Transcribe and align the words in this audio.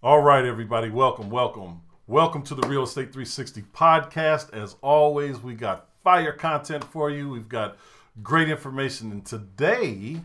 All 0.00 0.20
right, 0.20 0.44
everybody, 0.44 0.90
welcome, 0.90 1.28
welcome. 1.28 1.80
Welcome 2.06 2.44
to 2.44 2.54
the 2.54 2.68
Real 2.68 2.84
Estate 2.84 3.12
360 3.12 3.62
podcast. 3.74 4.54
As 4.54 4.76
always, 4.80 5.40
we 5.40 5.54
got 5.54 5.88
fire 6.04 6.30
content 6.30 6.84
for 6.84 7.10
you. 7.10 7.28
We've 7.28 7.48
got 7.48 7.76
great 8.22 8.48
information. 8.48 9.10
And 9.10 9.26
today, 9.26 10.20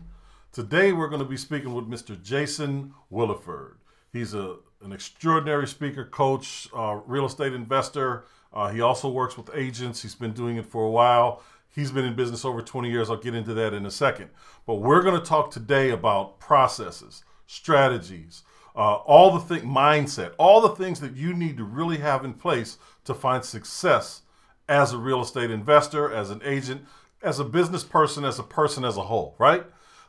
today 0.52 0.92
we're 0.92 1.08
going 1.08 1.22
to 1.22 1.28
be 1.28 1.36
speaking 1.36 1.74
with 1.74 1.90
Mr. 1.90 2.22
Jason 2.22 2.94
Williford. 3.12 3.72
He's 4.12 4.32
a, 4.32 4.58
an 4.80 4.92
extraordinary 4.92 5.66
speaker, 5.66 6.04
coach, 6.04 6.68
uh, 6.72 7.00
real 7.04 7.26
estate 7.26 7.52
investor. 7.52 8.26
Uh, 8.52 8.68
he 8.68 8.80
also 8.80 9.08
works 9.08 9.36
with 9.36 9.50
agents. 9.56 10.02
He's 10.02 10.14
been 10.14 10.34
doing 10.34 10.56
it 10.56 10.66
for 10.66 10.84
a 10.84 10.90
while. 10.90 11.42
He's 11.68 11.90
been 11.90 12.04
in 12.04 12.14
business 12.14 12.44
over 12.44 12.62
20 12.62 12.88
years. 12.88 13.10
I'll 13.10 13.16
get 13.16 13.34
into 13.34 13.54
that 13.54 13.74
in 13.74 13.86
a 13.86 13.90
second. 13.90 14.30
But 14.68 14.74
we're 14.74 15.02
going 15.02 15.20
to 15.20 15.26
talk 15.26 15.50
today 15.50 15.90
about 15.90 16.38
processes, 16.38 17.24
strategies, 17.48 18.44
uh, 18.74 18.94
all 18.94 19.30
the 19.30 19.40
thing 19.40 19.68
mindset, 19.68 20.32
all 20.38 20.60
the 20.60 20.70
things 20.70 21.00
that 21.00 21.14
you 21.14 21.32
need 21.32 21.56
to 21.56 21.64
really 21.64 21.98
have 21.98 22.24
in 22.24 22.34
place 22.34 22.78
to 23.04 23.14
find 23.14 23.44
success 23.44 24.22
as 24.68 24.92
a 24.92 24.98
real 24.98 25.20
estate 25.20 25.50
investor, 25.50 26.12
as 26.12 26.30
an 26.30 26.40
agent, 26.44 26.84
as 27.22 27.38
a 27.38 27.44
business 27.44 27.84
person, 27.84 28.24
as 28.24 28.38
a 28.38 28.42
person 28.42 28.84
as 28.84 28.96
a 28.96 29.02
whole, 29.02 29.34
right? 29.38 29.64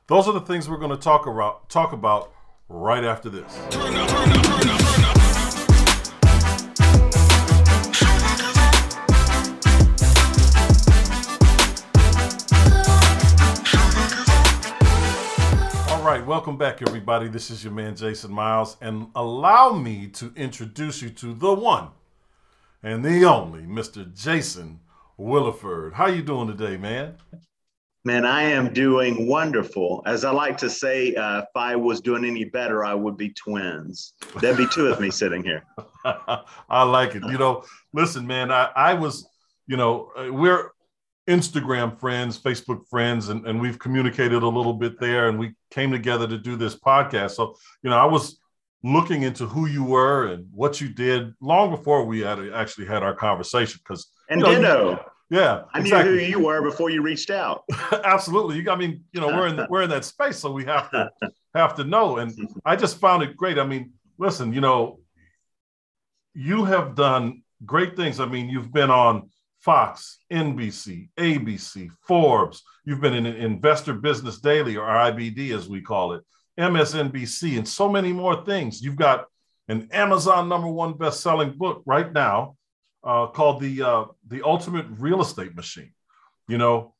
Those 0.07 0.27
are 0.27 0.33
the 0.33 0.41
things 0.41 0.69
we're 0.69 0.77
going 0.77 0.91
to 0.91 0.97
talk 0.97 1.25
about 1.25 1.69
talk 1.69 1.91
about 1.93 2.31
right 2.69 3.03
after 3.03 3.29
this. 3.29 3.53
Turn 3.69 3.95
up, 3.95 4.09
turn 4.09 4.31
up, 4.31 4.43
turn 4.43 4.69
up, 4.69 4.84
right, 16.25 16.29
welcome 16.29 16.57
back, 16.57 16.81
everybody. 16.81 17.27
This 17.27 17.51
is 17.51 17.63
your 17.63 17.71
man 17.71 17.95
Jason 17.95 18.31
Miles, 18.31 18.77
and 18.81 19.07
allow 19.15 19.73
me 19.73 20.07
to 20.07 20.33
introduce 20.35 21.01
you 21.01 21.09
to 21.11 21.35
the 21.35 21.53
one 21.53 21.89
and 22.81 23.05
the 23.05 23.25
only 23.25 23.61
Mr. 23.61 24.11
Jason 24.15 24.79
Williford. 25.19 25.93
How 25.93 26.07
you 26.07 26.23
doing 26.23 26.47
today, 26.47 26.77
man? 26.77 27.17
Man, 28.05 28.25
I 28.25 28.41
am 28.43 28.73
doing 28.73 29.27
wonderful. 29.27 30.01
As 30.07 30.25
I 30.25 30.31
like 30.31 30.57
to 30.59 30.69
say, 30.69 31.13
uh, 31.13 31.39
if 31.39 31.55
I 31.55 31.75
was 31.75 32.01
doing 32.01 32.25
any 32.25 32.45
better, 32.45 32.83
I 32.83 32.95
would 32.95 33.17
be 33.17 33.29
twins. 33.29 34.13
There'd 34.39 34.57
be 34.57 34.67
two 34.73 34.87
of 34.87 34.99
me 34.99 35.11
sitting 35.11 35.43
here. 35.43 35.63
I 36.05 36.83
like 36.83 37.13
it. 37.13 37.23
You 37.23 37.37
know, 37.37 37.65
listen, 37.93 38.25
man, 38.25 38.51
I, 38.51 38.71
I 38.75 38.93
was, 38.95 39.27
you 39.67 39.77
know, 39.77 40.11
uh, 40.17 40.31
we're 40.33 40.71
Instagram 41.27 41.99
friends, 41.99 42.37
Facebook 42.37 42.87
friends, 42.87 43.29
and, 43.29 43.45
and 43.47 43.59
we've 43.59 43.79
communicated 43.79 44.43
a 44.43 44.47
little 44.47 44.73
bit 44.73 44.99
there 44.99 45.27
and 45.27 45.39
we 45.39 45.55
came 45.71 45.91
together 45.91 46.27
to 46.27 46.37
do 46.37 46.55
this 46.55 46.75
podcast. 46.75 47.31
So, 47.31 47.55
you 47.81 47.89
know, 47.89 47.97
I 47.97 48.05
was 48.05 48.39
looking 48.83 49.23
into 49.23 49.47
who 49.47 49.65
you 49.65 49.83
were 49.83 50.27
and 50.27 50.47
what 50.51 50.79
you 50.79 50.89
did 50.89 51.33
long 51.41 51.71
before 51.71 52.05
we 52.05 52.19
had 52.19 52.39
actually 52.53 52.85
had 52.85 53.01
our 53.01 53.15
conversation. 53.15 53.79
Because 53.83 54.07
and 54.29 54.41
you 54.41 54.45
know, 54.45 54.55
ditto. 54.55 54.91
You, 54.91 54.97
yeah, 55.29 55.63
I 55.73 55.79
exactly. 55.79 56.13
knew 56.13 56.19
who 56.19 56.25
you 56.25 56.39
were 56.39 56.61
before 56.61 56.91
you 56.91 57.01
reached 57.01 57.31
out. 57.31 57.63
Absolutely. 58.03 58.69
I 58.69 58.75
mean, 58.75 59.03
you 59.11 59.19
know, 59.19 59.27
we're 59.27 59.47
in 59.47 59.65
we're 59.69 59.81
in 59.81 59.89
that 59.89 60.05
space, 60.05 60.37
so 60.37 60.51
we 60.51 60.65
have 60.65 60.91
to 60.91 61.09
have 61.55 61.73
to 61.75 61.83
know. 61.83 62.17
And 62.17 62.31
I 62.63 62.75
just 62.75 62.99
found 62.99 63.23
it 63.23 63.35
great. 63.35 63.57
I 63.57 63.65
mean, 63.65 63.93
listen, 64.19 64.53
you 64.53 64.61
know, 64.61 64.99
you 66.35 66.65
have 66.65 66.93
done 66.93 67.41
great 67.65 67.95
things. 67.95 68.19
I 68.19 68.27
mean, 68.27 68.49
you've 68.49 68.71
been 68.71 68.91
on 68.91 69.29
Fox, 69.65 70.19
NBC, 70.31 71.09
ABC, 71.17 71.89
Forbes. 72.01 72.61
You've 72.85 73.01
been 73.01 73.15
in 73.15 73.25
Investor 73.25 73.95
Business 73.95 74.39
Daily, 74.39 74.77
or 74.77 74.85
IBD 74.85 75.57
as 75.57 75.67
we 75.67 75.81
call 75.81 76.13
it, 76.13 76.23
MSNBC, 76.59 77.57
and 77.57 77.67
so 77.67 77.89
many 77.89 78.13
more 78.13 78.45
things. 78.45 78.83
You've 78.83 78.95
got 78.95 79.25
an 79.67 79.89
Amazon 79.91 80.47
number 80.47 80.67
one 80.67 80.93
best-selling 80.93 81.57
book 81.57 81.81
right 81.87 82.13
now 82.13 82.57
uh, 83.03 83.25
called 83.25 83.59
the 83.59 83.81
uh, 83.81 84.05
the 84.27 84.43
Ultimate 84.43 84.85
Real 84.99 85.19
Estate 85.19 85.55
Machine. 85.55 85.93
You 86.47 86.59
know, 86.59 86.93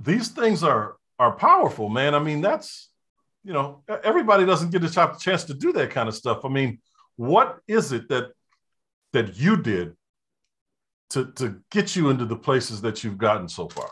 these 0.00 0.26
things 0.26 0.64
are 0.64 0.96
are 1.20 1.36
powerful, 1.36 1.88
man. 1.88 2.16
I 2.16 2.18
mean, 2.18 2.40
that's 2.40 2.90
you 3.44 3.52
know, 3.52 3.84
everybody 4.02 4.44
doesn't 4.44 4.70
get 4.72 4.82
a 4.82 5.16
chance 5.20 5.44
to 5.44 5.54
do 5.54 5.72
that 5.74 5.90
kind 5.90 6.08
of 6.08 6.16
stuff. 6.16 6.44
I 6.44 6.48
mean, 6.48 6.80
what 7.14 7.60
is 7.68 7.92
it 7.92 8.08
that 8.08 8.32
that 9.12 9.36
you 9.36 9.56
did 9.56 9.94
to 11.12 11.32
to 11.32 11.60
get 11.70 11.96
you 11.96 12.10
into 12.10 12.24
the 12.24 12.36
places 12.36 12.80
that 12.82 13.02
you've 13.02 13.18
gotten 13.18 13.48
so 13.48 13.68
far? 13.68 13.90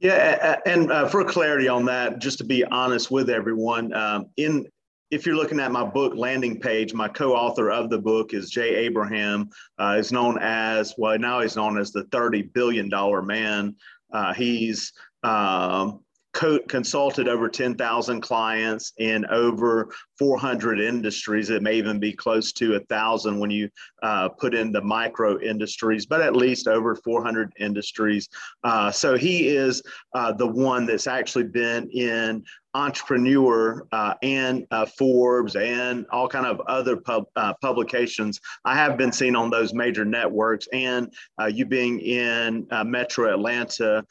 Yeah, 0.00 0.56
and 0.64 0.90
uh, 0.90 1.08
for 1.08 1.24
clarity 1.24 1.68
on 1.68 1.84
that, 1.84 2.20
just 2.20 2.38
to 2.38 2.44
be 2.44 2.64
honest 2.64 3.10
with 3.10 3.28
everyone, 3.28 3.92
um, 3.92 4.26
in 4.38 4.66
if 5.10 5.26
you're 5.26 5.36
looking 5.36 5.60
at 5.60 5.72
my 5.72 5.84
book 5.84 6.14
landing 6.14 6.60
page, 6.60 6.94
my 6.94 7.08
co-author 7.08 7.70
of 7.70 7.90
the 7.90 7.98
book 7.98 8.32
is 8.32 8.48
Jay 8.48 8.76
Abraham. 8.76 9.50
Uh, 9.78 9.96
is 9.98 10.12
known 10.12 10.38
as 10.40 10.94
well 10.96 11.18
now 11.18 11.40
he's 11.40 11.56
known 11.56 11.78
as 11.78 11.90
the 11.90 12.04
30 12.04 12.42
billion 12.42 12.88
dollar 12.88 13.20
man. 13.20 13.74
Uh, 14.12 14.32
he's 14.32 14.92
um, 15.22 16.00
co- 16.32 16.60
consulted 16.68 17.28
over 17.28 17.48
10,000 17.48 18.20
clients 18.20 18.92
in 18.98 19.26
over 19.26 19.88
400 20.20 20.78
industries. 20.80 21.48
It 21.48 21.62
may 21.62 21.76
even 21.76 21.98
be 21.98 22.12
close 22.12 22.52
to 22.52 22.74
a 22.74 22.80
thousand 22.80 23.38
when 23.38 23.50
you 23.50 23.70
uh, 24.02 24.28
put 24.28 24.54
in 24.54 24.70
the 24.70 24.82
micro 24.82 25.40
industries, 25.40 26.04
but 26.04 26.20
at 26.20 26.36
least 26.36 26.68
over 26.68 26.94
400 26.94 27.54
industries. 27.58 28.28
Uh, 28.62 28.90
so 28.90 29.16
he 29.16 29.48
is 29.48 29.82
uh, 30.14 30.30
the 30.30 30.46
one 30.46 30.84
that's 30.84 31.06
actually 31.06 31.44
been 31.44 31.88
in 31.88 32.44
entrepreneur 32.74 33.86
uh, 33.92 34.12
and 34.22 34.66
uh, 34.70 34.84
forbes 34.84 35.56
and 35.56 36.04
all 36.12 36.28
kind 36.28 36.44
of 36.44 36.60
other 36.68 36.96
pub, 36.96 37.24
uh, 37.34 37.52
publications 37.60 38.40
i 38.64 38.76
have 38.76 38.96
been 38.96 39.10
seen 39.10 39.34
on 39.34 39.50
those 39.50 39.74
major 39.74 40.04
networks 40.04 40.68
and 40.72 41.12
you 41.48 41.66
being 41.66 41.98
in 41.98 42.64
metro 42.84 43.34
atlanta 43.34 44.06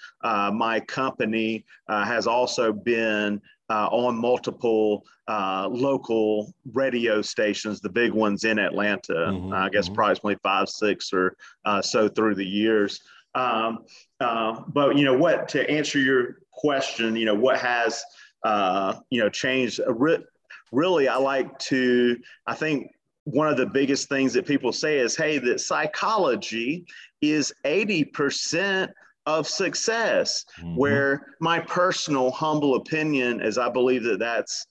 my 0.52 0.78
company 0.82 1.64
has 1.88 2.28
also 2.28 2.74
been 2.74 3.40
on 3.70 4.16
multiple 4.16 5.06
local 5.28 6.54
radio 6.74 7.22
stations 7.22 7.80
the 7.82 7.90
big 7.90 8.12
ones 8.12 8.44
in 8.44 8.60
atlanta 8.60 9.14
mm-hmm, 9.14 9.54
i 9.54 9.70
guess 9.70 9.86
mm-hmm. 9.86 9.94
approximately 9.94 10.38
five 10.42 10.68
six 10.68 11.12
or 11.14 11.36
so 11.82 12.08
through 12.08 12.36
the 12.36 12.46
years 12.46 13.02
um, 13.36 13.86
but 14.20 14.98
you 14.98 15.06
know 15.06 15.18
what 15.18 15.48
to 15.48 15.70
answer 15.70 16.00
your 16.00 16.40
question 16.52 17.16
you 17.16 17.26
know 17.26 17.36
what 17.36 17.60
has 17.60 18.04
uh, 18.44 18.96
you 19.10 19.22
know, 19.22 19.30
changed. 19.30 19.80
Re- 19.88 20.24
really, 20.72 21.08
I 21.08 21.18
like 21.18 21.58
to, 21.60 22.18
I 22.48 22.56
think 22.56 22.92
one 23.26 23.48
of 23.48 23.58
the 23.58 23.66
biggest 23.66 24.10
things 24.10 24.34
that 24.34 24.46
people 24.46 24.72
say 24.72 25.00
is, 25.00 25.16
hey, 25.16 25.38
that 25.40 25.60
psychology 25.60 26.86
is 27.22 27.54
80% 27.66 28.90
of 29.38 29.48
success. 29.48 30.46
Mm-hmm. 30.60 30.76
Where 30.76 31.36
my 31.40 31.60
personal 31.60 32.32
humble 32.32 32.76
opinion 32.76 33.42
is, 33.42 33.58
I 33.58 33.70
believe 33.70 34.04
that 34.04 34.20
that's 34.20 34.66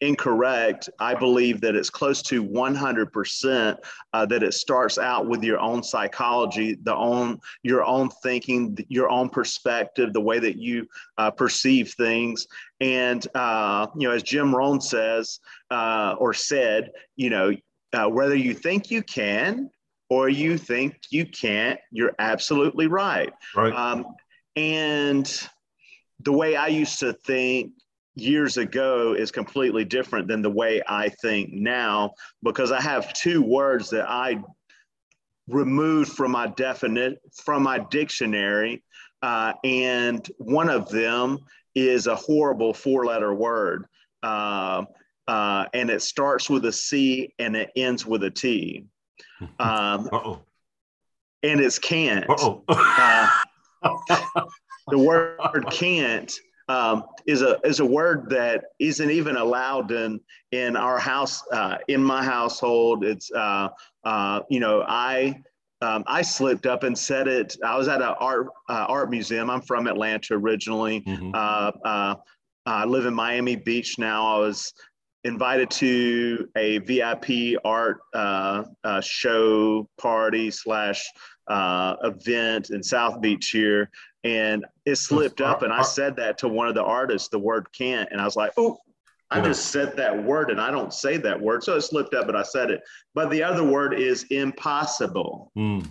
incorrect. 0.00 0.90
I 0.98 1.14
believe 1.14 1.60
that 1.62 1.74
it's 1.74 1.90
close 1.90 2.20
to 2.22 2.44
100% 2.44 3.76
uh, 4.12 4.26
that 4.26 4.42
it 4.42 4.52
starts 4.52 4.98
out 4.98 5.26
with 5.26 5.42
your 5.42 5.58
own 5.58 5.82
psychology, 5.82 6.76
the 6.82 6.94
own 6.94 7.38
your 7.62 7.84
own 7.84 8.10
thinking, 8.22 8.76
your 8.88 9.08
own 9.08 9.28
perspective, 9.28 10.12
the 10.12 10.20
way 10.20 10.38
that 10.38 10.58
you 10.58 10.86
uh, 11.16 11.30
perceive 11.30 11.94
things. 11.94 12.46
And 12.80 13.26
uh, 13.34 13.86
you 13.96 14.08
know, 14.08 14.14
as 14.14 14.22
Jim 14.22 14.54
Rohn 14.54 14.80
says 14.80 15.40
uh, 15.70 16.16
or 16.18 16.34
said, 16.34 16.90
you 17.16 17.30
know, 17.30 17.52
uh, 17.92 18.08
whether 18.08 18.34
you 18.34 18.54
think 18.54 18.90
you 18.90 19.02
can 19.02 19.70
or 20.10 20.28
you 20.28 20.58
think 20.58 20.96
you 21.10 21.26
can't, 21.26 21.80
you're 21.90 22.14
absolutely 22.18 22.86
right. 22.86 23.32
Right. 23.56 23.72
Um, 23.72 24.06
and 24.56 25.48
the 26.20 26.32
way 26.32 26.56
I 26.56 26.68
used 26.68 27.00
to 27.00 27.12
think 27.12 27.72
years 28.14 28.56
ago 28.56 29.14
is 29.14 29.30
completely 29.30 29.84
different 29.84 30.28
than 30.28 30.42
the 30.42 30.50
way 30.50 30.82
I 30.86 31.08
think 31.08 31.52
now 31.52 32.12
because 32.42 32.70
I 32.70 32.80
have 32.80 33.12
two 33.12 33.42
words 33.42 33.90
that 33.90 34.08
I 34.08 34.42
removed 35.48 36.12
from 36.12 36.30
my 36.30 36.46
definite 36.46 37.18
from 37.44 37.62
my 37.62 37.78
dictionary, 37.78 38.82
uh, 39.22 39.52
and 39.64 40.26
one 40.38 40.68
of 40.68 40.88
them 40.88 41.38
is 41.74 42.06
a 42.06 42.14
horrible 42.14 42.72
four-letter 42.72 43.34
word, 43.34 43.86
uh, 44.22 44.84
uh, 45.26 45.66
and 45.74 45.90
it 45.90 46.02
starts 46.02 46.48
with 46.48 46.64
a 46.66 46.72
C 46.72 47.34
and 47.38 47.56
it 47.56 47.70
ends 47.76 48.06
with 48.06 48.22
a 48.22 48.30
T. 48.30 48.86
Um, 49.58 50.40
and 51.42 51.60
it's 51.60 51.78
can't. 51.78 52.26
Uh, 52.68 53.30
the 54.88 54.98
word 54.98 55.66
can't 55.70 56.32
um, 56.68 57.04
is 57.26 57.42
a 57.42 57.60
is 57.64 57.80
a 57.80 57.84
word 57.84 58.30
that 58.30 58.64
isn't 58.78 59.10
even 59.10 59.36
allowed 59.36 59.90
in 59.90 60.20
in 60.52 60.76
our 60.76 60.98
house 60.98 61.42
uh, 61.52 61.78
in 61.88 62.02
my 62.02 62.24
household. 62.24 63.04
It's 63.04 63.30
uh, 63.32 63.68
uh, 64.04 64.40
you 64.48 64.60
know 64.60 64.84
I 64.86 65.42
um, 65.82 66.04
I 66.06 66.22
slipped 66.22 66.66
up 66.66 66.82
and 66.82 66.96
said 66.96 67.28
it. 67.28 67.56
I 67.64 67.76
was 67.76 67.88
at 67.88 68.00
an 68.00 68.14
art 68.18 68.48
uh, 68.68 68.86
art 68.88 69.10
museum. 69.10 69.50
I'm 69.50 69.62
from 69.62 69.86
Atlanta 69.86 70.34
originally. 70.34 71.02
Mm-hmm. 71.02 71.30
Uh, 71.34 71.72
uh, 71.84 72.14
I 72.66 72.84
live 72.86 73.04
in 73.04 73.12
Miami 73.12 73.56
Beach 73.56 73.98
now. 73.98 74.36
I 74.36 74.38
was 74.38 74.72
invited 75.24 75.70
to 75.70 76.48
a 76.56 76.78
VIP 76.78 77.58
art 77.64 77.98
uh, 78.12 78.64
uh, 78.84 79.00
show 79.00 79.88
party 79.98 80.50
slash 80.50 81.04
uh, 81.48 81.96
event 82.04 82.70
in 82.70 82.82
South 82.82 83.20
Beach 83.20 83.50
here, 83.50 83.90
and 84.22 84.64
it 84.86 84.96
slipped 84.96 85.40
up, 85.40 85.62
and 85.62 85.72
I 85.72 85.82
said 85.82 86.16
that 86.16 86.38
to 86.38 86.48
one 86.48 86.68
of 86.68 86.74
the 86.74 86.84
artists, 86.84 87.28
the 87.28 87.38
word 87.38 87.66
can't, 87.72 88.08
and 88.12 88.20
I 88.20 88.24
was 88.24 88.36
like, 88.36 88.52
oh. 88.56 88.78
I 89.30 89.40
just 89.40 89.72
said 89.72 89.96
that 89.96 90.22
word 90.22 90.50
and 90.50 90.60
I 90.60 90.70
don't 90.70 90.94
say 90.94 91.16
that 91.16 91.40
word. 91.40 91.64
So 91.64 91.74
it 91.74 91.80
slipped 91.80 92.14
up, 92.14 92.26
but 92.26 92.36
I 92.36 92.44
said 92.44 92.70
it. 92.70 92.82
But 93.14 93.30
the 93.30 93.42
other 93.42 93.64
word 93.64 93.94
is 93.94 94.24
impossible. 94.30 95.50
Mm 95.56 95.84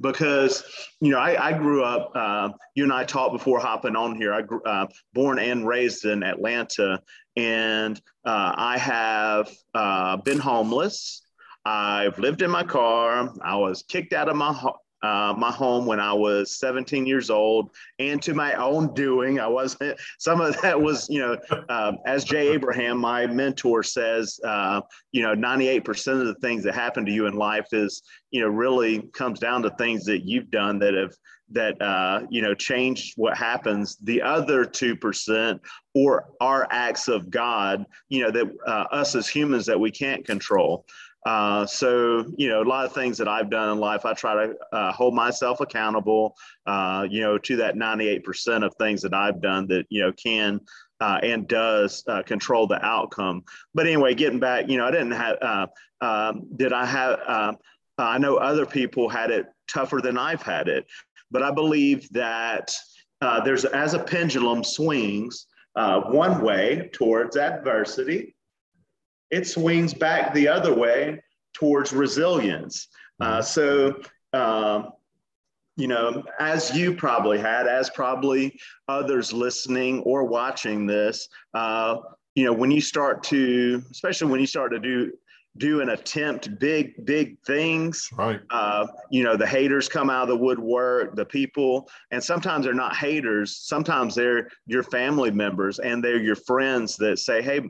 because 0.00 0.62
you 1.00 1.10
know 1.10 1.18
I, 1.18 1.48
I 1.48 1.52
grew 1.52 1.82
up. 1.84 2.12
Uh, 2.14 2.50
you 2.74 2.84
and 2.84 2.92
I 2.92 3.04
talked 3.04 3.32
before 3.32 3.58
hopping 3.58 3.96
on 3.96 4.16
here. 4.16 4.32
I 4.32 4.42
grew 4.42 4.62
uh, 4.62 4.86
born 5.12 5.38
and 5.38 5.66
raised 5.66 6.04
in 6.04 6.22
Atlanta, 6.22 7.02
and 7.38 8.00
uh, 8.24 8.52
I 8.56 8.78
have 8.78 9.48
uh, 9.72 10.16
been 10.16 10.40
homeless. 10.40 11.22
I've 11.64 12.18
lived 12.18 12.42
in 12.42 12.50
my 12.50 12.64
car. 12.64 13.32
I 13.42 13.54
was 13.54 13.84
kicked 13.84 14.12
out 14.12 14.28
of 14.28 14.34
my 14.34 14.52
uh, 15.02 15.34
my 15.36 15.50
home 15.50 15.86
when 15.86 16.00
I 16.00 16.12
was 16.12 16.56
17 16.58 17.06
years 17.06 17.30
old, 17.30 17.70
and 17.98 18.20
to 18.22 18.34
my 18.34 18.54
own 18.54 18.94
doing. 18.94 19.40
I 19.40 19.46
wasn't. 19.46 19.98
Some 20.18 20.40
of 20.40 20.60
that 20.62 20.80
was, 20.80 21.08
you 21.08 21.20
know, 21.20 21.36
uh, 21.68 21.92
as 22.06 22.24
Jay 22.24 22.48
Abraham, 22.48 22.98
my 22.98 23.26
mentor, 23.26 23.82
says, 23.82 24.40
uh, 24.44 24.80
you 25.12 25.22
know, 25.22 25.34
98% 25.34 26.20
of 26.20 26.26
the 26.26 26.34
things 26.36 26.64
that 26.64 26.74
happen 26.74 27.04
to 27.06 27.12
you 27.12 27.26
in 27.26 27.34
life 27.34 27.66
is, 27.72 28.02
you 28.30 28.40
know, 28.40 28.48
really 28.48 29.02
comes 29.12 29.38
down 29.38 29.62
to 29.62 29.70
things 29.70 30.04
that 30.04 30.26
you've 30.26 30.50
done 30.50 30.78
that 30.80 30.94
have 30.94 31.14
that 31.50 31.80
uh, 31.80 32.26
you 32.30 32.42
know 32.42 32.54
changed 32.54 33.14
what 33.16 33.36
happens. 33.36 33.96
The 33.96 34.22
other 34.22 34.64
two 34.64 34.96
percent, 34.96 35.60
or 35.94 36.28
are 36.40 36.66
acts 36.70 37.08
of 37.08 37.30
God, 37.30 37.86
you 38.08 38.22
know, 38.22 38.30
that 38.30 38.46
uh, 38.66 38.84
us 38.92 39.14
as 39.14 39.28
humans 39.28 39.66
that 39.66 39.80
we 39.80 39.90
can't 39.90 40.26
control. 40.26 40.84
Uh, 41.26 41.66
so, 41.66 42.24
you 42.36 42.48
know, 42.48 42.62
a 42.62 42.64
lot 42.64 42.86
of 42.86 42.92
things 42.92 43.18
that 43.18 43.28
I've 43.28 43.50
done 43.50 43.70
in 43.70 43.78
life, 43.78 44.06
I 44.06 44.14
try 44.14 44.46
to 44.46 44.54
uh, 44.72 44.92
hold 44.92 45.14
myself 45.14 45.60
accountable, 45.60 46.36
uh, 46.66 47.06
you 47.10 47.20
know, 47.20 47.38
to 47.38 47.56
that 47.56 47.74
98% 47.74 48.64
of 48.64 48.74
things 48.76 49.02
that 49.02 49.14
I've 49.14 49.40
done 49.40 49.66
that, 49.68 49.86
you 49.90 50.00
know, 50.00 50.12
can 50.12 50.60
uh, 51.00 51.18
and 51.22 51.46
does 51.48 52.04
uh, 52.06 52.22
control 52.22 52.66
the 52.66 52.82
outcome. 52.84 53.44
But 53.74 53.86
anyway, 53.86 54.14
getting 54.14 54.38
back, 54.38 54.68
you 54.68 54.78
know, 54.78 54.86
I 54.86 54.90
didn't 54.90 55.12
have, 55.12 55.68
um, 56.00 56.46
did 56.56 56.72
I 56.72 56.86
have, 56.86 57.56
I 57.98 58.18
know 58.18 58.36
other 58.36 58.64
people 58.64 59.08
had 59.08 59.30
it 59.30 59.46
tougher 59.68 60.00
than 60.00 60.16
I've 60.16 60.42
had 60.42 60.68
it, 60.68 60.86
but 61.30 61.42
I 61.42 61.50
believe 61.50 62.08
that 62.12 62.72
there's, 63.44 63.64
as 63.64 63.94
a 63.94 63.98
pendulum 63.98 64.62
swings 64.62 65.46
one 65.74 66.40
way 66.40 66.90
towards 66.92 67.36
adversity, 67.36 68.34
it 69.30 69.46
swings 69.46 69.94
back 69.94 70.34
the 70.34 70.48
other 70.48 70.74
way 70.74 71.22
towards 71.54 71.92
resilience. 71.92 72.88
Uh, 73.20 73.40
mm-hmm. 73.40 73.42
so, 73.42 74.00
um, 74.32 74.92
you 75.76 75.86
know, 75.86 76.24
as 76.40 76.76
you 76.76 76.94
probably 76.94 77.38
had, 77.38 77.66
as 77.66 77.90
probably 77.90 78.58
others 78.88 79.32
listening 79.32 80.00
or 80.00 80.24
watching 80.24 80.86
this, 80.86 81.28
uh, 81.54 81.98
you 82.34 82.44
know, 82.44 82.52
when 82.52 82.70
you 82.70 82.80
start 82.80 83.22
to, 83.24 83.82
especially 83.90 84.30
when 84.30 84.40
you 84.40 84.46
start 84.46 84.72
to 84.72 84.78
do 84.78 85.12
do 85.58 85.80
and 85.80 85.90
attempt 85.90 86.58
big, 86.58 87.04
big 87.04 87.38
things. 87.44 88.08
Right. 88.16 88.40
Uh, 88.50 88.86
you 89.10 89.24
know, 89.24 89.36
the 89.36 89.46
haters 89.46 89.88
come 89.88 90.08
out 90.08 90.22
of 90.22 90.28
the 90.28 90.36
woodwork, 90.36 91.14
the 91.16 91.24
people, 91.24 91.88
and 92.10 92.22
sometimes 92.22 92.64
they're 92.64 92.74
not 92.74 92.96
haters. 92.96 93.56
Sometimes 93.56 94.14
they're 94.14 94.48
your 94.66 94.82
family 94.82 95.30
members 95.30 95.78
and 95.78 96.02
they're 96.02 96.22
your 96.22 96.36
friends 96.36 96.96
that 96.96 97.18
say, 97.18 97.42
Hey, 97.42 97.60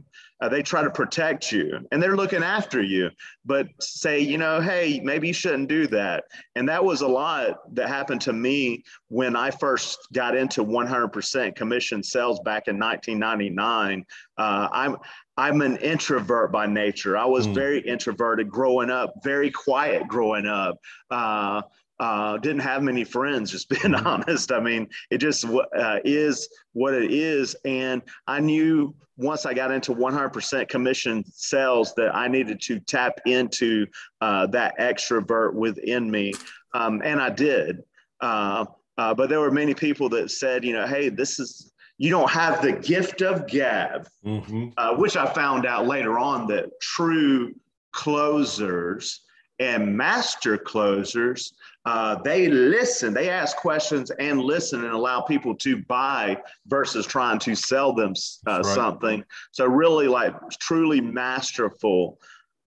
uh, 0.41 0.49
they 0.49 0.63
try 0.63 0.83
to 0.83 0.91
protect 0.91 1.51
you 1.51 1.81
and 1.91 2.03
they're 2.03 2.17
looking 2.17 2.43
after 2.43 2.83
you, 2.83 3.11
but 3.45 3.67
say, 3.81 4.21
you 4.21 4.39
know, 4.39 4.61
hey, 4.61 5.01
maybe 5.03 5.29
you 5.29 5.35
shouldn't 5.35 5.69
do 5.69 5.87
that. 5.89 6.25
And 6.55 6.69
that 6.69 6.85
was 6.85 7.01
a 7.01 7.09
lot 7.09 7.75
that 7.75 7.89
happened 7.89 8.21
to 8.23 8.33
me 8.33 8.83
when 9.09 9.35
I 9.35 9.51
first 9.51 9.99
got 10.13 10.37
into 10.37 10.65
100% 10.65 11.57
commission 11.57 12.03
sales 12.03 12.41
back 12.41 12.69
in 12.69 12.79
1999. 12.79 14.05
Uh, 14.37 14.69
I'm 14.73 14.97
I'm 15.37 15.63
an 15.63 15.77
introvert 15.77 16.51
by 16.51 16.67
nature. 16.67 17.17
I 17.17 17.25
was 17.25 17.47
mm. 17.47 17.55
very 17.55 17.81
introverted 17.81 18.51
growing 18.51 18.91
up, 18.91 19.15
very 19.23 19.53
quiet 19.53 20.09
growing 20.09 20.47
up. 20.47 20.79
Uh, 21.13 21.63
uh, 22.01 22.39
didn't 22.39 22.61
have 22.61 22.83
many 22.83 23.05
friends, 23.05 23.51
just 23.51 23.69
being 23.69 23.83
mm. 23.95 24.07
honest. 24.07 24.53
I 24.53 24.61
mean, 24.61 24.89
it 25.11 25.19
just 25.19 25.45
uh, 25.45 25.99
is 26.05 26.49
what 26.73 26.95
it 26.95 27.11
is. 27.13 27.57
And 27.65 28.03
I 28.27 28.41
knew 28.41 28.95
once 29.17 29.47
I 29.47 29.55
got 29.55 29.73
into 29.73 29.95
100% 29.95 30.69
commission 30.69 31.25
sales 31.33 31.93
that 31.97 32.15
I 32.15 32.29
needed 32.29 32.61
to 32.63 32.79
tap 32.81 33.21
into 33.27 33.87
uh, 34.21 34.47
that 34.49 34.79
extrovert 34.79 35.55
within 35.55 36.11
me. 36.11 36.33
Um, 36.73 37.03
and 37.05 37.21
I 37.21 37.31
did. 37.31 37.83
Uh, 38.21 38.67
uh, 38.97 39.15
but 39.15 39.29
there 39.29 39.41
were 39.41 39.51
many 39.51 39.75
people 39.75 40.09
that 40.11 40.31
said, 40.31 40.65
you 40.65 40.73
know, 40.73 40.87
hey, 40.87 41.09
this 41.09 41.39
is, 41.39 41.73
you 41.99 42.11
don't 42.11 42.31
have 42.31 42.63
the 42.63 42.73
gift 42.73 43.23
of 43.23 43.49
gab, 43.49 44.09
mm-hmm. 44.25 44.69
Uh, 44.77 44.95
which 44.95 45.17
I 45.17 45.27
found 45.33 45.67
out 45.67 45.87
later 45.87 46.19
on 46.19 46.47
that 46.49 46.81
true 46.81 47.55
closers 47.93 49.21
and 49.59 49.97
master 49.97 50.57
closers 50.57 51.55
uh, 51.85 52.21
they 52.23 52.49
listen, 52.49 53.15
they 53.15 53.31
ask 53.31 53.57
questions 53.57 54.11
and 54.11 54.41
listen 54.41 54.85
and 54.85 54.93
allow 54.93 55.21
people 55.21 55.55
to 55.57 55.83
buy 55.85 56.37
versus 56.67 57.07
trying 57.07 57.39
to 57.39 57.55
sell 57.55 57.95
them 57.95 58.13
uh, 58.47 58.61
right. 58.63 58.65
something. 58.65 59.25
So, 59.53 59.67
really, 59.67 60.09
like 60.09 60.35
truly 60.61 61.01
masterful 61.01 62.19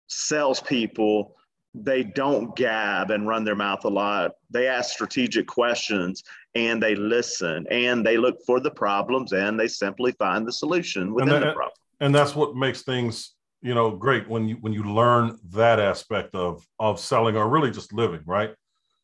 salespeople, 0.07 1.35
they 1.73 2.03
don't 2.03 2.55
gab 2.55 3.11
and 3.11 3.27
run 3.27 3.43
their 3.43 3.55
mouth 3.55 3.85
a 3.85 3.89
lot. 3.89 4.31
They 4.49 4.67
ask 4.67 4.91
strategic 4.91 5.47
questions 5.47 6.23
and 6.55 6.81
they 6.81 6.95
listen 6.95 7.65
and 7.71 8.05
they 8.05 8.17
look 8.17 8.37
for 8.45 8.59
the 8.59 8.71
problems 8.71 9.33
and 9.33 9.59
they 9.59 9.67
simply 9.67 10.11
find 10.13 10.47
the 10.47 10.53
solution 10.53 11.13
within 11.13 11.29
that, 11.29 11.39
the 11.39 11.53
problem. 11.53 11.75
And 11.99 12.13
that's 12.13 12.35
what 12.35 12.55
makes 12.55 12.81
things 12.81 13.33
you 13.61 13.75
know 13.75 13.91
great 13.91 14.27
when 14.29 14.47
you 14.47 14.55
when 14.61 14.73
you 14.73 14.83
learn 14.83 15.37
that 15.49 15.79
aspect 15.79 16.33
of 16.33 16.65
of 16.79 16.99
selling 16.99 17.35
or 17.35 17.49
really 17.49 17.71
just 17.71 17.91
living 17.91 18.21
right 18.25 18.51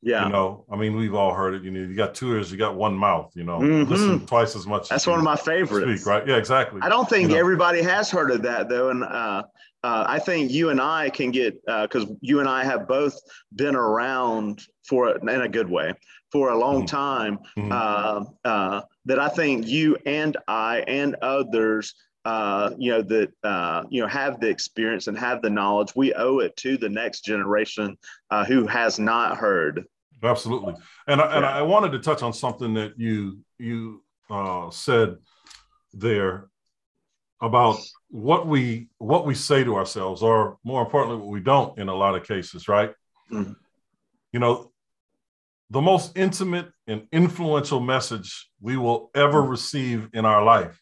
yeah. 0.05 0.27
You 0.27 0.31
know, 0.31 0.65
I 0.71 0.75
mean, 0.75 0.95
we've 0.95 1.15
all 1.15 1.33
heard 1.33 1.55
it. 1.55 1.63
You 1.63 1.71
know, 1.71 1.79
you 1.79 1.95
got 1.95 2.13
two 2.13 2.31
ears, 2.31 2.51
you 2.51 2.59
got 2.59 2.75
one 2.75 2.93
mouth, 2.93 3.31
you 3.33 3.43
know, 3.43 3.57
mm-hmm. 3.57 3.91
listen 3.91 4.23
twice 4.27 4.55
as 4.55 4.67
much. 4.67 4.89
That's 4.89 5.03
as 5.03 5.07
one 5.07 5.17
of 5.17 5.25
my 5.25 5.35
favorites. 5.35 6.01
Speak, 6.01 6.05
right? 6.07 6.27
Yeah, 6.27 6.37
exactly. 6.37 6.79
I 6.83 6.89
don't 6.89 7.09
think 7.09 7.23
you 7.23 7.35
know? 7.35 7.39
everybody 7.39 7.81
has 7.81 8.11
heard 8.11 8.29
of 8.29 8.43
that 8.43 8.69
though. 8.69 8.91
And 8.91 9.03
uh, 9.03 9.43
uh, 9.83 10.05
I 10.07 10.19
think 10.19 10.51
you 10.51 10.69
and 10.69 10.79
I 10.79 11.09
can 11.09 11.31
get, 11.31 11.59
because 11.65 12.05
uh, 12.05 12.13
you 12.21 12.39
and 12.39 12.47
I 12.47 12.63
have 12.63 12.87
both 12.87 13.19
been 13.55 13.75
around 13.75 14.61
for, 14.87 15.17
in 15.17 15.41
a 15.41 15.49
good 15.49 15.71
way, 15.71 15.91
for 16.31 16.51
a 16.51 16.57
long 16.57 16.85
mm-hmm. 16.85 16.95
time, 16.95 17.39
mm-hmm. 17.57 17.71
Uh, 17.71 18.47
uh, 18.47 18.81
that 19.05 19.19
I 19.19 19.29
think 19.29 19.65
you 19.65 19.97
and 20.05 20.37
I 20.47 20.83
and 20.87 21.15
others 21.23 21.95
uh, 22.25 22.71
you 22.77 22.91
know 22.91 23.01
that 23.03 23.31
uh, 23.43 23.83
you 23.89 24.01
know 24.01 24.07
have 24.07 24.39
the 24.39 24.49
experience 24.49 25.07
and 25.07 25.17
have 25.17 25.41
the 25.41 25.49
knowledge. 25.49 25.95
We 25.95 26.13
owe 26.13 26.39
it 26.39 26.55
to 26.57 26.75
the 26.75 26.89
next 26.89 27.21
generation 27.21 27.97
uh, 28.31 28.45
who 28.45 28.65
has 28.65 28.99
not 28.99 29.37
heard 29.37 29.85
Absolutely, 30.23 30.73
and 31.07 31.21
I, 31.21 31.35
and 31.35 31.45
I 31.45 31.61
wanted 31.61 31.91
to 31.91 31.99
touch 31.99 32.23
on 32.23 32.33
something 32.33 32.73
that 32.75 32.93
you 32.97 33.39
you 33.57 34.03
uh, 34.29 34.69
said 34.69 35.17
there 35.93 36.49
about 37.41 37.77
what 38.09 38.47
we 38.47 38.87
what 38.97 39.25
we 39.25 39.35
say 39.35 39.63
to 39.63 39.75
ourselves, 39.75 40.21
or 40.21 40.57
more 40.63 40.81
importantly, 40.81 41.17
what 41.17 41.27
we 41.27 41.41
don't 41.41 41.77
in 41.77 41.89
a 41.89 41.95
lot 41.95 42.15
of 42.15 42.25
cases, 42.25 42.67
right? 42.67 42.91
Mm-hmm. 43.31 43.53
You 44.31 44.39
know, 44.39 44.71
the 45.69 45.81
most 45.81 46.17
intimate 46.17 46.71
and 46.87 47.07
influential 47.11 47.79
message 47.79 48.49
we 48.61 48.77
will 48.77 49.11
ever 49.15 49.41
receive 49.41 50.09
in 50.13 50.25
our 50.25 50.43
life 50.43 50.79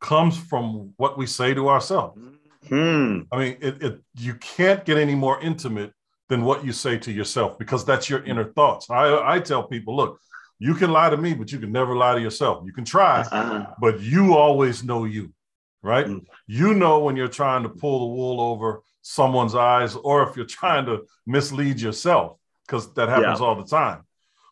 comes 0.00 0.36
from 0.36 0.92
what 0.96 1.16
we 1.16 1.26
say 1.26 1.54
to 1.54 1.68
ourselves. 1.68 2.20
Mm-hmm. 2.68 3.22
I 3.32 3.38
mean, 3.38 3.56
it, 3.60 3.82
it, 3.82 4.00
you 4.16 4.34
can't 4.34 4.84
get 4.84 4.98
any 4.98 5.14
more 5.14 5.40
intimate 5.40 5.92
than 6.32 6.44
what 6.46 6.64
you 6.64 6.72
say 6.72 6.96
to 6.96 7.12
yourself 7.12 7.58
because 7.58 7.84
that's 7.84 8.08
your 8.08 8.24
inner 8.24 8.44
thoughts. 8.54 8.88
I, 8.88 9.34
I 9.34 9.38
tell 9.38 9.64
people, 9.64 9.94
look, 9.94 10.18
you 10.58 10.72
can 10.74 10.90
lie 10.90 11.10
to 11.10 11.18
me, 11.18 11.34
but 11.34 11.52
you 11.52 11.58
can 11.58 11.70
never 11.70 11.94
lie 11.94 12.14
to 12.14 12.22
yourself. 12.22 12.62
You 12.64 12.72
can 12.72 12.86
try, 12.86 13.20
uh-huh. 13.20 13.66
but 13.78 14.00
you 14.00 14.34
always 14.34 14.82
know 14.82 15.04
you, 15.04 15.34
right? 15.82 16.06
Mm. 16.06 16.24
You 16.46 16.72
know 16.72 17.00
when 17.00 17.16
you're 17.16 17.28
trying 17.28 17.64
to 17.64 17.68
pull 17.68 18.00
the 18.00 18.14
wool 18.14 18.40
over 18.40 18.80
someone's 19.02 19.54
eyes 19.54 19.94
or 19.94 20.26
if 20.26 20.34
you're 20.34 20.46
trying 20.46 20.86
to 20.86 21.02
mislead 21.26 21.78
yourself, 21.82 22.38
because 22.66 22.94
that 22.94 23.10
happens 23.10 23.40
yeah. 23.40 23.46
all 23.46 23.56
the 23.56 23.66
time. 23.66 24.00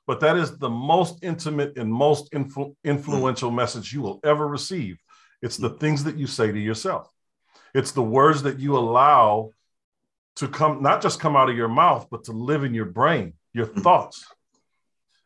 But 0.07 0.21
that 0.21 0.37
is 0.37 0.59
the 0.59 0.69
most 0.69 1.25
intimate 1.25 1.79
and 1.79 1.91
most 1.91 2.31
influ- 2.33 2.77
influential 2.85 3.51
mm. 3.51 3.55
message 3.55 3.91
you 3.91 4.03
will 4.03 4.21
ever 4.23 4.47
receive. 4.47 4.99
It's 5.41 5.57
the 5.57 5.71
things 5.71 6.05
that 6.05 6.19
you 6.19 6.27
say 6.27 6.53
to 6.53 6.59
yourself. 6.59 7.11
It's 7.75 7.93
the 7.93 8.03
words 8.03 8.43
that 8.43 8.59
you 8.59 8.77
allow 8.77 9.53
to 10.37 10.49
come 10.49 10.83
not 10.83 11.03
just 11.03 11.21
come 11.21 11.37
out 11.37 11.51
of 11.51 11.57
your 11.57 11.69
mouth 11.69 12.07
but 12.11 12.25
to 12.25 12.33
live 12.33 12.65
in 12.65 12.75
your 12.75 12.87
brain 12.87 13.33
your 13.53 13.67
mm-hmm. 13.67 13.81
thoughts 13.81 14.27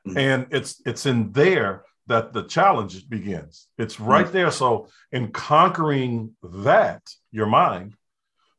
mm-hmm. 0.07 0.19
and 0.19 0.47
it's 0.51 0.81
it's 0.87 1.07
in 1.07 1.31
there 1.33 1.85
that 2.07 2.33
the 2.33 2.43
challenge 2.43 3.09
begins. 3.09 3.69
It's 3.79 3.99
right 3.99 4.31
there. 4.31 4.51
So 4.51 4.89
in 5.13 5.33
conquering 5.33 6.37
that, 6.43 7.03
your 7.31 7.47
mind, 7.47 7.95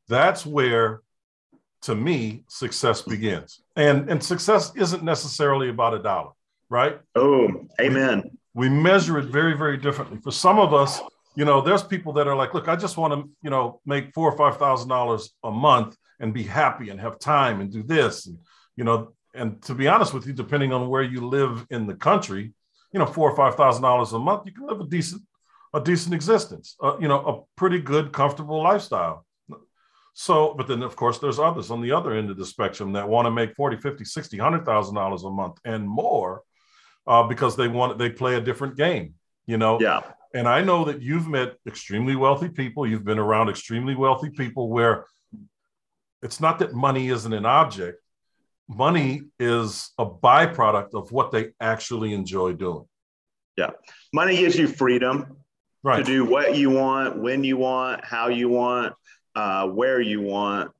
that's 0.08 0.46
where 0.46 1.02
to 1.84 1.96
me 1.96 2.44
success 2.48 3.02
begins. 3.02 3.62
And 3.75 4.10
and 4.10 4.24
success 4.24 4.72
isn't 4.75 5.04
necessarily 5.04 5.70
about 5.70 5.94
a 5.94 6.00
dollar, 6.00 6.32
right? 6.70 7.00
Oh, 7.16 7.68
amen. 7.80 8.24
We, 8.54 8.70
we 8.70 8.75
measure 8.75 9.20
it 9.20 9.25
very, 9.25 9.56
very 9.56 9.78
differently. 9.78 10.20
For 10.24 10.32
some 10.32 10.58
of 10.58 10.74
us, 10.74 11.02
you 11.36 11.46
know, 11.46 11.62
there's 11.62 11.84
people 11.84 12.14
that 12.14 12.28
are 12.28 12.36
like, 12.36 12.54
look, 12.54 12.68
I 12.68 12.75
just 12.75 12.98
want 12.98 13.14
to, 13.14 13.30
you 13.44 13.50
know, 13.50 13.82
make 13.86 14.14
four 14.14 14.32
or 14.32 14.38
five 14.38 14.58
thousand 14.58 14.90
dollars 14.90 15.32
a 15.44 15.52
month 15.52 15.96
and 16.19 16.34
be 16.34 16.43
happy 16.43 16.89
and 16.89 17.00
have 17.00 17.19
time 17.19 17.62
and 17.62 17.72
do 17.72 17.84
this. 17.84 18.27
And, 18.27 18.39
you 18.75 18.84
know, 18.84 19.13
and 19.34 19.62
to 19.63 19.75
be 19.75 19.88
honest 19.88 20.13
with 20.13 20.25
you, 20.27 20.34
depending 20.34 20.74
on 20.74 20.89
where 20.89 21.03
you 21.03 21.27
live 21.27 21.65
in 21.69 21.88
the 21.88 21.95
country, 21.95 22.53
you 22.91 23.00
know, 23.00 23.05
four 23.05 23.29
or 23.29 23.36
five 23.36 23.55
thousand 23.55 23.84
dollars 23.84 24.13
a 24.13 24.19
month, 24.19 24.43
you 24.45 24.53
can 24.53 24.67
live 24.67 24.79
a 24.79 24.86
decent, 24.86 25.22
a 25.74 25.81
decent 25.81 26.13
existence, 26.13 26.75
uh, 26.81 26.98
you 27.00 27.07
know, 27.07 27.19
a 27.25 27.60
pretty 27.60 27.79
good, 27.79 28.13
comfortable 28.13 28.63
lifestyle. 28.63 29.25
So, 30.13 30.53
but 30.53 30.67
then 30.67 30.81
of 30.81 30.95
course 30.95 31.19
there's 31.19 31.39
others 31.39 31.72
on 31.72 31.81
the 31.81 31.91
other 31.91 32.13
end 32.13 32.29
of 32.29 32.38
the 32.38 32.45
spectrum 32.45 32.93
that 32.93 33.07
want 33.07 33.25
to 33.25 33.31
make 33.31 33.53
40, 33.53 33.77
50, 33.77 34.05
60, 34.05 34.38
100,000 34.39 34.95
dollars 34.95 35.24
a 35.24 35.29
month 35.29 35.57
and 35.65 35.88
more 35.88 36.41
uh, 37.05 37.24
because 37.24 37.57
they 37.57 37.67
want, 37.67 37.98
they 37.98 38.10
play 38.10 38.36
a 38.36 38.41
different 38.41 38.77
game, 38.77 39.15
you 39.45 39.57
know? 39.57 39.77
Yeah. 39.81 40.03
And 40.34 40.48
I 40.48 40.62
know 40.62 40.86
that 40.86 41.01
you've 41.01 41.27
met 41.27 41.55
extremely 41.67 42.15
wealthy 42.15 42.48
people. 42.48 42.88
You've 42.88 43.03
been 43.03 43.19
around 43.19 43.50
extremely 43.50 43.95
wealthy 43.95 44.29
people 44.29 44.69
where 44.69 45.05
it's 46.22 46.39
not 46.39 46.60
that 46.60 46.74
money 46.74 47.10
isn't 47.10 47.34
an 47.34 47.45
object. 47.45 48.01
Money 48.67 49.22
is 49.39 49.91
a 49.98 50.05
byproduct 50.05 50.93
of 50.93 51.12
what 51.12 51.31
they 51.31 51.51
actually 51.60 52.13
enjoy 52.13 52.53
doing. 52.53 52.86
Yeah. 53.57 53.72
Money 54.13 54.38
gives 54.38 54.57
you 54.57 54.67
freedom 54.67 55.38
right. 55.84 55.98
to 55.98 56.03
do 56.03 56.25
what 56.25 56.57
you 56.57 56.72
want, 56.72 57.22
when 57.22 57.43
you 57.43 57.57
want, 57.57 58.03
how 58.03 58.27
you 58.27 58.50
want 58.50 58.93
uh, 59.36 59.67
where 59.67 60.01
you 60.01 60.22
want, 60.22 60.72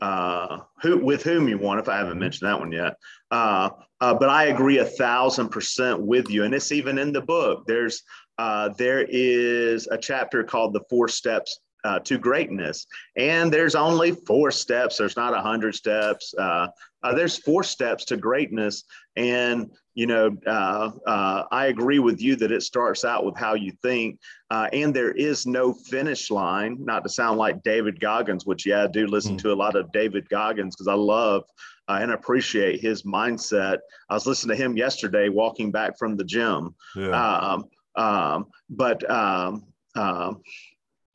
uh, 0.00 0.58
who 0.82 0.98
with 0.98 1.22
whom 1.22 1.48
you 1.48 1.58
want. 1.58 1.80
If 1.80 1.88
I 1.88 1.98
haven't 1.98 2.18
mentioned 2.18 2.48
that 2.48 2.58
one 2.58 2.72
yet, 2.72 2.96
uh, 3.30 3.70
uh, 4.00 4.14
but 4.14 4.28
I 4.28 4.44
agree 4.44 4.78
a 4.78 4.84
thousand 4.84 5.48
percent 5.48 6.00
with 6.00 6.28
you, 6.30 6.44
and 6.44 6.54
it's 6.54 6.72
even 6.72 6.98
in 6.98 7.12
the 7.12 7.20
book. 7.20 7.64
There's 7.66 8.02
uh, 8.38 8.70
there 8.76 9.06
is 9.08 9.86
a 9.88 9.98
chapter 9.98 10.42
called 10.44 10.72
the 10.72 10.82
Four 10.90 11.08
Steps 11.08 11.60
uh, 11.84 11.98
to 12.00 12.18
greatness. 12.18 12.86
And 13.16 13.52
there's 13.52 13.74
only 13.74 14.12
four 14.12 14.50
steps. 14.50 14.98
There's 14.98 15.16
not 15.16 15.34
a 15.34 15.40
hundred 15.40 15.74
steps. 15.74 16.34
Uh, 16.38 16.68
uh, 17.02 17.14
there's 17.14 17.36
four 17.36 17.64
steps 17.64 18.04
to 18.06 18.16
greatness. 18.16 18.84
And, 19.16 19.70
you 19.94 20.06
know, 20.06 20.36
uh, 20.46 20.90
uh, 21.06 21.44
I 21.50 21.66
agree 21.66 21.98
with 21.98 22.20
you 22.22 22.36
that 22.36 22.52
it 22.52 22.62
starts 22.62 23.04
out 23.04 23.24
with 23.24 23.36
how 23.36 23.54
you 23.54 23.72
think. 23.82 24.20
Uh, 24.50 24.68
and 24.72 24.94
there 24.94 25.10
is 25.12 25.46
no 25.46 25.72
finish 25.72 26.30
line, 26.30 26.76
not 26.80 27.02
to 27.02 27.08
sound 27.08 27.38
like 27.38 27.62
David 27.64 28.00
Goggins, 28.00 28.46
which, 28.46 28.64
yeah, 28.64 28.84
I 28.84 28.86
do 28.86 29.06
listen 29.06 29.36
mm. 29.36 29.42
to 29.42 29.52
a 29.52 29.54
lot 29.54 29.74
of 29.74 29.90
David 29.92 30.28
Goggins 30.28 30.76
because 30.76 30.88
I 30.88 30.94
love 30.94 31.44
and 31.88 32.12
appreciate 32.12 32.80
his 32.80 33.02
mindset. 33.02 33.78
I 34.08 34.14
was 34.14 34.24
listening 34.24 34.56
to 34.56 34.62
him 34.62 34.78
yesterday 34.78 35.28
walking 35.28 35.70
back 35.70 35.98
from 35.98 36.16
the 36.16 36.24
gym. 36.24 36.74
Yeah. 36.96 37.10
Um, 37.10 37.64
um, 37.96 38.46
but, 38.70 39.10
um, 39.10 39.66
um 39.94 40.40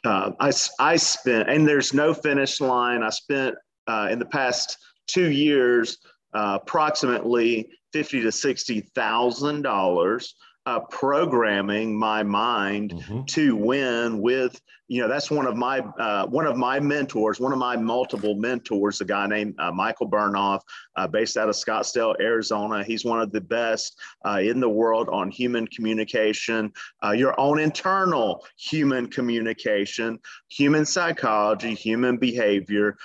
uh, 0.08 0.32
I, 0.40 0.52
I 0.80 0.96
spent, 0.96 1.50
and 1.50 1.68
there's 1.68 1.94
no 1.94 2.14
finish 2.14 2.62
line. 2.62 3.04
I 3.04 3.10
spent 3.10 3.56
uh, 3.88 4.08
in 4.10 4.20
the 4.20 4.26
past 4.26 4.78
two 5.08 5.30
years 5.32 5.98
uh, 6.34 6.60
approximately 6.62 7.70
fifty 7.92 8.22
to 8.22 8.32
sixty 8.32 8.82
thousand 8.96 9.64
dollars 9.64 10.36
uh, 10.66 10.80
programming 10.90 11.98
my 11.98 12.24
mind 12.24 12.92
mm-hmm. 12.92 13.24
to 13.26 13.56
win 13.58 14.22
with 14.22 14.62
you 14.88 15.02
know 15.02 15.08
that's 15.08 15.30
one 15.30 15.46
of 15.46 15.56
my 15.56 15.80
uh, 15.80 16.26
one 16.28 16.46
of 16.46 16.56
my 16.56 16.80
mentors 16.80 17.40
one 17.40 17.52
of 17.52 17.60
my 17.60 17.76
multiple 17.76 18.36
mentors 18.36 19.02
a 19.02 19.06
guy 19.06 19.28
named 19.28 19.54
uh, 19.60 19.72
michael 19.72 20.10
bernoff 20.10 20.62
uh, 20.96 21.08
based 21.08 21.38
out 21.38 21.50
of 21.50 21.56
scottsdale 21.56 22.16
arizona 22.20 22.84
he's 22.84 23.04
one 23.04 23.20
of 23.20 23.32
the 23.32 23.42
best 23.42 24.00
uh, 24.26 24.40
in 24.42 24.60
the 24.60 24.70
world 24.70 25.10
on 25.10 25.30
human 25.30 25.68
communication 25.68 26.72
uh, 27.04 27.12
your 27.12 27.38
own 27.40 27.60
internal 27.60 28.46
human 28.58 29.08
communication 29.08 30.20
human 30.50 30.86
psychology 30.86 31.74
human 31.74 32.18
behavior 32.18 32.98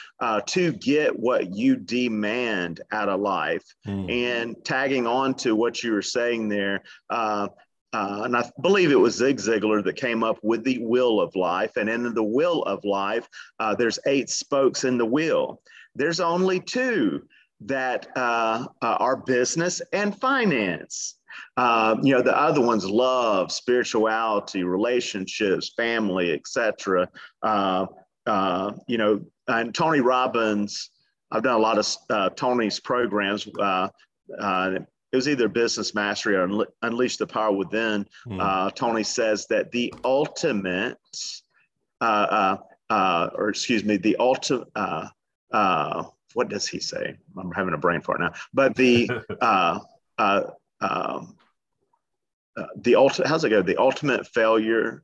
to 0.47 0.73
get 0.73 1.19
what 1.19 1.55
you 1.55 1.77
demand 1.77 2.81
out 2.93 3.09
of 3.09 3.21
life 3.21 3.65
mm. 3.87 4.11
and 4.11 4.57
tagging 4.65 5.07
on 5.07 5.35
to 5.35 5.55
what 5.55 5.83
you 5.83 5.93
were 5.93 6.03
saying 6.03 6.49
there 6.49 6.83
uh, 7.93 8.23
and 8.25 8.37
I 8.37 8.51
believe 8.63 8.91
it 8.91 8.97
was 8.97 9.17
Zig 9.17 9.37
Ziglar 9.37 9.85
that 9.85 9.97
came 9.97 10.25
up 10.25 10.39
with 10.43 10.65
the 10.65 10.79
wheel 10.79 11.21
of 11.21 11.37
life. 11.37 11.77
And 11.77 11.89
in 11.89 12.15
the 12.15 12.23
wheel 12.23 12.63
of 12.63 12.85
life, 12.85 13.29
uh, 13.61 13.75
there's 13.75 13.99
eight 14.07 14.31
spokes 14.31 14.85
in 14.85 14.97
the 14.97 15.05
wheel. 15.05 15.61
There's 15.95 16.21
only 16.21 16.59
two 16.59 17.23
that 17.65 18.09
uh, 18.17 18.67
uh 18.81 18.97
are 18.99 19.17
business 19.17 19.83
and 19.93 20.19
finance. 20.19 21.17
Uh, 21.57 21.97
you 22.03 22.15
know, 22.15 22.23
the 22.23 22.37
other 22.37 22.61
ones 22.61 22.89
love, 22.89 23.53
spirituality, 23.53 24.65
relationships, 24.65 25.73
family, 25.77 26.33
etc. 26.33 27.09
Uh, 27.43 27.87
you 28.87 28.99
know, 28.99 29.21
and 29.49 29.75
Tony 29.75 30.01
Robbins, 30.01 30.91
I've 31.31 31.43
done 31.43 31.57
a 31.57 31.59
lot 31.59 31.79
of 31.79 32.37
Tony's 32.37 32.81
programs. 32.81 33.47
Uh, 33.59 33.89
it 35.13 35.17
was 35.17 35.29
either 35.29 35.47
Business 35.47 35.95
Mastery 35.95 36.37
or 36.37 36.67
Unleash 36.81 37.19
the 37.19 37.27
Power 37.27 37.53
Within. 37.53 38.07
Mm. 38.27 38.41
Uh, 38.41 38.71
Tony 38.71 39.03
says 39.03 39.47
that 39.49 39.71
the 39.71 39.93
ultimate, 40.05 40.97
uh, 42.01 42.05
uh, 42.05 42.57
uh 42.89 43.29
or 43.35 43.51
excuse 43.51 43.85
me, 43.85 43.99
the 43.99 44.17
ultimate, 44.17 44.69
uh, 44.75 45.09
uh, 45.53 46.05
what 46.33 46.49
does 46.49 46.67
he 46.67 46.81
say? 46.81 47.15
I'm 47.39 47.53
having 47.53 47.75
a 47.75 47.79
brain 47.79 48.01
fart 48.01 48.21
now. 48.21 48.33
But 48.55 48.75
the, 48.75 49.07
um, 50.81 51.37
the 52.77 52.97
ultimate, 52.97 53.29
how's 53.29 53.45
it 53.45 53.51
go? 53.51 53.61
The 53.61 53.77
ultimate 53.77 54.27
failure, 54.27 55.03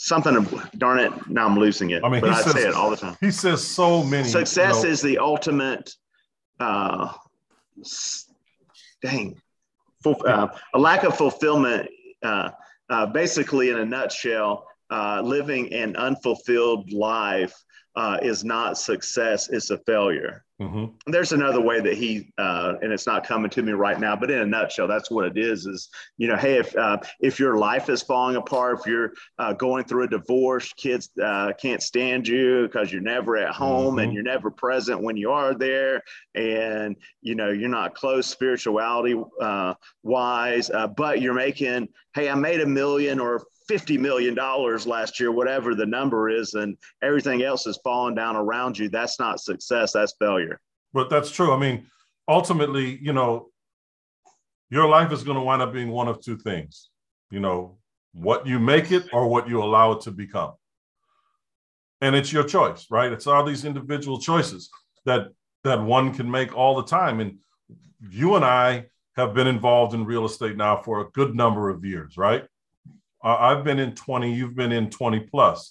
something 0.00 0.46
darn 0.78 1.00
it 1.00 1.12
now 1.28 1.44
i'm 1.44 1.58
losing 1.58 1.90
it 1.90 2.04
i 2.04 2.08
mean 2.08 2.20
but 2.20 2.30
i 2.30 2.40
says, 2.40 2.52
say 2.52 2.68
it 2.68 2.72
all 2.72 2.88
the 2.88 2.96
time 2.96 3.16
he 3.20 3.32
says 3.32 3.66
so 3.66 4.04
many 4.04 4.28
success 4.28 4.76
you 4.76 4.82
know, 4.84 4.90
is 4.90 5.02
the 5.02 5.18
ultimate 5.18 5.92
uh, 6.60 7.12
dang, 9.02 9.40
uh, 10.04 10.48
a 10.74 10.78
lack 10.78 11.04
of 11.04 11.16
fulfillment. 11.16 11.88
Uh, 12.22 12.50
uh, 12.90 13.06
basically, 13.06 13.70
in 13.70 13.78
a 13.78 13.84
nutshell, 13.84 14.66
uh, 14.90 15.20
living 15.22 15.72
an 15.72 15.96
unfulfilled 15.96 16.90
life 16.92 17.54
uh, 17.98 18.16
is 18.22 18.44
not 18.44 18.78
success; 18.78 19.48
it's 19.48 19.70
a 19.70 19.78
failure. 19.78 20.44
Mm-hmm. 20.62 21.10
There's 21.10 21.32
another 21.32 21.60
way 21.60 21.80
that 21.80 21.94
he, 21.94 22.32
uh, 22.38 22.74
and 22.80 22.92
it's 22.92 23.08
not 23.08 23.26
coming 23.26 23.50
to 23.50 23.62
me 23.62 23.72
right 23.72 23.98
now, 23.98 24.14
but 24.14 24.30
in 24.30 24.38
a 24.38 24.46
nutshell, 24.46 24.86
that's 24.86 25.10
what 25.10 25.24
it 25.26 25.36
is. 25.36 25.66
Is 25.66 25.88
you 26.16 26.28
know, 26.28 26.36
hey, 26.36 26.58
if 26.58 26.76
uh, 26.76 26.98
if 27.20 27.40
your 27.40 27.58
life 27.58 27.88
is 27.88 28.02
falling 28.02 28.36
apart, 28.36 28.78
if 28.78 28.86
you're 28.86 29.12
uh, 29.40 29.52
going 29.52 29.84
through 29.84 30.04
a 30.04 30.08
divorce, 30.08 30.72
kids 30.74 31.10
uh, 31.20 31.52
can't 31.60 31.82
stand 31.82 32.28
you 32.28 32.68
because 32.68 32.92
you're 32.92 33.02
never 33.02 33.36
at 33.36 33.52
home 33.52 33.96
mm-hmm. 33.96 33.98
and 33.98 34.12
you're 34.12 34.22
never 34.22 34.48
present 34.48 35.02
when 35.02 35.16
you 35.16 35.32
are 35.32 35.54
there, 35.54 36.00
and 36.36 36.94
you 37.20 37.34
know 37.34 37.50
you're 37.50 37.68
not 37.68 37.96
close 37.96 38.28
spirituality 38.28 39.20
uh, 39.40 39.74
wise, 40.04 40.70
uh, 40.70 40.86
but 40.86 41.20
you're 41.20 41.34
making, 41.34 41.88
hey, 42.14 42.30
I 42.30 42.34
made 42.36 42.60
a 42.60 42.66
million 42.66 43.18
or 43.18 43.44
$50 43.68 43.98
million 43.98 44.34
last 44.34 45.20
year, 45.20 45.30
whatever 45.30 45.74
the 45.74 45.86
number 45.86 46.28
is, 46.28 46.54
and 46.54 46.76
everything 47.02 47.42
else 47.42 47.66
is 47.66 47.78
falling 47.84 48.14
down 48.14 48.36
around 48.36 48.78
you, 48.78 48.88
that's 48.88 49.18
not 49.18 49.40
success, 49.40 49.92
that's 49.92 50.14
failure. 50.18 50.60
But 50.92 51.10
that's 51.10 51.30
true. 51.30 51.52
I 51.52 51.58
mean, 51.58 51.86
ultimately, 52.26 52.98
you 53.02 53.12
know, 53.12 53.48
your 54.70 54.88
life 54.88 55.12
is 55.12 55.22
going 55.22 55.36
to 55.36 55.42
wind 55.42 55.62
up 55.62 55.72
being 55.72 55.90
one 55.90 56.08
of 56.08 56.22
two 56.22 56.36
things, 56.36 56.90
you 57.30 57.40
know, 57.40 57.78
what 58.12 58.46
you 58.46 58.58
make 58.58 58.90
it 58.90 59.04
or 59.12 59.28
what 59.28 59.48
you 59.48 59.62
allow 59.62 59.92
it 59.92 60.02
to 60.02 60.10
become. 60.10 60.52
And 62.00 62.14
it's 62.14 62.32
your 62.32 62.44
choice, 62.44 62.86
right? 62.90 63.12
It's 63.12 63.26
all 63.26 63.44
these 63.44 63.64
individual 63.64 64.20
choices 64.20 64.70
that 65.04 65.28
that 65.64 65.82
one 65.82 66.14
can 66.14 66.30
make 66.30 66.56
all 66.56 66.76
the 66.76 66.84
time. 66.84 67.20
And 67.20 67.38
you 68.10 68.36
and 68.36 68.44
I 68.44 68.86
have 69.16 69.34
been 69.34 69.46
involved 69.46 69.94
in 69.94 70.04
real 70.04 70.24
estate 70.24 70.56
now 70.56 70.76
for 70.76 71.00
a 71.00 71.10
good 71.10 71.34
number 71.34 71.70
of 71.70 71.84
years, 71.84 72.16
right? 72.16 72.44
I've 73.22 73.64
been 73.64 73.78
in 73.78 73.94
20, 73.94 74.32
you've 74.32 74.54
been 74.54 74.72
in 74.72 74.90
20 74.90 75.20
plus. 75.20 75.70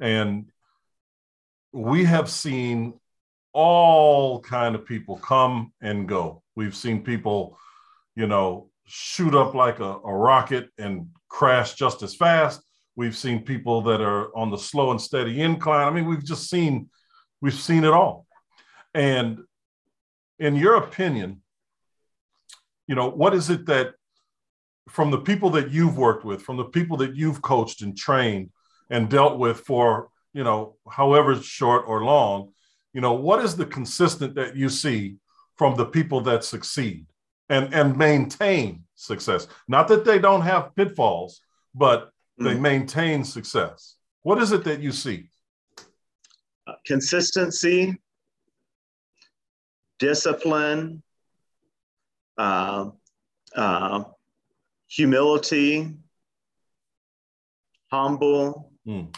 And 0.00 0.50
we 1.72 2.04
have 2.04 2.30
seen 2.30 2.94
all 3.52 4.40
kind 4.40 4.74
of 4.74 4.86
people 4.86 5.16
come 5.16 5.72
and 5.80 6.08
go. 6.08 6.42
We've 6.54 6.76
seen 6.76 7.02
people, 7.02 7.58
you 8.14 8.26
know, 8.26 8.70
shoot 8.86 9.34
up 9.34 9.54
like 9.54 9.80
a, 9.80 9.98
a 10.04 10.14
rocket 10.14 10.68
and 10.78 11.08
crash 11.28 11.74
just 11.74 12.02
as 12.02 12.14
fast. 12.14 12.62
We've 12.94 13.16
seen 13.16 13.42
people 13.42 13.82
that 13.82 14.00
are 14.00 14.34
on 14.36 14.50
the 14.50 14.56
slow 14.56 14.90
and 14.90 15.00
steady 15.00 15.42
incline. 15.42 15.86
I 15.86 15.90
mean, 15.90 16.06
we've 16.06 16.24
just 16.24 16.48
seen, 16.48 16.88
we've 17.40 17.54
seen 17.54 17.84
it 17.84 17.92
all. 17.92 18.26
And 18.94 19.40
in 20.38 20.56
your 20.56 20.76
opinion, 20.76 21.42
you 22.86 22.94
know, 22.94 23.10
what 23.10 23.34
is 23.34 23.50
it 23.50 23.66
that 23.66 23.94
from 24.88 25.10
the 25.10 25.18
people 25.18 25.50
that 25.50 25.70
you've 25.70 25.98
worked 25.98 26.24
with, 26.24 26.42
from 26.42 26.56
the 26.56 26.64
people 26.64 26.96
that 26.98 27.16
you've 27.16 27.42
coached 27.42 27.82
and 27.82 27.96
trained 27.96 28.50
and 28.90 29.10
dealt 29.10 29.38
with 29.38 29.60
for, 29.60 30.10
you 30.32 30.44
know, 30.44 30.76
however 30.88 31.34
short 31.36 31.84
or 31.86 32.04
long, 32.04 32.52
you 32.92 33.00
know, 33.00 33.12
what 33.12 33.44
is 33.44 33.56
the 33.56 33.66
consistent 33.66 34.34
that 34.36 34.56
you 34.56 34.68
see 34.68 35.16
from 35.56 35.74
the 35.76 35.86
people 35.86 36.20
that 36.22 36.44
succeed 36.44 37.06
and 37.48 37.74
and 37.74 37.96
maintain 37.96 38.84
success? 38.94 39.48
Not 39.68 39.88
that 39.88 40.04
they 40.04 40.18
don't 40.18 40.42
have 40.42 40.74
pitfalls, 40.76 41.40
but 41.74 42.10
they 42.38 42.54
mm. 42.54 42.60
maintain 42.60 43.24
success. 43.24 43.96
What 44.22 44.40
is 44.40 44.52
it 44.52 44.64
that 44.64 44.80
you 44.80 44.92
see? 44.92 45.30
Uh, 46.66 46.74
consistency, 46.84 47.96
discipline, 49.98 51.02
uh, 52.38 52.90
uh, 53.54 54.04
humility, 54.96 55.92
humble, 57.92 58.72
mm. 58.86 59.14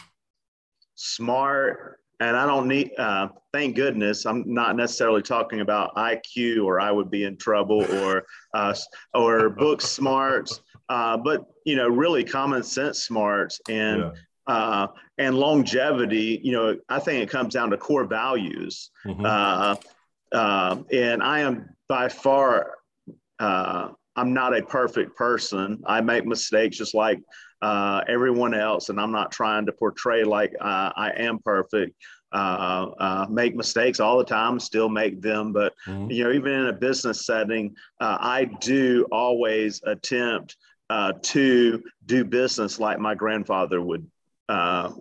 smart. 0.95 1.99
And 2.19 2.35
I 2.35 2.45
don't 2.45 2.67
need, 2.67 2.91
uh, 2.97 3.29
thank 3.53 3.77
goodness, 3.77 4.25
I'm 4.25 4.43
not 4.53 4.75
necessarily 4.75 5.21
talking 5.21 5.61
about 5.61 5.95
IQ 5.95 6.65
or 6.65 6.81
I 6.81 6.91
would 6.91 7.09
be 7.09 7.23
in 7.23 7.37
trouble 7.37 7.85
or, 8.03 8.25
uh, 8.53 8.75
or 9.13 9.49
book 9.49 9.81
smarts, 9.81 10.61
uh, 10.89 11.15
but, 11.15 11.45
you 11.65 11.77
know, 11.77 11.87
really 11.87 12.25
common 12.25 12.61
sense 12.63 13.03
smarts 13.03 13.61
and, 13.69 13.99
yeah. 14.01 14.11
Uh, 14.47 14.87
and 15.19 15.37
longevity, 15.37 16.39
you 16.43 16.51
know, 16.51 16.75
I 16.89 16.97
think 16.97 17.21
it 17.21 17.29
comes 17.29 17.53
down 17.53 17.69
to 17.69 17.77
core 17.77 18.05
values. 18.05 18.89
Mm-hmm. 19.05 19.23
Uh, 19.23 19.75
uh, 20.31 20.77
and 20.91 21.21
I 21.21 21.41
am 21.41 21.69
by 21.87 22.09
far 22.09 22.71
uh, 23.37 23.89
I'm 24.19 24.33
not 24.33 24.55
a 24.55 24.61
perfect 24.61 25.15
person. 25.15 25.81
I 25.85 26.01
make 26.01 26.25
mistakes 26.25 26.77
just 26.77 26.93
like 26.93 27.21
uh, 27.61 28.01
everyone 28.09 28.53
else, 28.53 28.89
and 28.89 28.99
I'm 28.99 29.13
not 29.13 29.31
trying 29.31 29.65
to 29.65 29.71
portray 29.71 30.25
like 30.25 30.53
uh, 30.59 30.91
I 30.95 31.13
am 31.15 31.39
perfect. 31.39 31.95
Uh, 32.31 32.91
uh 32.99 33.25
make 33.27 33.55
mistakes 33.55 33.99
all 33.99 34.19
the 34.19 34.23
time, 34.23 34.59
still 34.59 34.89
make 34.89 35.19
them. 35.21 35.51
But 35.53 35.73
mm-hmm. 35.87 36.11
you 36.11 36.25
know, 36.25 36.31
even 36.31 36.51
in 36.51 36.67
a 36.67 36.73
business 36.73 37.25
setting, 37.25 37.75
uh, 38.01 38.17
I 38.19 38.45
do 38.59 39.07
always 39.11 39.81
attempt 39.85 40.57
uh, 40.89 41.13
to 41.21 41.81
do 42.05 42.25
business 42.25 42.79
like 42.79 42.99
my 42.99 43.15
grandfather 43.15 43.81
would 43.81 44.05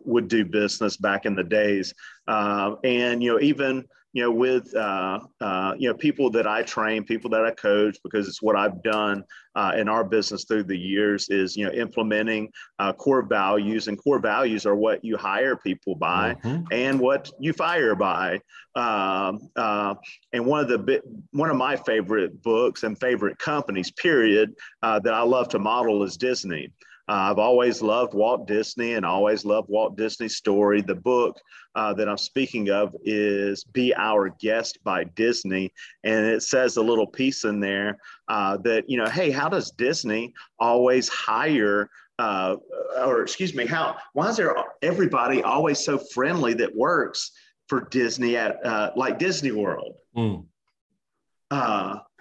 would 0.04 0.28
do 0.28 0.44
business 0.44 0.96
back 0.96 1.26
in 1.26 1.34
the 1.34 1.44
days. 1.44 1.92
and 2.28 3.22
you 3.22 3.32
know, 3.32 3.40
even 3.40 3.84
you 4.18 4.24
know, 4.24 4.32
with 4.32 4.74
uh, 4.74 5.20
uh, 5.40 5.74
you 5.78 5.88
know 5.88 5.94
people 5.94 6.28
that 6.30 6.44
I 6.44 6.62
train, 6.62 7.04
people 7.04 7.30
that 7.30 7.44
I 7.44 7.52
coach, 7.52 7.98
because 8.02 8.26
it's 8.26 8.42
what 8.42 8.56
I've 8.56 8.82
done 8.82 9.22
uh, 9.54 9.74
in 9.76 9.88
our 9.88 10.02
business 10.02 10.42
through 10.42 10.64
the 10.64 10.76
years 10.76 11.28
is 11.28 11.56
you 11.56 11.64
know 11.64 11.70
implementing 11.70 12.50
uh, 12.80 12.92
core 12.94 13.22
values, 13.22 13.86
and 13.86 13.96
core 13.96 14.18
values 14.18 14.66
are 14.66 14.74
what 14.74 15.04
you 15.04 15.16
hire 15.16 15.54
people 15.54 15.94
by 15.94 16.34
mm-hmm. 16.42 16.64
and 16.72 16.98
what 16.98 17.30
you 17.38 17.52
fire 17.52 17.94
by. 17.94 18.40
Um, 18.74 19.50
uh, 19.54 19.94
and 20.32 20.44
one 20.44 20.62
of 20.62 20.68
the 20.68 20.78
bi- 20.78 21.08
one 21.30 21.50
of 21.50 21.56
my 21.56 21.76
favorite 21.76 22.42
books 22.42 22.82
and 22.82 22.98
favorite 22.98 23.38
companies, 23.38 23.92
period, 23.92 24.52
uh, 24.82 24.98
that 24.98 25.14
I 25.14 25.22
love 25.22 25.48
to 25.50 25.60
model 25.60 26.02
is 26.02 26.16
Disney. 26.16 26.72
Uh, 27.08 27.30
I've 27.30 27.38
always 27.38 27.80
loved 27.80 28.12
Walt 28.12 28.46
Disney 28.46 28.92
and 28.94 29.06
always 29.06 29.44
loved 29.44 29.70
Walt 29.70 29.96
Disney's 29.96 30.36
story. 30.36 30.82
The 30.82 30.94
book 30.94 31.40
uh, 31.74 31.94
that 31.94 32.08
I'm 32.08 32.18
speaking 32.18 32.68
of 32.68 32.94
is 33.02 33.64
Be 33.64 33.94
Our 33.94 34.28
Guest 34.40 34.78
by 34.84 35.04
Disney. 35.04 35.72
And 36.04 36.26
it 36.26 36.42
says 36.42 36.76
a 36.76 36.82
little 36.82 37.06
piece 37.06 37.44
in 37.44 37.60
there 37.60 37.98
uh, 38.28 38.58
that, 38.58 38.90
you 38.90 38.98
know, 38.98 39.08
hey, 39.08 39.30
how 39.30 39.48
does 39.48 39.70
Disney 39.70 40.34
always 40.58 41.08
hire? 41.08 41.88
Uh, 42.18 42.56
or 42.98 43.22
excuse 43.22 43.54
me, 43.54 43.64
how 43.64 43.96
why 44.12 44.28
is 44.28 44.36
there 44.36 44.54
everybody 44.82 45.42
always 45.42 45.78
so 45.78 45.98
friendly 45.98 46.52
that 46.52 46.74
works 46.74 47.30
for 47.68 47.82
Disney 47.88 48.36
at 48.36 48.64
uh, 48.66 48.90
like 48.96 49.18
Disney 49.18 49.52
World? 49.52 49.94
Mm. 50.16 50.44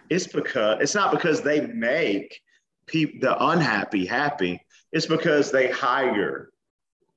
it's 0.09 0.27
because 0.27 0.81
it's 0.81 0.95
not 0.95 1.11
because 1.11 1.41
they 1.41 1.65
make 1.65 2.39
people 2.85 3.19
the 3.21 3.45
unhappy 3.47 4.05
happy 4.05 4.61
it's 4.91 5.05
because 5.05 5.51
they 5.51 5.69
hire 5.69 6.49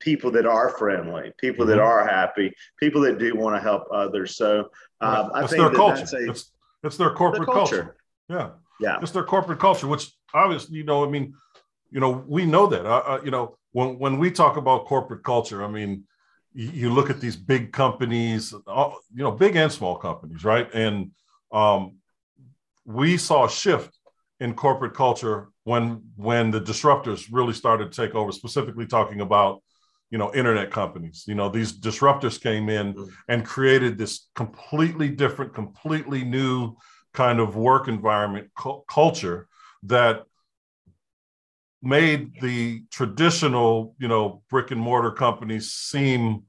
people 0.00 0.30
that 0.30 0.46
are 0.46 0.70
friendly, 0.70 1.32
people 1.38 1.64
mm-hmm. 1.64 1.76
that 1.76 1.82
are 1.82 2.06
happy, 2.06 2.54
people 2.78 3.02
that 3.02 3.18
do 3.18 3.34
want 3.36 3.54
to 3.54 3.60
help 3.60 3.84
others. 3.92 4.36
So 4.36 4.70
um, 5.00 5.30
I 5.34 5.40
think 5.46 5.60
their 5.60 5.68
that 5.68 5.76
culture. 5.76 5.96
That's 6.00 6.12
a, 6.14 6.30
it's, 6.30 6.52
it's 6.82 6.96
their 6.96 7.10
corporate 7.10 7.46
culture. 7.46 7.82
culture. 7.82 7.96
Yeah. 8.28 8.50
Yeah. 8.80 8.98
It's 9.02 9.12
their 9.12 9.24
corporate 9.24 9.58
culture, 9.58 9.86
which 9.86 10.10
obviously, 10.32 10.78
you 10.78 10.84
know, 10.84 11.04
I 11.04 11.08
mean, 11.08 11.34
you 11.90 12.00
know, 12.00 12.24
we 12.26 12.46
know 12.46 12.66
that, 12.66 12.86
uh, 12.86 13.02
uh, 13.06 13.20
you 13.22 13.30
know, 13.30 13.58
when, 13.72 13.98
when 13.98 14.18
we 14.18 14.30
talk 14.30 14.56
about 14.56 14.86
corporate 14.86 15.22
culture, 15.22 15.62
I 15.62 15.68
mean, 15.68 16.04
you, 16.54 16.70
you 16.70 16.90
look 16.90 17.10
at 17.10 17.20
these 17.20 17.36
big 17.36 17.72
companies, 17.72 18.54
uh, 18.66 18.90
you 19.14 19.22
know, 19.22 19.32
big 19.32 19.56
and 19.56 19.70
small 19.70 19.96
companies, 19.96 20.44
right? 20.44 20.72
And 20.72 21.10
um, 21.52 21.96
we 22.86 23.18
saw 23.18 23.44
a 23.44 23.50
shift 23.50 23.96
in 24.40 24.54
corporate 24.54 24.94
culture 24.94 25.48
when 25.70 26.02
when 26.16 26.50
the 26.50 26.60
disruptors 26.60 27.28
really 27.30 27.52
started 27.52 27.92
to 27.92 28.02
take 28.02 28.16
over 28.16 28.32
specifically 28.32 28.86
talking 28.86 29.20
about 29.20 29.62
you 30.10 30.18
know 30.18 30.34
internet 30.34 30.68
companies 30.72 31.24
you 31.28 31.36
know 31.36 31.48
these 31.48 31.72
disruptors 31.88 32.42
came 32.42 32.68
in 32.68 32.92
mm-hmm. 32.92 33.08
and 33.28 33.46
created 33.46 33.96
this 33.96 34.28
completely 34.34 35.08
different 35.08 35.54
completely 35.54 36.24
new 36.24 36.74
kind 37.14 37.38
of 37.38 37.54
work 37.54 37.86
environment 37.86 38.48
cu- 38.58 38.82
culture 38.88 39.46
that 39.84 40.24
made 41.82 42.40
the 42.40 42.82
traditional 42.90 43.94
you 44.00 44.08
know 44.08 44.42
brick 44.50 44.72
and 44.72 44.80
mortar 44.80 45.12
companies 45.12 45.70
seem 45.72 46.42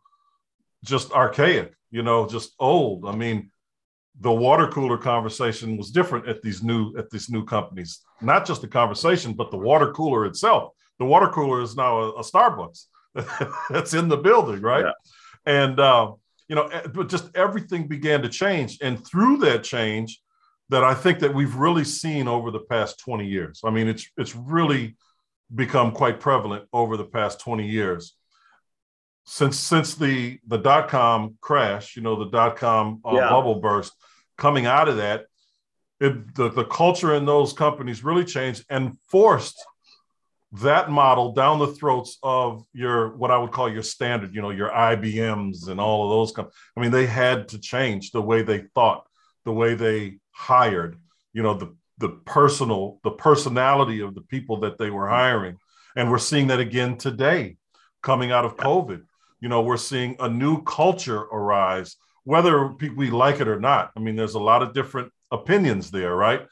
just 0.83 1.11
archaic 1.11 1.75
you 1.91 2.01
know 2.01 2.27
just 2.27 2.53
old 2.57 3.05
i 3.05 3.15
mean 3.23 3.51
the 4.19 4.31
water 4.31 4.67
cooler 4.67 4.97
conversation 4.97 5.77
was 5.77 5.91
different 5.91 6.27
at 6.27 6.41
these 6.41 6.61
new 6.61 6.95
at 6.97 7.09
these 7.09 7.29
new 7.29 7.45
companies. 7.45 8.01
Not 8.21 8.45
just 8.45 8.61
the 8.61 8.67
conversation, 8.67 9.33
but 9.33 9.51
the 9.51 9.57
water 9.57 9.91
cooler 9.91 10.25
itself. 10.25 10.73
The 10.99 11.05
water 11.05 11.27
cooler 11.27 11.61
is 11.61 11.75
now 11.75 11.97
a, 11.99 12.09
a 12.11 12.21
Starbucks 12.21 12.85
that's 13.69 13.93
in 13.93 14.09
the 14.09 14.17
building, 14.17 14.61
right? 14.61 14.85
Yeah. 14.85 14.91
And 15.45 15.79
uh, 15.79 16.13
you 16.47 16.55
know, 16.55 16.67
eh, 16.67 16.87
but 16.93 17.09
just 17.09 17.35
everything 17.35 17.87
began 17.87 18.21
to 18.21 18.29
change, 18.29 18.77
and 18.81 19.03
through 19.05 19.37
that 19.37 19.63
change, 19.63 20.21
that 20.69 20.83
I 20.83 20.93
think 20.93 21.19
that 21.19 21.33
we've 21.33 21.55
really 21.55 21.85
seen 21.85 22.27
over 22.27 22.51
the 22.51 22.59
past 22.59 22.99
twenty 22.99 23.27
years. 23.27 23.61
I 23.63 23.69
mean, 23.71 23.87
it's 23.87 24.07
it's 24.17 24.35
really 24.35 24.97
become 25.53 25.91
quite 25.93 26.19
prevalent 26.19 26.65
over 26.73 26.97
the 26.97 27.05
past 27.05 27.39
twenty 27.39 27.67
years 27.67 28.15
since 29.25 29.57
since 29.57 29.95
the 29.95 30.39
the 30.47 30.57
dot 30.57 30.89
com 30.89 31.37
crash, 31.41 31.95
you 31.95 32.01
know, 32.01 32.15
the 32.17 32.29
dot 32.29 32.57
com 32.57 33.01
uh, 33.05 33.13
yeah. 33.13 33.29
bubble 33.29 33.55
burst, 33.55 33.93
coming 34.37 34.65
out 34.65 34.89
of 34.89 34.97
that, 34.97 35.25
it, 35.99 36.35
the 36.35 36.49
the 36.49 36.65
culture 36.65 37.13
in 37.15 37.25
those 37.25 37.53
companies 37.53 38.03
really 38.03 38.25
changed 38.25 38.65
and 38.69 38.97
forced 39.09 39.63
that 40.53 40.89
model 40.89 41.31
down 41.31 41.59
the 41.59 41.67
throats 41.67 42.17
of 42.23 42.65
your 42.73 43.15
what 43.15 43.31
I 43.31 43.37
would 43.37 43.51
call 43.51 43.71
your 43.71 43.83
standard, 43.83 44.35
you 44.35 44.41
know, 44.41 44.49
your 44.49 44.69
IBMs 44.69 45.69
and 45.69 45.79
all 45.79 46.03
of 46.03 46.09
those. 46.09 46.33
Com- 46.33 46.49
I 46.75 46.81
mean, 46.81 46.91
they 46.91 47.05
had 47.05 47.47
to 47.49 47.59
change 47.59 48.11
the 48.11 48.21
way 48.21 48.41
they 48.41 48.65
thought, 48.75 49.05
the 49.45 49.53
way 49.53 49.75
they 49.75 50.17
hired, 50.31 50.97
you 51.33 51.43
know, 51.43 51.53
the 51.53 51.75
the 51.99 52.09
personal, 52.09 52.99
the 53.03 53.11
personality 53.11 54.01
of 54.01 54.15
the 54.15 54.21
people 54.21 54.61
that 54.61 54.79
they 54.79 54.89
were 54.89 55.07
hiring, 55.07 55.57
and 55.95 56.09
we're 56.09 56.17
seeing 56.17 56.47
that 56.47 56.59
again 56.59 56.97
today, 56.97 57.57
coming 58.01 58.31
out 58.31 58.43
of 58.43 58.57
COVID 58.57 59.03
you 59.41 59.49
know, 59.49 59.61
we're 59.61 59.77
seeing 59.77 60.15
a 60.19 60.29
new 60.29 60.63
culture 60.63 61.19
arise, 61.19 61.97
whether 62.23 62.67
we 62.67 63.09
like 63.09 63.41
it 63.41 63.47
or 63.47 63.59
not. 63.59 63.91
I 63.97 63.99
mean, 63.99 64.15
there's 64.15 64.35
a 64.35 64.39
lot 64.39 64.61
of 64.61 64.73
different 64.73 65.11
opinions 65.31 65.91
there, 65.91 66.15
right? 66.15 66.45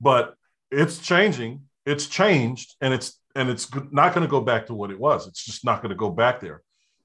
But 0.00 0.34
it's 0.70 0.98
changing. 0.98 1.62
It's 1.86 2.06
changed, 2.06 2.74
and 2.80 2.92
it's 2.92 3.18
and 3.34 3.48
it's 3.48 3.72
not 3.90 4.14
going 4.14 4.26
to 4.26 4.30
go 4.30 4.40
back 4.40 4.66
to 4.66 4.74
what 4.74 4.90
it 4.90 4.98
was. 4.98 5.26
It's 5.26 5.44
just 5.44 5.64
not 5.64 5.82
going 5.82 5.90
to 5.90 5.96
go 5.96 6.10
back 6.10 6.40
there. 6.40 6.62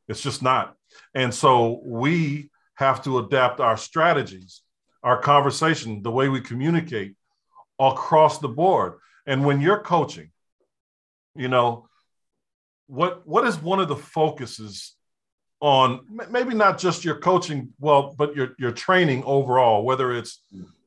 It's 0.08 0.22
just 0.22 0.42
not. 0.42 0.76
And 1.16 1.34
so 1.34 1.82
we 1.86 2.50
have 2.76 3.04
to 3.04 3.20
adapt 3.20 3.60
our 3.60 3.78
strategies, 3.78 4.62
our 5.04 5.18
conversation, 5.18 6.02
the 6.02 6.12
way 6.12 6.30
we 6.30 6.42
communicate 6.42 7.16
across 7.80 8.40
the 8.40 8.50
board. 8.50 8.94
And 9.26 9.46
when 9.46 9.62
you're 9.62 9.80
coaching, 9.80 10.32
you 11.36 11.48
know, 11.48 11.88
what 12.88 13.26
what 13.26 13.46
is 13.48 13.58
one 13.58 13.80
of 13.80 13.88
the 13.88 13.96
focuses 13.96 14.96
on 15.62 16.02
maybe 16.30 16.54
not 16.56 16.80
just 16.80 17.06
your 17.06 17.16
coaching, 17.16 17.70
well, 17.80 18.14
but 18.18 18.36
your 18.36 18.56
your 18.58 18.72
training 18.72 19.24
overall, 19.26 19.84
whether 19.84 20.12
it's 20.12 20.42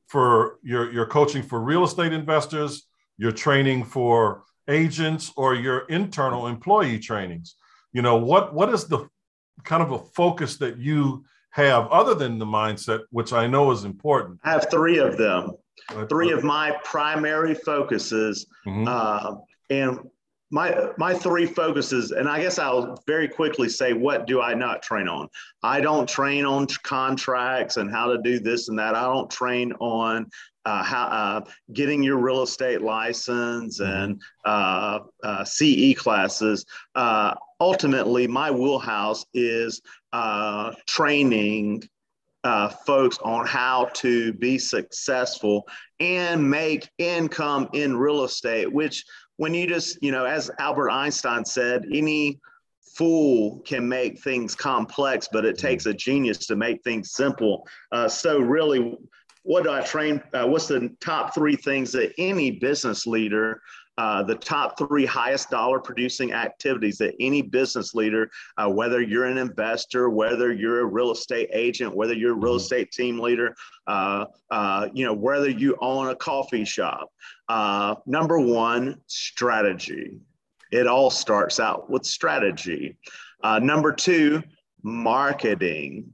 for 0.09 0.59
your 0.63 0.93
your 0.93 1.07
coaching 1.07 1.43
for 1.43 1.61
real 1.61 1.85
estate 1.85 2.13
investors, 2.13 2.87
your 3.17 3.33
training 3.33 3.85
for 3.85 4.43
agents, 4.69 5.33
or 5.37 5.55
your 5.55 5.81
internal 5.87 6.49
employee 6.49 6.99
trainings. 6.99 7.55
You 7.93 8.03
know, 8.03 8.17
what 8.17 8.53
what 8.53 8.69
is 8.75 8.85
the 8.87 9.09
kind 9.63 9.83
of 9.83 9.93
a 9.93 9.99
focus 9.99 10.57
that 10.59 10.79
you 10.79 11.25
have 11.51 11.87
other 11.89 12.17
than 12.17 12.39
the 12.39 12.45
mindset, 12.45 13.03
which 13.11 13.33
I 13.33 13.47
know 13.47 13.71
is 13.71 13.85
important? 13.85 14.41
I 14.43 14.51
have 14.51 14.69
three 14.71 14.99
of 14.99 15.17
them. 15.17 15.53
Three 16.09 16.33
of 16.33 16.43
my 16.43 16.77
primary 16.83 17.55
focuses. 17.55 18.47
Mm-hmm. 18.67 18.89
Uh, 18.89 19.37
and 19.71 19.99
my 20.51 20.91
my 20.99 21.15
three 21.15 21.47
focuses, 21.47 22.13
and 22.13 22.29
I 22.29 22.41
guess 22.41 22.59
I'll 22.59 23.03
very 23.07 23.29
quickly 23.29 23.69
say 23.69 23.93
what 23.93 24.27
do 24.27 24.41
I 24.41 24.55
not 24.55 24.83
train 24.83 25.09
on? 25.09 25.29
I 25.63 25.81
don't 25.81 26.09
train 26.09 26.45
on 26.45 26.67
contracts 26.83 27.77
and 27.77 27.91
how 27.91 28.13
to 28.13 28.19
do 28.23 28.39
this 28.39 28.69
and 28.69 28.79
that. 28.79 28.95
I 28.95 29.03
don't 29.03 29.31
train 29.31 29.73
on 29.81 30.27
uh, 30.67 30.83
how 30.83 31.05
uh, 31.07 31.41
getting 31.73 32.03
your 32.03 32.19
real 32.19 32.43
estate 32.43 32.83
license 32.83 33.81
mm-hmm. 33.81 33.93
and 33.93 34.23
uh, 34.45 35.01
uh 35.23 35.45
CE 35.45 35.95
classes. 35.97 36.65
Uh, 36.95 37.35
ultimately, 37.61 38.27
my 38.27 38.51
wheelhouse 38.51 39.25
is 39.35 39.83
uh, 40.13 40.73
training 40.87 41.83
folks 42.87 43.19
on 43.25 43.47
how 43.47 43.89
to 43.95 44.33
be 44.35 44.59
successful 44.59 45.67
and 45.99 46.51
make 46.51 46.91
income 46.99 47.69
in 47.73 47.97
real 47.97 48.25
estate, 48.25 48.71
which 48.71 49.05
when 49.37 49.55
you 49.55 49.67
just, 49.67 50.03
you 50.03 50.13
know, 50.13 50.25
as 50.25 50.51
Albert 50.59 50.91
Einstein 50.91 51.45
said, 51.45 51.87
any 51.93 52.41
fool 52.97 53.61
can 53.67 53.89
make 53.89 54.21
things 54.21 54.55
complex, 54.55 55.29
but 55.33 55.45
it 55.45 55.59
takes 55.59 55.87
a 55.87 55.95
genius 55.95 56.47
to 56.47 56.57
make 56.57 56.83
things 56.85 57.13
simple. 57.13 57.67
Uh, 57.91 58.09
so, 58.09 58.39
really, 58.39 58.97
what 59.43 59.65
do 59.65 59.71
I 59.71 59.83
train? 59.83 60.23
Uh, 60.33 60.47
what's 60.47 60.69
the 60.69 60.95
top 61.01 61.35
three 61.35 61.57
things 61.57 61.93
that 61.93 62.13
any 62.19 62.51
business 62.53 63.07
leader 63.07 63.61
uh, 63.99 64.23
the 64.23 64.35
top 64.35 64.77
three 64.79 65.07
highest 65.07 65.51
dollar 65.51 65.79
producing 65.79 66.33
activities 66.33 66.99
that 66.99 67.15
any 67.21 67.43
business 67.43 67.95
leader, 67.95 68.31
uh, 68.59 68.69
whether 68.69 69.01
you're 69.01 69.27
an 69.27 69.39
investor, 69.39 70.11
whether 70.11 70.53
you're 70.53 70.81
a 70.81 70.85
real 70.85 71.13
estate 71.13 71.49
agent, 71.53 71.95
whether 71.95 72.15
you're 72.15 72.33
a 72.33 72.35
real 72.35 72.55
mm-hmm. 72.55 72.57
estate 72.57 72.91
team 72.91 73.19
leader, 73.19 73.55
uh, 73.87 74.25
uh, 74.51 74.89
you 74.93 75.05
know, 75.05 75.13
whether 75.15 75.49
you 75.49 75.77
own 75.81 76.09
a 76.09 76.17
coffee 76.17 76.65
shop. 76.65 77.09
Uh, 77.49 77.95
number 78.07 78.41
one, 78.41 79.01
strategy. 79.07 80.19
It 80.73 80.87
all 80.87 81.11
starts 81.11 81.61
out 81.61 81.89
with 81.89 82.05
strategy. 82.05 82.97
number 83.43 83.93
two, 83.93 84.43
marketing. 84.83 86.11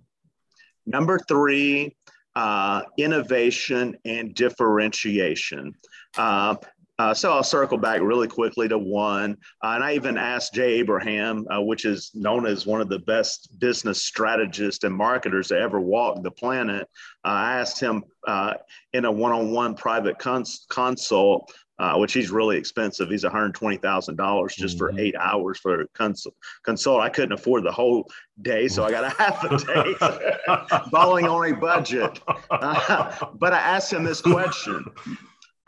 Number 0.87 1.19
three, 1.29 1.97
uh, 2.35 2.83
innovation 2.97 3.97
and 4.05 4.35
differentiation. 4.35 5.75
Uh, 6.17 6.57
uh, 7.01 7.15
so 7.15 7.33
I'll 7.33 7.43
circle 7.43 7.79
back 7.79 8.03
really 8.03 8.29
quickly 8.29 8.69
to 8.69 8.77
one. 8.77 9.39
Uh, 9.65 9.69
and 9.69 9.83
I 9.83 9.95
even 9.95 10.19
asked 10.19 10.53
Jay 10.53 10.75
Abraham, 10.81 11.47
uh, 11.49 11.63
which 11.63 11.87
is 11.87 12.11
known 12.13 12.45
as 12.45 12.67
one 12.67 12.83
of 12.83 12.91
the 12.91 12.99
best 12.99 13.59
business 13.59 14.05
strategists 14.05 14.85
and 14.85 14.95
marketers 14.95 15.49
to 15.49 15.59
ever 15.59 15.81
walk 15.81 16.23
the 16.23 16.31
planet. 16.31 16.87
Uh, 17.25 17.29
I 17.29 17.59
asked 17.59 17.81
him 17.81 18.05
uh, 18.27 18.53
in 18.93 19.07
a 19.07 19.11
one 19.11 19.33
on 19.33 19.51
one 19.51 19.75
private 19.75 20.19
cons- 20.19 20.67
consult. 20.69 21.51
Uh, 21.79 21.97
which 21.97 22.13
he's 22.13 22.31
really 22.31 22.59
expensive. 22.59 23.09
He's 23.09 23.25
$120,000 23.25 24.51
just 24.51 24.77
for 24.77 24.91
mm-hmm. 24.91 24.99
eight 24.99 25.15
hours 25.17 25.59
for 25.59 25.81
a 25.81 25.89
consult. 25.95 26.35
consult. 26.63 27.01
I 27.01 27.09
couldn't 27.09 27.33
afford 27.33 27.65
the 27.65 27.73
whole 27.73 28.07
day, 28.43 28.69
so 28.69 28.85
I 28.85 28.91
got 28.91 29.05
a 29.05 29.09
half 29.09 29.43
a 29.45 29.57
day, 29.57 30.87
balling 30.91 31.27
on 31.27 31.51
a 31.51 31.57
budget. 31.57 32.21
but 32.51 33.55
I 33.55 33.59
asked 33.59 33.91
him 33.91 34.05
this 34.05 34.21
question 34.21 34.85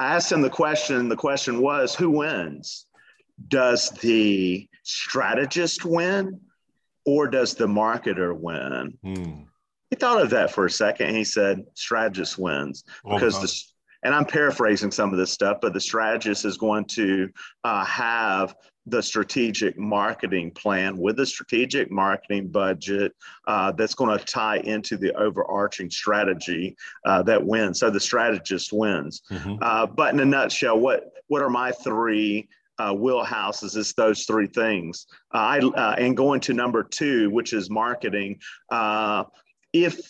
I 0.03 0.17
asked 0.17 0.33
him 0.33 0.43
the 0.43 0.51
question. 0.51 1.09
The 1.09 1.17
question 1.17 1.61
was, 1.61 1.95
who 1.95 2.11
wins? 2.11 2.87
Does 3.49 3.91
the 3.91 4.69
strategist 4.83 5.85
win 5.85 6.41
or 7.07 7.29
does 7.29 7.55
the 7.55 7.67
marketer 7.67 8.37
win? 8.37 8.99
Hmm. 9.03 9.43
He 9.91 9.97
thought 9.97 10.21
of 10.21 10.31
that 10.31 10.51
for 10.51 10.67
a 10.67 10.71
second 10.71 11.09
and 11.09 11.17
he 11.17 11.25
said, 11.25 11.65
strategist 11.75 12.39
wins 12.39 12.85
because 13.09 13.41
the, 13.41 13.63
and 14.03 14.15
I'm 14.15 14.25
paraphrasing 14.25 14.91
some 14.91 15.13
of 15.13 15.19
this 15.19 15.33
stuff, 15.33 15.59
but 15.63 15.73
the 15.73 15.81
strategist 15.81 16.45
is 16.45 16.57
going 16.57 16.87
to 16.87 17.31
uh, 17.63 17.85
have 17.85 18.57
the 18.87 19.03
strategic 19.03 19.79
marketing 19.79 20.51
plan 20.51 20.97
with 20.97 21.17
the 21.17 21.27
strategic 21.27 21.91
marketing 21.91 22.49
budget 22.49 23.13
uh, 23.47 23.71
that's 23.73 23.95
going 23.95 24.17
to 24.17 24.25
tie 24.25 24.59
into 24.59 24.97
the 24.97 25.13
overarching 25.15 25.91
strategy 25.91 26.77
uh, 27.07 27.23
that 27.23 27.45
wins. 27.45 27.79
So 27.81 27.91
the 27.91 28.01
strategist 28.01 28.73
wins. 28.73 29.23
Mm-hmm. 29.31 29.57
Uh, 29.63 29.87
but 29.87 30.13
in 30.13 30.21
a 30.21 30.25
nutshell, 30.25 30.79
what 30.79 31.13
what 31.29 31.43
are 31.43 31.51
my 31.51 31.71
three 31.71 32.49
uh, 32.79 32.93
wheelhouses? 32.93 33.77
It's 33.77 33.93
those 33.93 34.25
three 34.25 34.49
things. 34.49 35.07
Uh, 35.33 35.39
I 35.39 35.59
uh, 35.61 35.95
and 35.99 36.17
going 36.17 36.41
to 36.41 36.53
number 36.53 36.83
two, 36.83 37.31
which 37.31 37.53
is 37.53 37.71
marketing. 37.71 38.41
if 39.73 40.01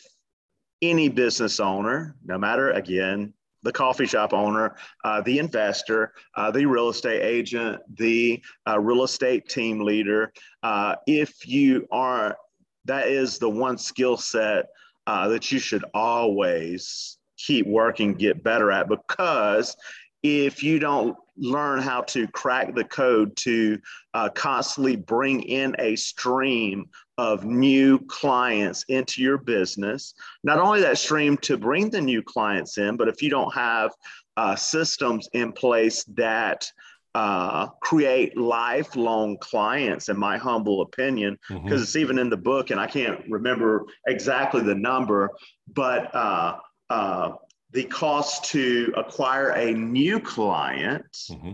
any 0.81 1.09
business 1.09 1.61
owner, 1.61 2.17
no 2.25 2.37
matter 2.37 2.71
again 2.73 3.35
the 3.63 3.73
coffee 3.73 4.07
shop 4.07 4.33
owner, 4.33 4.77
uh, 5.05 5.21
the 5.23 5.39
investor, 5.39 6.13
uh, 6.37 6.51
the 6.51 6.67
real 6.67 6.89
estate 6.89 7.23
agent, 7.23 7.81
the 7.95 8.43
uh, 8.69 8.79
real 8.79 9.05
estate 9.05 9.49
team 9.49 9.81
leader. 9.81 10.33
Uh, 10.63 10.97
if 11.07 11.47
you 11.47 11.87
are, 11.91 12.37
that 12.85 13.09
is 13.09 13.39
the 13.39 13.49
one 13.49 13.79
skill 13.79 14.17
set 14.17 14.67
uh, 15.07 15.29
that 15.29 15.51
you 15.53 15.59
should 15.59 15.85
always 15.95 17.19
keep 17.37 17.67
working, 17.67 18.15
get 18.15 18.43
better 18.43 18.71
at, 18.71 18.89
because 18.89 19.77
if 20.23 20.63
you 20.63 20.79
don't 20.79 21.17
learn 21.37 21.81
how 21.81 22.03
to 22.03 22.29
crack 22.29 22.75
the 22.75 22.85
code 22.85 23.35
to 23.37 23.79
uh, 24.15 24.29
constantly 24.29 24.97
bring 24.97 25.43
in 25.43 25.75
a 25.79 25.97
stream 25.97 26.89
of 27.19 27.45
new 27.45 27.99
clients 28.01 28.85
into 28.89 29.23
your 29.23 29.39
business. 29.39 30.15
Not 30.43 30.59
only 30.59 30.81
that 30.81 30.99
stream 30.99 31.37
to 31.39 31.57
bring 31.57 31.91
the 31.91 32.01
new 32.01 32.23
clients 32.23 32.79
in, 32.79 32.97
but 32.97 33.09
if 33.09 33.23
you 33.23 33.31
don't 33.31 33.53
have 33.55 33.93
uh, 34.37 34.57
systems 34.57 35.29
in 35.33 35.53
place 35.53 36.05
that 36.15 36.71
uh, 37.15 37.67
create 37.83 38.37
lifelong 38.39 39.37
clients, 39.39 40.09
in 40.09 40.19
my 40.19 40.39
humble 40.39 40.81
opinion, 40.81 41.39
because 41.49 41.63
mm-hmm. 41.63 41.75
it's 41.75 41.97
even 41.97 42.19
in 42.19 42.31
the 42.31 42.37
book, 42.37 42.71
and 42.71 42.81
I 42.81 42.87
can't 42.87 43.21
remember 43.29 43.85
exactly 44.07 44.63
the 44.63 44.75
number, 44.75 45.31
but 45.75 46.15
uh, 46.15 46.57
uh, 46.89 47.33
the 47.73 47.85
cost 47.85 48.47
to 48.47 48.93
acquire 48.97 49.51
a 49.51 49.73
new 49.73 50.21
client 50.21 51.05
mm-hmm. 51.31 51.53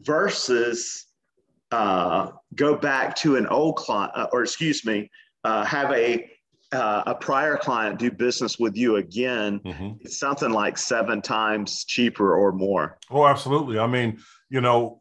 versus 0.00 1.06
uh, 1.72 2.30
go 2.54 2.76
back 2.76 3.16
to 3.16 3.36
an 3.36 3.46
old 3.46 3.76
client, 3.76 4.12
uh, 4.14 4.28
or 4.32 4.42
excuse 4.42 4.84
me, 4.84 5.10
uh, 5.44 5.64
have 5.64 5.90
a 5.92 6.28
uh, 6.72 7.02
a 7.06 7.14
prior 7.14 7.56
client 7.56 7.98
do 7.98 8.10
business 8.10 8.58
with 8.58 8.76
you 8.76 8.96
again, 8.96 9.60
mm-hmm. 9.60 9.90
it's 10.00 10.18
something 10.18 10.50
like 10.50 10.78
seven 10.78 11.20
times 11.20 11.84
cheaper 11.84 12.34
or 12.34 12.50
more. 12.50 12.98
Oh, 13.10 13.26
absolutely. 13.26 13.78
I 13.78 13.86
mean, 13.86 14.20
you 14.48 14.62
know, 14.62 15.00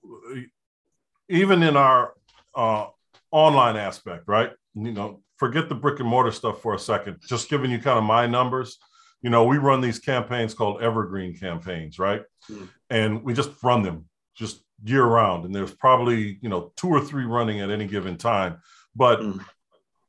even 1.30 1.64
in 1.64 1.78
our 1.78 2.14
uh, 2.56 2.88
online 3.32 3.78
aspect, 3.78 4.24
right? 4.28 4.52
You 4.76 4.92
know, 4.92 5.22
forget 5.38 5.70
the 5.70 5.76
brick 5.76 6.02
and 6.02 6.10
mortar 6.10 6.32
stuff 6.32 6.62
for 6.62 6.74
a 6.74 6.80
second. 6.80 7.20
Just 7.26 7.50
giving 7.50 7.72
you 7.72 7.80
kind 7.80 7.98
of 7.98 8.04
my 8.04 8.28
numbers. 8.28 8.78
You 9.22 9.30
know, 9.30 9.46
we 9.46 9.58
run 9.58 9.80
these 9.80 10.00
campaigns 10.00 10.54
called 10.54 10.82
evergreen 10.82 11.38
campaigns, 11.38 12.00
right? 12.00 12.24
Mm-hmm. 12.50 12.66
And 12.90 13.24
we 13.24 13.34
just 13.34 13.52
run 13.64 13.82
them 13.82 14.10
just 14.36 14.62
year 14.84 15.06
round 15.06 15.46
and 15.46 15.54
there's 15.54 15.74
probably 15.74 16.39
you 16.41 16.50
know 16.50 16.72
two 16.76 16.88
or 16.88 17.02
three 17.02 17.26
running 17.26 17.60
at 17.60 17.70
any 17.70 17.86
given 17.86 18.17
time 18.17 18.60
but 18.96 19.20
mm. 19.20 19.44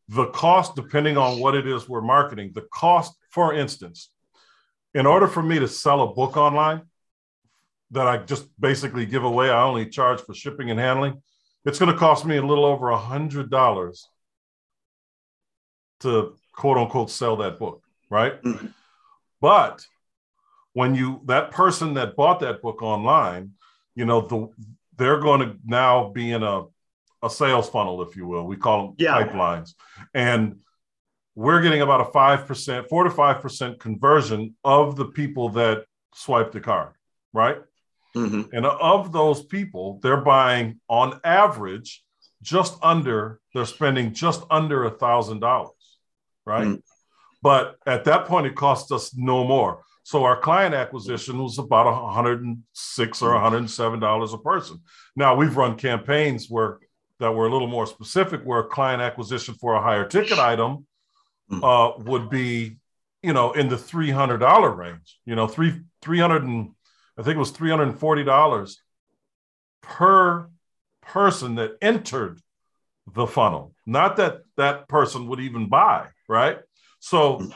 the 0.09 0.27
cost 0.29 0.75
depending 0.75 1.19
on 1.19 1.39
what 1.39 1.55
it 1.55 1.67
is 1.67 1.89
we're 1.89 2.01
marketing 2.01 2.51
the 2.55 2.67
cost 2.73 3.15
for 3.31 3.55
instance 3.55 4.11
in 4.95 5.05
order 5.07 5.27
for 5.27 5.43
me 5.43 5.59
to 5.59 5.69
sell 5.69 6.03
a 6.03 6.15
book 6.15 6.37
online 6.37 6.81
that 7.91 8.07
i 8.07 8.17
just 8.17 8.49
basically 8.59 9.05
give 9.05 9.25
away 9.25 9.51
i 9.51 9.63
only 9.63 9.87
charge 9.87 10.21
for 10.23 10.33
shipping 10.33 10.71
and 10.71 10.81
handling 10.81 11.21
it's 11.67 11.79
going 11.79 11.93
to 11.93 11.99
cost 11.99 12.25
me 12.25 12.39
a 12.39 12.45
little 12.45 12.65
over 12.65 12.89
a 12.89 12.99
hundred 12.99 13.51
dollars 13.51 14.09
to 16.01 16.35
quote 16.53 16.79
unquote 16.79 17.11
sell 17.11 17.37
that 17.37 17.59
book 17.59 17.83
right 18.09 18.43
mm. 18.43 18.73
but 19.39 19.87
when 20.73 20.95
you 20.95 21.21
that 21.27 21.51
person 21.51 21.95
that 21.95 22.17
bought 22.17 22.41
that 22.41 22.63
book 22.63 22.83
online 22.83 23.53
you 23.95 24.05
know, 24.05 24.21
the 24.23 24.49
they're 24.97 25.21
going 25.21 25.41
to 25.41 25.57
now 25.65 26.11
be 26.11 26.33
in 26.33 26.43
a 26.43 26.65
a 27.23 27.31
sales 27.31 27.69
funnel, 27.69 28.03
if 28.03 28.17
you 28.17 28.27
will. 28.27 28.45
We 28.47 28.57
call 28.57 28.89
them 28.89 28.95
yeah. 28.99 29.23
pipelines, 29.23 29.75
and 30.15 30.57
we're 31.35 31.63
getting 31.63 31.83
about 31.83 32.01
a 32.01 32.13
five 32.13 32.47
percent, 32.47 32.89
four 32.89 33.05
to 33.05 33.11
five 33.11 33.41
percent 33.41 33.79
conversion 33.79 34.55
of 34.65 34.97
the 34.97 35.07
people 35.07 35.51
that 35.51 35.85
swipe 36.15 36.53
the 36.53 36.61
card, 36.61 36.93
right? 37.33 37.59
Mm-hmm. 38.15 38.55
And 38.55 38.67
of 38.67 39.13
those 39.13 39.43
people, 39.45 39.99
they're 40.03 40.21
buying 40.21 40.81
on 40.89 41.21
average 41.25 42.05
just 42.43 42.77
under, 42.83 43.41
they're 43.55 43.65
spending 43.65 44.13
just 44.13 44.43
under 44.51 44.85
a 44.85 44.91
thousand 44.91 45.41
dollars, 45.41 45.71
right? 46.45 46.67
Mm-hmm. 46.67 46.81
But 47.43 47.77
at 47.87 48.05
that 48.05 48.27
point, 48.27 48.47
it 48.47 48.55
costs 48.55 48.93
us 48.93 49.15
no 49.17 49.45
more. 49.45 49.83
So 50.05 50.25
our 50.25 50.41
client 50.41 50.75
acquisition 50.75 51.39
was 51.39 51.59
about 51.59 51.87
106 51.87 53.23
or 53.23 53.33
107 53.33 54.01
dollars 54.01 54.33
a 54.33 54.39
person. 54.39 54.81
Now 55.15 55.35
we've 55.35 55.57
run 55.57 55.77
campaigns 55.77 56.49
where 56.49 56.79
that 57.21 57.33
were 57.33 57.47
a 57.47 57.53
little 57.53 57.69
more 57.69 57.87
specific, 57.87 58.43
where 58.43 58.65
client 58.65 59.01
acquisition 59.01 59.55
for 59.55 59.75
a 59.75 59.83
higher 59.83 60.05
ticket 60.05 60.39
item 60.39 60.87
hmm. 61.49 61.63
uh, 61.63 61.97
would 61.99 62.29
be, 62.29 62.79
you 63.23 63.33
know, 63.33 63.53
in 63.53 63.69
the 63.69 63.79
three 63.79 64.11
hundred 64.11 64.39
dollar 64.39 64.71
range. 64.71 65.19
You 65.25 65.37
know, 65.37 65.47
three 65.47 65.83
three 66.01 66.19
hundred 66.19 66.43
and 66.43 66.71
I 67.17 67.23
think 67.23 67.37
it 67.37 67.39
was 67.39 67.53
three 67.53 67.71
hundred 67.71 67.89
and 67.89 67.99
forty 67.99 68.25
dollars 68.25 68.83
per 69.83 70.49
person 71.01 71.57
that 71.57 71.77
entered 71.81 72.41
the 73.13 73.27
funnel, 73.27 73.75
not 73.87 74.17
that 74.17 74.43
that 74.57 74.89
person 74.89 75.27
would 75.27 75.41
even 75.41 75.69
buy, 75.69 76.07
right? 76.29 76.59
So 77.01 77.51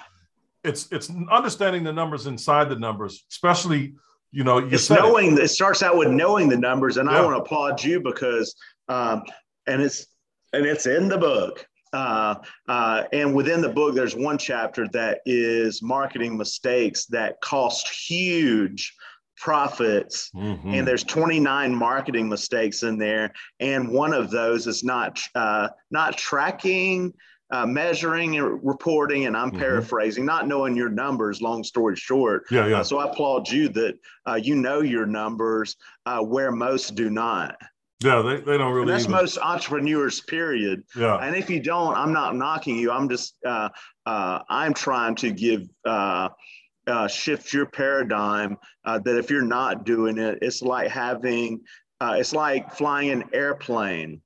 it's 0.66 0.90
it's 0.90 1.10
understanding 1.30 1.84
the 1.84 1.92
numbers 1.92 2.26
inside 2.26 2.68
the 2.68 2.76
numbers, 2.76 3.24
especially 3.30 3.94
you 4.32 4.44
know 4.44 4.58
you 4.58 4.68
it's 4.72 4.90
knowing 4.90 5.32
it. 5.34 5.44
it. 5.44 5.48
starts 5.48 5.82
out 5.82 5.96
with 5.96 6.08
knowing 6.08 6.48
the 6.48 6.56
numbers, 6.56 6.96
and 6.96 7.08
yeah. 7.08 7.18
I 7.18 7.24
want 7.24 7.36
to 7.36 7.42
applaud 7.42 7.82
you 7.82 8.00
because 8.00 8.54
um, 8.88 9.22
and 9.66 9.82
it's 9.82 10.06
and 10.52 10.66
it's 10.66 10.86
in 10.86 11.08
the 11.08 11.18
book. 11.18 11.66
Uh, 11.92 12.34
uh, 12.68 13.04
and 13.12 13.34
within 13.34 13.62
the 13.62 13.68
book, 13.68 13.94
there's 13.94 14.14
one 14.14 14.36
chapter 14.36 14.86
that 14.88 15.20
is 15.24 15.82
marketing 15.82 16.36
mistakes 16.36 17.06
that 17.06 17.40
cost 17.40 17.88
huge 17.88 18.94
profits 19.36 20.30
mm-hmm. 20.34 20.72
and 20.72 20.88
there's 20.88 21.04
29 21.04 21.74
marketing 21.74 22.26
mistakes 22.28 22.82
in 22.82 22.98
there 22.98 23.30
and 23.60 23.86
one 23.86 24.14
of 24.14 24.30
those 24.30 24.66
is 24.66 24.82
not 24.82 25.20
uh, 25.34 25.68
not 25.90 26.16
tracking 26.16 27.12
uh, 27.50 27.66
measuring 27.66 28.38
and 28.38 28.60
reporting 28.64 29.26
and 29.26 29.36
i'm 29.36 29.50
mm-hmm. 29.50 29.60
paraphrasing 29.60 30.24
not 30.24 30.48
knowing 30.48 30.76
your 30.76 30.88
numbers 30.88 31.40
long 31.40 31.62
story 31.62 31.96
short 31.96 32.44
yeah, 32.50 32.66
yeah. 32.66 32.80
Uh, 32.80 32.84
so 32.84 32.98
i 32.98 33.04
applaud 33.04 33.48
you 33.48 33.68
that 33.68 33.94
uh, 34.26 34.34
you 34.34 34.54
know 34.54 34.80
your 34.80 35.06
numbers 35.06 35.76
uh, 36.06 36.20
where 36.20 36.50
most 36.50 36.94
do 36.94 37.10
not 37.10 37.56
yeah, 38.00 38.20
they, 38.20 38.36
they 38.40 38.58
don't 38.58 38.72
really. 38.72 38.82
And 38.82 38.90
that's 38.90 39.04
even... 39.04 39.12
most 39.12 39.38
entrepreneurs, 39.38 40.20
period. 40.20 40.82
Yeah. 40.94 41.16
And 41.16 41.34
if 41.34 41.48
you 41.48 41.60
don't, 41.60 41.94
I'm 41.96 42.12
not 42.12 42.36
knocking 42.36 42.76
you. 42.76 42.90
I'm 42.90 43.08
just, 43.08 43.36
uh, 43.44 43.70
uh, 44.04 44.40
I'm 44.48 44.74
trying 44.74 45.14
to 45.16 45.30
give, 45.30 45.68
uh, 45.84 46.28
uh, 46.86 47.08
shift 47.08 47.52
your 47.52 47.66
paradigm 47.66 48.58
uh, 48.84 48.98
that 49.00 49.18
if 49.18 49.30
you're 49.30 49.42
not 49.42 49.84
doing 49.84 50.18
it, 50.18 50.38
it's 50.42 50.62
like 50.62 50.90
having, 50.90 51.60
uh, 52.00 52.16
it's 52.18 52.32
like 52.32 52.72
flying 52.74 53.10
an 53.10 53.24
airplane 53.32 54.20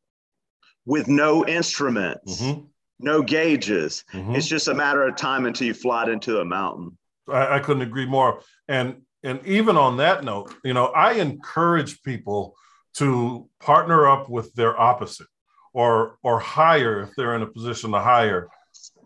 with 0.85 1.09
no 1.09 1.47
instruments, 1.47 2.43
mm-hmm. 2.43 2.63
No 3.03 3.23
gauges. 3.23 4.05
Mm-hmm. 4.13 4.35
It's 4.35 4.47
just 4.47 4.69
a 4.69 4.75
matter 4.75 5.07
of 5.07 5.17
time 5.17 5.47
until 5.47 5.67
you 5.67 5.75
fly 5.75 6.11
into 6.11 6.41
a 6.41 6.45
mountain. 6.45 6.97
I, 7.29 7.57
I 7.57 7.59
couldn't 7.61 7.83
agree 7.83 8.07
more. 8.07 8.41
And 8.69 9.03
and 9.23 9.45
even 9.47 9.77
on 9.77 9.99
that 9.99 10.25
note, 10.25 10.55
you 10.65 10.73
know, 10.73 10.87
I 10.87 11.15
encourage 11.15 12.03
people 12.03 12.57
to 12.95 13.49
partner 13.61 14.09
up 14.09 14.29
with 14.31 14.53
their 14.55 14.79
opposite 14.79 15.27
or 15.73 16.19
or 16.23 16.41
hire 16.41 17.03
if 17.03 17.11
they're 17.17 17.37
in 17.37 17.43
a 17.43 17.47
position 17.47 17.93
to 17.93 18.01
hire 18.01 18.49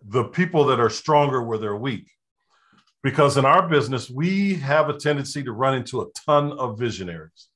the 0.06 0.24
people 0.24 0.64
that 0.66 0.80
are 0.80 0.90
stronger 0.90 1.42
where 1.42 1.58
they're 1.58 1.76
weak 1.76 2.10
because 3.02 3.36
in 3.36 3.44
our 3.44 3.68
business 3.68 4.10
we 4.10 4.54
have 4.54 4.88
a 4.88 4.96
tendency 4.96 5.42
to 5.42 5.52
run 5.52 5.74
into 5.74 6.00
a 6.00 6.06
ton 6.26 6.52
of 6.52 6.78
visionaries 6.78 7.48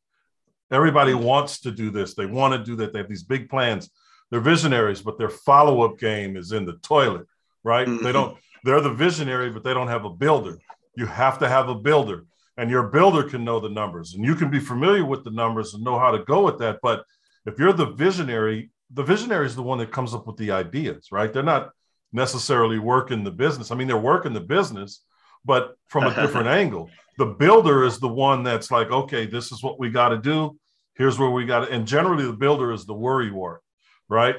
everybody 0.70 1.14
wants 1.14 1.60
to 1.60 1.70
do 1.70 1.90
this 1.90 2.14
they 2.14 2.26
want 2.26 2.52
to 2.52 2.62
do 2.62 2.76
that 2.76 2.92
they 2.92 2.98
have 2.98 3.08
these 3.08 3.22
big 3.22 3.48
plans 3.48 3.90
they're 4.30 4.40
visionaries 4.40 5.02
but 5.02 5.18
their 5.18 5.30
follow-up 5.30 5.98
game 5.98 6.36
is 6.36 6.52
in 6.52 6.64
the 6.64 6.74
toilet 6.82 7.26
right? 7.64 7.86
Mm-hmm. 7.86 8.04
they 8.04 8.12
don't 8.12 8.38
they're 8.64 8.80
the 8.80 8.92
visionary 8.92 9.50
but 9.50 9.62
they 9.62 9.74
don't 9.74 9.88
have 9.88 10.04
a 10.04 10.10
builder. 10.10 10.58
You 10.96 11.06
have 11.06 11.38
to 11.40 11.48
have 11.48 11.68
a 11.68 11.74
builder 11.74 12.24
and 12.56 12.70
your 12.70 12.84
builder 12.84 13.22
can 13.22 13.44
know 13.44 13.60
the 13.60 13.68
numbers 13.68 14.14
and 14.14 14.24
you 14.24 14.34
can 14.34 14.50
be 14.50 14.58
familiar 14.58 15.04
with 15.04 15.22
the 15.24 15.30
numbers 15.30 15.74
and 15.74 15.84
know 15.84 15.98
how 15.98 16.10
to 16.10 16.24
go 16.24 16.44
with 16.44 16.58
that 16.58 16.78
but 16.82 17.04
if 17.46 17.58
you're 17.58 17.72
the 17.72 17.92
visionary 17.92 18.70
the 18.92 19.02
visionary 19.02 19.46
is 19.46 19.54
the 19.54 19.62
one 19.62 19.78
that 19.78 19.92
comes 19.92 20.14
up 20.14 20.26
with 20.26 20.36
the 20.36 20.50
ideas 20.50 21.08
right? 21.12 21.32
They're 21.32 21.42
not 21.42 21.70
necessarily 22.12 22.78
working 22.78 23.22
the 23.22 23.30
business. 23.30 23.70
I 23.70 23.74
mean 23.74 23.86
they're 23.86 23.98
working 23.98 24.32
the 24.32 24.40
business 24.40 25.04
but 25.44 25.76
from 25.88 26.04
a 26.04 26.14
different 26.22 26.48
angle. 26.48 26.90
The 27.18 27.26
builder 27.26 27.84
is 27.84 27.98
the 27.98 28.08
one 28.08 28.42
that's 28.42 28.70
like 28.70 28.90
okay 28.90 29.26
this 29.26 29.52
is 29.52 29.62
what 29.62 29.78
we 29.78 29.90
got 29.90 30.08
to 30.08 30.18
do. 30.18 30.56
Here's 30.96 31.18
where 31.18 31.30
we 31.30 31.44
got 31.44 31.60
to 31.66 31.70
and 31.70 31.86
generally 31.86 32.24
the 32.24 32.32
builder 32.32 32.72
is 32.72 32.86
the 32.86 32.94
worry 32.94 33.30
wart 33.30 33.62
right 34.08 34.36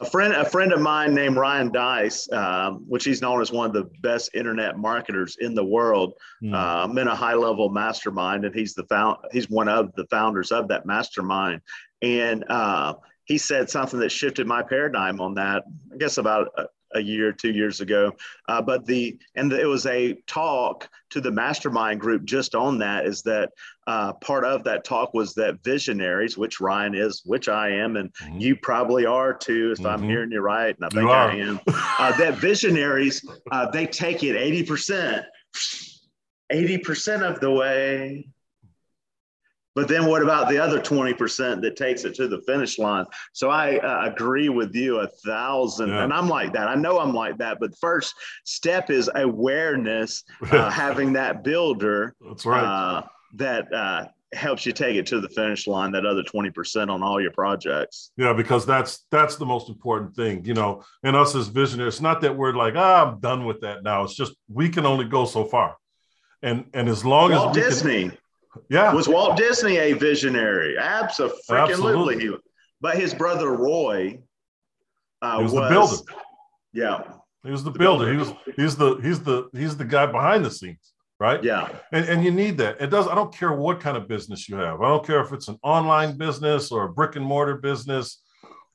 a 0.00 0.04
friend, 0.04 0.34
a 0.34 0.44
friend 0.44 0.72
of 0.72 0.80
mine 0.80 1.14
named 1.14 1.36
Ryan 1.36 1.70
Deiss, 1.70 2.30
um, 2.32 2.84
which 2.88 3.04
he's 3.04 3.22
known 3.22 3.40
as 3.40 3.52
one 3.52 3.66
of 3.66 3.72
the 3.72 3.88
best 4.00 4.34
internet 4.34 4.76
marketers 4.76 5.36
in 5.40 5.54
the 5.54 5.64
world. 5.64 6.14
Mm. 6.42 6.52
Uh, 6.52 6.84
I'm 6.84 6.98
in 6.98 7.06
a 7.06 7.14
high 7.14 7.34
level 7.34 7.68
mastermind, 7.68 8.44
and 8.44 8.54
he's 8.54 8.74
the 8.74 8.84
found, 8.84 9.18
he's 9.32 9.48
one 9.48 9.68
of 9.68 9.94
the 9.94 10.06
founders 10.06 10.50
of 10.50 10.68
that 10.68 10.84
mastermind. 10.84 11.60
And 12.02 12.44
uh, 12.48 12.94
he 13.24 13.38
said 13.38 13.70
something 13.70 14.00
that 14.00 14.10
shifted 14.10 14.46
my 14.46 14.62
paradigm 14.62 15.20
on 15.20 15.34
that. 15.34 15.64
I 15.92 15.96
guess 15.96 16.18
about 16.18 16.48
a, 16.58 16.66
a 16.94 17.00
year, 17.00 17.32
two 17.32 17.50
years 17.50 17.80
ago. 17.80 18.12
Uh, 18.48 18.62
but 18.62 18.86
the 18.86 19.18
and 19.34 19.50
the, 19.50 19.60
it 19.60 19.66
was 19.66 19.86
a 19.86 20.14
talk 20.26 20.88
to 21.10 21.20
the 21.20 21.30
mastermind 21.30 22.00
group 22.00 22.24
just 22.24 22.54
on 22.54 22.78
that. 22.78 23.06
Is 23.06 23.22
that 23.22 23.50
uh, 23.86 24.12
part 24.14 24.44
of 24.44 24.64
that 24.64 24.84
talk 24.84 25.14
was 25.14 25.34
that 25.34 25.62
visionaries, 25.62 26.38
which 26.38 26.60
Ryan 26.60 26.94
is, 26.94 27.22
which 27.24 27.48
I 27.48 27.70
am, 27.70 27.96
and 27.96 28.12
mm-hmm. 28.14 28.38
you 28.38 28.56
probably 28.56 29.06
are 29.06 29.34
too, 29.34 29.72
if 29.72 29.78
mm-hmm. 29.78 29.86
I'm 29.86 30.02
hearing 30.02 30.32
you 30.32 30.40
right, 30.40 30.74
and 30.74 30.84
I 30.84 30.88
think 30.88 31.10
I 31.10 31.36
am. 31.36 31.60
Uh, 31.66 32.16
that 32.18 32.34
visionaries 32.38 33.24
uh, 33.52 33.70
they 33.70 33.86
take 33.86 34.22
it 34.22 34.36
eighty 34.36 34.62
percent. 34.62 35.24
80% 36.52 37.22
of 37.22 37.40
the 37.40 37.50
way 37.50 38.28
but 39.74 39.88
then 39.88 40.06
what 40.06 40.22
about 40.22 40.48
the 40.48 40.58
other 40.58 40.80
20% 40.80 41.60
that 41.60 41.76
takes 41.76 42.04
it 42.04 42.14
to 42.14 42.28
the 42.28 42.40
finish 42.42 42.78
line? 42.78 43.06
So 43.32 43.50
I 43.50 43.78
uh, 43.78 44.10
agree 44.10 44.48
with 44.48 44.74
you 44.74 45.00
a 45.00 45.08
thousand. 45.08 45.88
Yeah. 45.88 46.04
And 46.04 46.12
I'm 46.12 46.28
like 46.28 46.52
that. 46.52 46.68
I 46.68 46.74
know 46.74 46.98
I'm 46.98 47.12
like 47.12 47.38
that. 47.38 47.58
But 47.60 47.76
first 47.78 48.14
step 48.44 48.90
is 48.90 49.10
awareness, 49.14 50.22
uh, 50.50 50.70
having 50.84 51.12
that 51.14 51.42
builder 51.42 52.14
That's 52.26 52.46
right. 52.46 52.64
Uh, 52.64 53.02
that 53.36 53.72
uh, 53.72 54.06
helps 54.32 54.64
you 54.64 54.72
take 54.72 54.96
it 54.96 55.06
to 55.06 55.20
the 55.20 55.28
finish 55.28 55.66
line, 55.66 55.92
that 55.92 56.06
other 56.06 56.22
20% 56.22 56.88
on 56.88 57.02
all 57.02 57.20
your 57.20 57.32
projects. 57.32 58.12
Yeah, 58.16 58.32
because 58.32 58.64
that's 58.64 59.04
that's 59.10 59.36
the 59.36 59.46
most 59.46 59.68
important 59.68 60.14
thing. 60.14 60.44
You 60.44 60.54
know, 60.54 60.84
and 61.02 61.16
us 61.16 61.34
as 61.34 61.48
visionaries, 61.48 61.94
it's 61.94 62.00
not 62.00 62.20
that 62.20 62.36
we're 62.36 62.52
like, 62.52 62.74
ah, 62.76 63.10
I'm 63.10 63.20
done 63.20 63.44
with 63.44 63.60
that 63.62 63.82
now. 63.82 64.04
It's 64.04 64.14
just 64.14 64.34
we 64.48 64.68
can 64.68 64.86
only 64.86 65.06
go 65.06 65.24
so 65.24 65.44
far. 65.44 65.76
And 66.42 66.66
and 66.74 66.88
as 66.88 67.04
long 67.04 67.30
Walt 67.30 67.56
as 67.56 67.64
Disney. 67.64 68.10
Can, 68.10 68.18
yeah. 68.68 68.92
Was 68.92 69.08
Walt 69.08 69.36
Disney 69.36 69.76
a 69.76 69.92
visionary? 69.92 70.76
Absolutely. 70.78 72.30
But 72.80 72.96
his 72.96 73.14
brother 73.14 73.50
Roy 73.52 74.20
uh, 75.22 75.38
was, 75.42 75.52
was, 75.52 75.62
the 75.62 75.68
builder. 75.74 76.20
Yeah. 76.72 77.02
He 77.44 77.50
was 77.50 77.64
the 77.64 77.70
builder. 77.70 78.10
He 78.10 78.18
was 78.18 78.32
he's 78.56 78.76
the 78.76 78.96
he's 78.96 79.20
the 79.20 79.48
he's 79.52 79.76
the 79.76 79.84
guy 79.84 80.06
behind 80.06 80.44
the 80.44 80.50
scenes, 80.50 80.92
right? 81.20 81.42
Yeah. 81.42 81.68
And 81.92 82.06
and 82.06 82.24
you 82.24 82.30
need 82.30 82.58
that. 82.58 82.80
It 82.80 82.90
does 82.90 83.06
I 83.06 83.14
don't 83.14 83.34
care 83.34 83.52
what 83.52 83.80
kind 83.80 83.96
of 83.96 84.08
business 84.08 84.48
you 84.48 84.56
have. 84.56 84.80
I 84.80 84.88
don't 84.88 85.06
care 85.06 85.20
if 85.20 85.32
it's 85.32 85.48
an 85.48 85.58
online 85.62 86.16
business 86.16 86.72
or 86.72 86.84
a 86.84 86.92
brick 86.92 87.16
and 87.16 87.24
mortar 87.24 87.56
business 87.56 88.22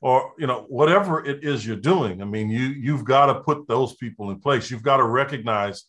or 0.00 0.32
you 0.38 0.46
know 0.46 0.64
whatever 0.68 1.24
it 1.24 1.44
is 1.44 1.66
you're 1.66 1.76
doing. 1.76 2.22
I 2.22 2.24
mean, 2.24 2.48
you 2.48 2.66
you've 2.66 3.04
got 3.04 3.26
to 3.26 3.40
put 3.40 3.66
those 3.68 3.94
people 3.96 4.30
in 4.30 4.40
place. 4.40 4.70
You've 4.70 4.82
got 4.82 4.98
to 4.98 5.04
recognize 5.04 5.84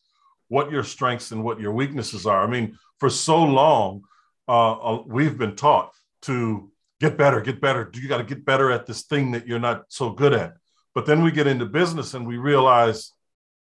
what 0.47 0.71
your 0.71 0.83
strengths 0.83 1.31
and 1.31 1.43
what 1.43 1.59
your 1.59 1.71
weaknesses 1.71 2.25
are. 2.25 2.43
I 2.43 2.47
mean, 2.47 2.77
for 3.01 3.09
so 3.09 3.43
long, 3.43 4.03
uh, 4.47 4.73
uh, 4.73 5.03
we've 5.07 5.35
been 5.35 5.55
taught 5.55 5.91
to 6.21 6.71
get 6.99 7.17
better, 7.17 7.41
get 7.41 7.59
better. 7.59 7.89
You 7.95 8.07
got 8.07 8.19
to 8.19 8.23
get 8.23 8.45
better 8.45 8.69
at 8.69 8.85
this 8.85 9.01
thing 9.01 9.31
that 9.31 9.47
you're 9.47 9.57
not 9.57 9.85
so 9.87 10.11
good 10.11 10.33
at. 10.33 10.53
But 10.93 11.07
then 11.07 11.23
we 11.23 11.31
get 11.31 11.47
into 11.47 11.65
business 11.65 12.13
and 12.13 12.27
we 12.27 12.37
realize 12.37 13.11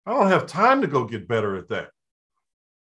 I 0.06 0.12
don't 0.12 0.28
have 0.28 0.46
time 0.46 0.80
to 0.82 0.86
go 0.86 1.04
get 1.04 1.26
better 1.26 1.56
at 1.56 1.68
that. 1.70 1.88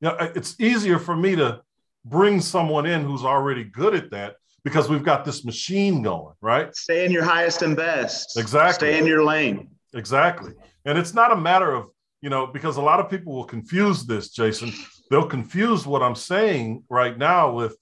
You 0.00 0.10
know, 0.10 0.16
it's 0.36 0.54
easier 0.60 1.00
for 1.00 1.16
me 1.16 1.34
to 1.34 1.62
bring 2.04 2.40
someone 2.40 2.86
in 2.86 3.02
who's 3.02 3.24
already 3.24 3.64
good 3.64 3.96
at 3.96 4.12
that 4.12 4.36
because 4.62 4.88
we've 4.88 5.02
got 5.02 5.24
this 5.24 5.44
machine 5.44 6.00
going, 6.00 6.36
right? 6.40 6.72
Stay 6.76 7.04
in 7.04 7.10
your 7.10 7.24
highest 7.24 7.62
and 7.62 7.76
best. 7.76 8.38
Exactly. 8.38 8.90
Stay 8.90 8.98
in 9.00 9.06
your 9.06 9.24
lane. 9.24 9.70
Exactly. 9.94 10.52
And 10.84 10.96
it's 10.96 11.12
not 11.12 11.32
a 11.32 11.36
matter 11.36 11.74
of, 11.74 11.86
you 12.20 12.30
know, 12.30 12.46
because 12.46 12.76
a 12.76 12.82
lot 12.82 13.00
of 13.00 13.10
people 13.10 13.34
will 13.34 13.44
confuse 13.44 14.06
this, 14.06 14.28
Jason 14.28 14.72
they'll 15.10 15.26
confuse 15.26 15.86
what 15.86 16.02
I'm 16.02 16.14
saying 16.14 16.84
right 16.88 17.16
now 17.18 17.52
with 17.52 17.76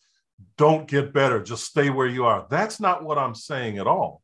don't 0.56 0.88
get 0.88 1.12
better, 1.12 1.42
just 1.42 1.64
stay 1.64 1.90
where 1.90 2.06
you 2.06 2.24
are. 2.24 2.46
That's 2.50 2.80
not 2.80 3.04
what 3.04 3.18
I'm 3.18 3.34
saying 3.34 3.78
at 3.78 3.86
all. 3.86 4.22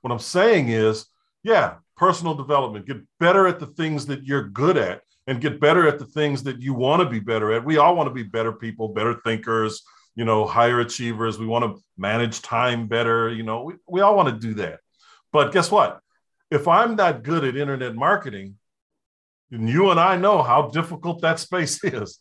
What 0.00 0.12
I'm 0.12 0.18
saying 0.18 0.70
is, 0.70 1.06
yeah, 1.42 1.74
personal 1.96 2.34
development, 2.34 2.86
get 2.86 2.98
better 3.20 3.46
at 3.46 3.60
the 3.60 3.66
things 3.66 4.06
that 4.06 4.24
you're 4.24 4.48
good 4.48 4.76
at 4.76 5.02
and 5.26 5.40
get 5.40 5.60
better 5.60 5.86
at 5.86 5.98
the 5.98 6.04
things 6.04 6.42
that 6.44 6.60
you 6.60 6.74
want 6.74 7.02
to 7.02 7.08
be 7.08 7.20
better 7.20 7.52
at. 7.52 7.64
We 7.64 7.78
all 7.78 7.96
want 7.96 8.08
to 8.08 8.14
be 8.14 8.22
better 8.22 8.52
people, 8.52 8.88
better 8.88 9.20
thinkers, 9.24 9.82
you 10.14 10.24
know, 10.24 10.46
higher 10.46 10.80
achievers. 10.80 11.38
We 11.38 11.46
want 11.46 11.64
to 11.64 11.82
manage 11.96 12.42
time 12.42 12.86
better. 12.86 13.32
You 13.32 13.42
know, 13.42 13.64
we, 13.64 13.74
we 13.88 14.00
all 14.00 14.16
want 14.16 14.28
to 14.28 14.46
do 14.46 14.54
that. 14.54 14.80
But 15.32 15.52
guess 15.52 15.70
what? 15.70 16.00
If 16.50 16.68
I'm 16.68 16.96
not 16.96 17.24
good 17.24 17.44
at 17.44 17.56
internet 17.56 17.94
marketing, 17.94 18.56
and 19.50 19.68
you 19.68 19.90
and 19.90 20.00
I 20.00 20.16
know 20.16 20.42
how 20.42 20.70
difficult 20.70 21.22
that 21.22 21.38
space 21.38 21.78
is, 21.84 22.18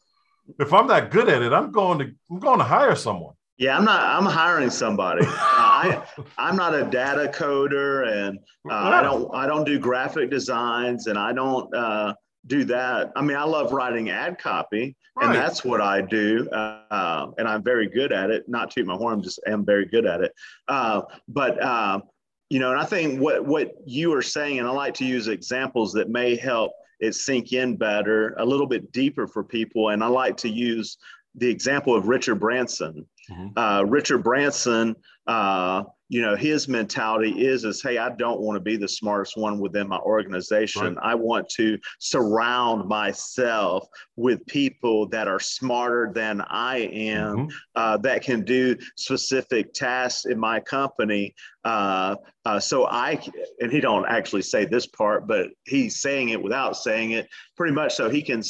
if 0.60 0.73
I'm 0.73 0.88
that 0.88 1.12
good 1.12 1.29
at 1.29 1.41
it, 1.41 1.53
I'm 1.53 1.71
going 1.71 1.99
to 1.99 2.12
I'm 2.29 2.39
going 2.39 2.60
to 2.60 2.65
hire 2.65 2.95
someone. 2.95 3.34
Yeah, 3.58 3.77
I'm 3.77 3.86
not. 3.86 4.01
I'm 4.01 4.25
hiring 4.25 4.69
somebody. 4.69 5.25
uh, 5.27 5.31
I 5.31 6.03
I'm 6.38 6.55
not 6.55 6.73
a 6.75 6.84
data 6.84 7.31
coder, 7.34 8.08
and 8.08 8.39
uh, 8.69 8.73
I 8.73 9.01
don't 9.01 9.34
I 9.34 9.47
don't 9.47 9.65
do 9.65 9.79
graphic 9.79 10.29
designs, 10.29 11.08
and 11.08 11.17
I 11.17 11.31
don't 11.31 11.73
uh, 11.73 12.13
do 12.47 12.65
that. 12.65 13.12
I 13.15 13.21
mean, 13.21 13.38
I 13.38 13.43
love 13.43 13.71
writing 13.71 14.10
ad 14.10 14.38
copy, 14.39 14.95
right. 15.15 15.25
and 15.25 15.36
that's 15.36 15.63
what 15.63 15.79
I 15.81 16.01
do, 16.01 16.49
uh, 16.49 17.31
and 17.38 17.47
I'm 17.47 17.63
very 17.63 17.88
good 17.88 18.12
at 18.12 18.29
it. 18.29 18.47
Not 18.49 18.71
to 18.71 18.84
my 18.84 18.95
horn, 18.95 19.23
just 19.23 19.39
am 19.47 19.65
very 19.65 19.86
good 19.86 20.05
at 20.05 20.21
it. 20.21 20.34
Uh, 20.67 21.03
but 21.29 21.62
uh, 21.62 22.01
you 22.49 22.60
know, 22.60 22.71
and 22.71 22.79
I 22.79 22.86
think 22.86 23.21
what 23.21 23.45
what 23.45 23.71
you 23.86 24.13
are 24.13 24.21
saying, 24.21 24.60
and 24.60 24.67
I 24.67 24.71
like 24.71 24.95
to 24.95 25.05
use 25.05 25.29
examples 25.29 25.93
that 25.93 26.10
may 26.10 26.36
help 26.36 26.73
it 27.05 27.15
sink 27.15 27.53
in 27.53 27.75
better, 27.75 28.35
a 28.37 28.45
little 28.45 28.67
bit 28.67 28.91
deeper 28.91 29.27
for 29.27 29.43
people. 29.43 29.89
And 29.89 30.03
I 30.03 30.07
like 30.07 30.37
to 30.37 30.49
use 30.49 30.97
the 31.35 31.49
example 31.49 31.95
of 31.95 32.07
Richard 32.07 32.35
Branson. 32.35 33.05
Mm-hmm. 33.29 33.57
Uh, 33.57 33.83
Richard 33.83 34.23
Branson 34.23 34.95
uh, 35.27 35.83
you 36.07 36.21
know 36.21 36.35
his 36.35 36.67
mentality 36.67 37.45
is 37.45 37.63
is 37.63 37.81
hey 37.81 37.97
i 37.97 38.09
don't 38.09 38.39
want 38.39 38.55
to 38.55 38.59
be 38.59 38.77
the 38.77 38.87
smartest 38.87 39.37
one 39.37 39.59
within 39.59 39.87
my 39.87 39.97
organization 39.99 40.95
right. 40.95 41.03
i 41.03 41.15
want 41.15 41.47
to 41.49 41.77
surround 41.99 42.87
myself 42.87 43.87
with 44.15 44.45
people 44.45 45.07
that 45.07 45.27
are 45.27 45.39
smarter 45.39 46.11
than 46.13 46.41
i 46.49 46.77
am 46.77 47.37
mm-hmm. 47.37 47.47
uh, 47.75 47.97
that 47.97 48.21
can 48.21 48.43
do 48.43 48.75
specific 48.95 49.73
tasks 49.73 50.25
in 50.25 50.39
my 50.39 50.59
company 50.59 51.33
uh, 51.63 52.15
uh, 52.45 52.59
so 52.59 52.85
i 52.87 53.19
and 53.59 53.71
he 53.71 53.79
don't 53.79 54.05
actually 54.07 54.43
say 54.43 54.63
this 54.63 54.85
part 54.85 55.27
but 55.27 55.47
he's 55.65 56.01
saying 56.01 56.29
it 56.29 56.41
without 56.41 56.77
saying 56.77 57.11
it 57.11 57.27
pretty 57.57 57.73
much 57.73 57.95
so 57.95 58.09
he 58.09 58.21
can 58.21 58.43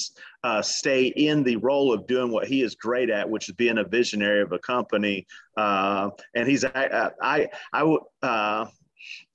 uh, 0.45 0.61
stay 0.61 1.07
in 1.07 1.41
the 1.41 1.55
role 1.55 1.91
of 1.91 2.05
doing 2.05 2.31
what 2.31 2.47
he 2.47 2.61
is 2.61 2.75
great 2.75 3.09
at, 3.09 3.27
which 3.27 3.49
is 3.49 3.55
being 3.55 3.79
a 3.79 3.83
visionary 3.83 4.41
of 4.41 4.51
a 4.51 4.59
company. 4.59 5.25
Uh, 5.57 6.11
and 6.35 6.47
he's 6.47 6.63
I 6.63 7.09
I 7.19 7.49
I, 7.73 7.97
uh, 8.21 8.67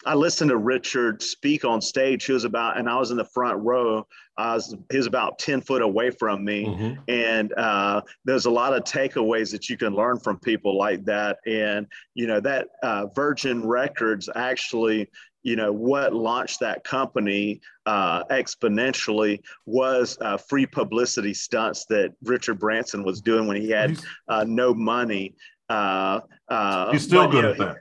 I 0.07 0.15
listened 0.15 0.51
to 0.51 0.57
Richard 0.57 1.21
speak 1.21 1.65
on 1.65 1.81
stage. 1.83 2.25
He 2.27 2.33
was 2.33 2.45
about, 2.45 2.79
and 2.79 2.89
I 2.89 2.97
was 2.97 3.11
in 3.11 3.17
the 3.17 3.25
front 3.25 3.59
row. 3.61 4.07
I 4.39 4.55
was, 4.55 4.75
he 4.91 4.97
was 4.99 5.07
about 5.07 5.41
10 5.41 5.63
foot 5.63 5.83
away 5.83 6.11
from 6.11 6.45
me. 6.45 6.65
Mm-hmm. 6.65 7.01
And 7.09 7.53
uh, 7.55 8.03
there's 8.25 8.47
a 8.47 8.51
lot 8.51 8.73
of 8.73 8.85
takeaways 8.85 9.51
that 9.51 9.69
you 9.69 9.77
can 9.77 9.95
learn 9.95 10.19
from 10.21 10.39
people 10.39 10.79
like 10.79 11.05
that. 11.07 11.39
And, 11.45 11.87
you 12.15 12.29
know, 12.29 12.41
that 12.41 12.69
uh, 12.85 13.07
Virgin 13.15 13.67
Records 13.67 14.31
actually 14.35 15.11
you 15.43 15.57
know 15.57 15.73
what 15.73 16.13
launched 16.13 16.61
that 16.61 16.85
company 16.85 17.61
uh, 17.87 18.25
exponentially 18.25 19.41
was 19.67 20.19
uh, 20.21 20.37
free 20.37 20.67
publicity 20.67 21.35
stunts 21.35 21.87
that 21.87 22.13
Richard 22.23 22.59
Branson 22.59 23.05
was 23.05 23.21
doing 23.21 23.47
when 23.47 23.61
he 23.61 23.71
had 23.71 23.99
uh, 24.29 24.45
no 24.47 24.75
money. 24.75 25.35
Uh, 25.69 26.21
uh, 26.49 26.93
He's 26.93 27.05
still 27.05 27.27
but, 27.27 27.31
good 27.31 27.37
you 27.37 27.65
know, 27.65 27.71
at 27.71 27.75
that. 27.75 27.77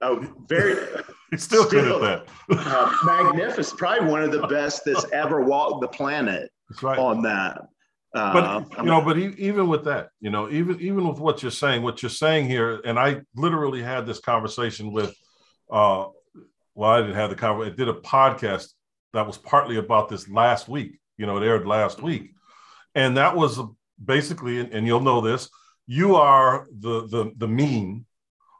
Oh, 0.00 0.34
very. 0.48 0.86
He's 1.30 1.42
still, 1.42 1.64
still 1.66 1.84
good 1.84 2.02
at 2.10 2.26
that. 2.48 2.66
Uh, 2.66 2.92
magnificent. 3.04 3.78
Probably 3.78 4.08
one 4.08 4.22
of 4.22 4.32
the 4.32 4.46
best 4.46 4.82
that's 4.84 5.04
ever 5.12 5.42
walked 5.42 5.82
the 5.82 5.88
planet. 5.88 6.50
That's 6.70 6.82
right. 6.82 6.98
On 6.98 7.22
that. 7.22 7.62
but 8.14 8.66
you 8.78 8.84
know, 8.84 9.02
but 9.02 9.18
even 9.18 9.68
with 9.68 9.84
that, 9.84 10.08
you 10.20 10.30
know, 10.30 10.50
even 10.50 10.80
even 10.80 11.06
with 11.06 11.18
what 11.18 11.42
you're 11.42 11.50
saying, 11.50 11.82
what 11.82 12.02
you're 12.02 12.10
saying 12.10 12.48
here, 12.48 12.80
and 12.84 12.98
I 12.98 13.20
literally 13.36 13.82
had 13.82 14.06
this 14.06 14.20
conversation 14.20 14.90
with 14.92 15.14
uh, 15.70 16.06
well, 16.78 16.92
I 16.92 17.00
didn't 17.00 17.16
have 17.16 17.30
the 17.30 17.34
conversation. 17.34 17.74
I 17.74 17.76
did 17.76 17.88
a 17.88 18.00
podcast 18.00 18.68
that 19.12 19.26
was 19.26 19.36
partly 19.36 19.78
about 19.78 20.08
this 20.08 20.28
last 20.28 20.68
week. 20.68 21.00
You 21.16 21.26
know, 21.26 21.36
it 21.36 21.44
aired 21.44 21.66
last 21.66 22.00
week, 22.00 22.22
mm-hmm. 22.22 23.00
and 23.00 23.16
that 23.16 23.34
was 23.34 23.58
basically, 24.02 24.60
and 24.60 24.86
you'll 24.86 25.00
know 25.00 25.20
this. 25.20 25.50
You 25.88 26.14
are 26.14 26.68
the 26.70 27.08
the 27.08 27.32
the 27.36 27.48
mean 27.48 28.06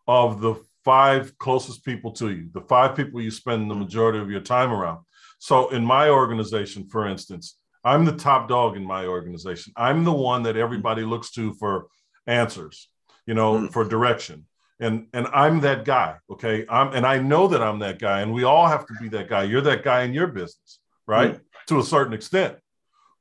of 0.09 0.41
the 0.41 0.57
five 0.85 1.39
closest 1.39 1.85
people 1.85 2.11
to 2.15 2.31
you, 2.31 2.49
the 2.53 2.63
five 2.63 2.97
people 2.97 3.23
you 3.23 3.31
spend 3.31 3.71
the 3.71 3.75
mm-hmm. 3.75 3.85
majority 3.85 4.19
of 4.19 4.31
your 4.31 4.41
time 4.41 4.73
around. 4.73 4.99
So, 5.39 5.69
in 5.69 5.85
my 5.85 6.09
organization, 6.09 6.89
for 6.89 7.07
instance, 7.07 7.57
I'm 7.85 8.05
the 8.05 8.17
top 8.17 8.49
dog 8.49 8.77
in 8.77 8.85
my 8.85 9.07
organization. 9.07 9.73
I'm 9.77 10.03
the 10.03 10.13
one 10.13 10.43
that 10.43 10.57
everybody 10.57 11.03
mm-hmm. 11.03 11.13
looks 11.13 11.31
to 11.35 11.55
for 11.55 11.87
answers, 12.27 12.89
you 13.27 13.35
know, 13.35 13.59
mm. 13.59 13.73
for 13.73 13.85
direction 13.85 14.47
and 14.81 15.07
and 15.13 15.27
i'm 15.29 15.61
that 15.61 15.85
guy 15.85 16.17
okay 16.31 16.65
i'm 16.69 16.93
and 16.93 17.07
i 17.07 17.19
know 17.19 17.49
that 17.49 17.63
i'm 17.63 17.79
that 17.79 17.99
guy 17.99 18.21
and 18.21 18.33
we 18.33 18.45
all 18.45 18.67
have 18.67 18.87
to 18.87 18.95
be 19.01 19.09
that 19.09 19.29
guy 19.29 19.43
you're 19.43 19.61
that 19.61 19.83
guy 19.83 20.03
in 20.03 20.13
your 20.13 20.27
business 20.27 20.81
right 21.07 21.35
mm-hmm. 21.35 21.43
to 21.67 21.79
a 21.79 21.85
certain 21.85 22.13
extent 22.13 22.57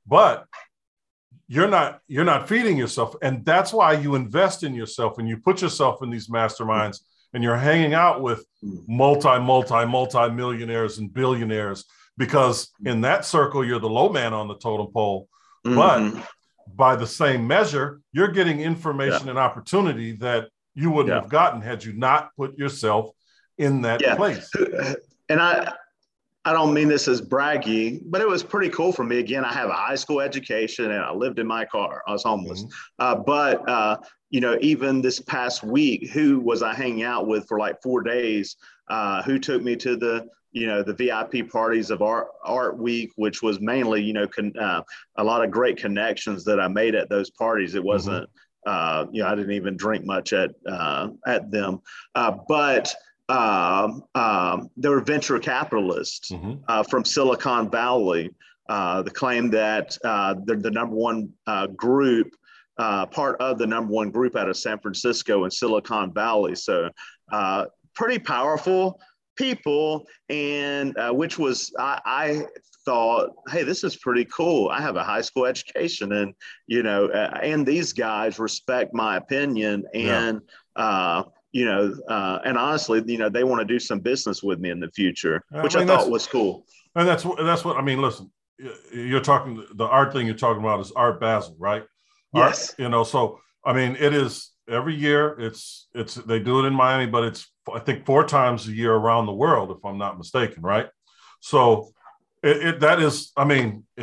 but 0.06 0.46
you're 1.48 1.68
not 1.68 2.02
you're 2.08 2.26
not 2.26 2.48
feeding 2.48 2.78
yourself 2.78 3.16
and 3.22 3.44
that's 3.46 3.74
why 3.74 3.94
you 3.94 4.16
invest 4.16 4.64
in 4.64 4.74
yourself 4.74 5.18
and 5.18 5.28
you 5.28 5.38
put 5.38 5.62
yourself 5.62 6.04
in 6.04 6.10
these 6.10 6.28
masterminds 6.28 7.00
and 7.34 7.44
you're 7.44 7.58
hanging 7.58 7.94
out 7.94 8.22
with 8.22 8.46
multi 8.88 9.40
multi 9.40 9.86
multi 9.86 10.30
millionaires 10.30 10.98
and 10.98 11.14
billionaires 11.14 11.86
because 12.18 12.70
in 12.86 13.02
that 13.02 13.26
circle 13.26 13.64
you're 13.64 13.80
the 13.80 13.90
low 13.90 14.10
man 14.10 14.34
on 14.34 14.48
the 14.48 14.58
totem 14.58 14.88
pole 14.88 15.28
mm-hmm. 15.66 15.76
but 15.76 16.28
by 16.76 16.96
the 16.96 17.08
same 17.08 17.48
measure 17.48 18.02
you're 18.12 18.32
getting 18.32 18.60
information 18.60 19.26
yeah. 19.26 19.32
and 19.32 19.40
opportunity 19.40 20.12
that 20.12 20.50
you 20.78 20.92
wouldn't 20.92 21.14
yeah. 21.14 21.22
have 21.22 21.30
gotten 21.30 21.60
had 21.60 21.84
you 21.84 21.92
not 21.94 22.30
put 22.38 22.58
yourself 22.58 23.10
in 23.58 23.82
that 23.82 24.02
yeah. 24.02 24.16
place. 24.16 24.50
And 25.30 25.42
I, 25.42 25.74
I 26.46 26.54
don't 26.54 26.74
mean 26.74 26.88
this 26.88 27.10
as 27.10 27.22
braggy, 27.22 28.00
but 28.06 28.22
it 28.22 28.28
was 28.30 28.42
pretty 28.42 28.70
cool 28.70 28.94
for 28.94 29.04
me. 29.04 29.20
Again, 29.20 29.44
I 29.44 29.52
have 29.52 29.68
a 29.68 29.74
high 29.74 29.96
school 29.96 30.22
education 30.22 30.90
and 30.90 31.04
I 31.04 31.12
lived 31.12 31.38
in 31.38 31.46
my 31.46 31.66
car. 31.66 32.02
I 32.08 32.14
was 32.14 32.24
homeless. 32.24 32.64
Mm-hmm. 32.64 32.72
Uh, 32.98 33.16
but, 33.16 33.68
uh, 33.68 33.98
you 34.30 34.40
know, 34.40 34.58
even 34.62 35.02
this 35.02 35.20
past 35.20 35.66
week, 35.66 36.12
who 36.12 36.40
was 36.40 36.64
I 36.64 36.74
hanging 36.74 37.04
out 37.04 37.28
with 37.28 37.46
for 37.50 37.60
like 37.60 37.82
four 37.84 38.02
days? 38.04 38.56
Uh, 38.88 39.22
who 39.24 39.38
took 39.38 39.62
me 39.62 39.76
to 39.76 39.98
the, 39.98 40.26
you 40.54 40.68
know, 40.68 40.82
the 40.82 40.94
VIP 40.94 41.52
parties 41.52 41.92
of 41.92 42.02
Art, 42.02 42.30
Art 42.46 42.78
Week, 42.78 43.12
which 43.18 43.42
was 43.44 43.60
mainly, 43.60 44.02
you 44.02 44.14
know, 44.14 44.30
con, 44.30 44.54
uh, 44.58 44.82
a 45.18 45.24
lot 45.26 45.44
of 45.44 45.52
great 45.52 45.76
connections 45.76 46.46
that 46.46 46.62
I 46.62 46.70
made 46.70 46.96
at 46.96 47.10
those 47.10 47.30
parties. 47.32 47.76
It 47.76 47.84
wasn't, 47.84 48.24
mm-hmm 48.24 48.38
uh, 48.68 49.06
you 49.12 49.24
know, 49.24 49.30
I 49.30 49.36
didn't 49.36 49.54
even 49.54 49.78
drink 49.78 50.06
much 50.06 50.34
at 50.34 50.52
uh, 50.70 51.10
at 51.26 51.50
them, 51.50 51.82
uh, 52.16 52.36
but 52.50 52.94
um, 53.30 54.04
um, 54.14 54.70
there 54.76 54.92
were 54.92 55.00
venture 55.00 55.40
capitalists 55.40 56.32
mm-hmm. 56.32 56.56
Uh, 56.68 56.84
from 56.84 57.06
Silicon 57.06 57.72
Valley. 57.72 58.30
Uh, 58.70 59.02
the 59.02 59.10
claim 59.10 59.50
that 59.50 59.98
uh, 60.04 60.36
they're 60.44 60.58
the 60.58 60.70
number 60.70 60.96
one 60.96 61.32
group, 61.78 62.36
part 62.78 63.40
of 63.40 63.58
the 63.58 63.66
number 63.66 63.94
one 63.94 64.12
group 64.12 64.36
out 64.36 64.50
of 64.50 64.58
San 64.58 64.78
Francisco 64.80 65.46
and 65.46 65.54
Silicon 65.54 66.14
Valley. 66.14 66.54
So 66.54 66.90
pretty 67.96 68.20
powerful 68.20 69.00
people, 69.38 70.06
and 70.30 70.94
which 71.12 71.40
was 71.40 71.72
I, 71.80 72.02
I 72.06 72.46
thought, 72.88 73.32
hey, 73.50 73.64
this 73.64 73.84
is 73.84 73.98
pretty 73.98 74.24
cool. 74.24 74.70
I 74.70 74.82
have 74.82 74.96
a 74.96 75.04
high 75.04 75.20
school 75.20 75.46
education, 75.46 76.14
and 76.14 76.34
you 76.68 76.84
know, 76.84 77.08
uh, 77.08 77.38
and 77.44 77.68
these 77.68 77.92
guys 77.92 78.40
respect 78.40 78.94
my 78.94 79.18
opinion, 79.18 79.84
and 79.94 80.40
yeah. 80.78 80.82
uh, 80.82 81.24
you 81.52 81.66
know, 81.66 81.94
uh, 82.08 82.40
and 82.46 82.58
honestly, 82.58 83.04
you 83.06 83.18
know, 83.18 83.28
they 83.28 83.44
want 83.44 83.60
to 83.60 83.66
do 83.66 83.78
some 83.78 84.00
business 84.00 84.42
with 84.42 84.60
me 84.60 84.70
in 84.70 84.80
the 84.80 84.90
future, 84.92 85.44
which 85.52 85.76
I, 85.76 85.80
mean, 85.80 85.90
I 85.90 85.98
thought 85.98 86.10
was 86.10 86.28
cool. 86.28 86.66
And 86.96 87.06
that's 87.06 87.26
that's 87.40 87.66
what 87.66 87.76
I 87.76 87.82
mean. 87.82 88.02
Listen, 88.02 88.32
you're 88.94 89.20
talking 89.20 89.66
the 89.76 89.86
art 89.86 90.14
thing 90.14 90.26
you're 90.26 90.36
talking 90.36 90.64
about 90.64 90.80
is 90.80 90.94
Art 90.94 91.20
Basel, 91.20 91.58
right? 91.60 91.84
Art, 92.34 92.52
yes. 92.52 92.74
You 92.80 92.88
know, 92.88 93.04
so 93.04 93.42
I 93.66 93.74
mean, 93.74 93.98
it 94.00 94.14
is 94.14 94.52
every 94.70 94.96
year. 94.96 95.38
It's 95.42 95.90
it's 95.94 96.16
they 96.16 96.40
do 96.40 96.64
it 96.64 96.68
in 96.68 96.74
Miami, 96.74 97.06
but 97.06 97.26
it's 97.26 97.52
I 97.74 97.80
think 97.80 98.06
four 98.06 98.24
times 98.24 98.66
a 98.66 98.72
year 98.72 98.94
around 98.94 99.26
the 99.26 99.34
world, 99.34 99.72
if 99.72 99.84
I'm 99.84 99.98
not 99.98 100.18
mistaken, 100.18 100.64
right? 100.64 100.88
So 101.42 101.92
it, 102.44 102.58
it, 102.68 102.80
that 102.82 103.02
is, 103.02 103.32
I 103.36 103.46
mean, 103.46 103.84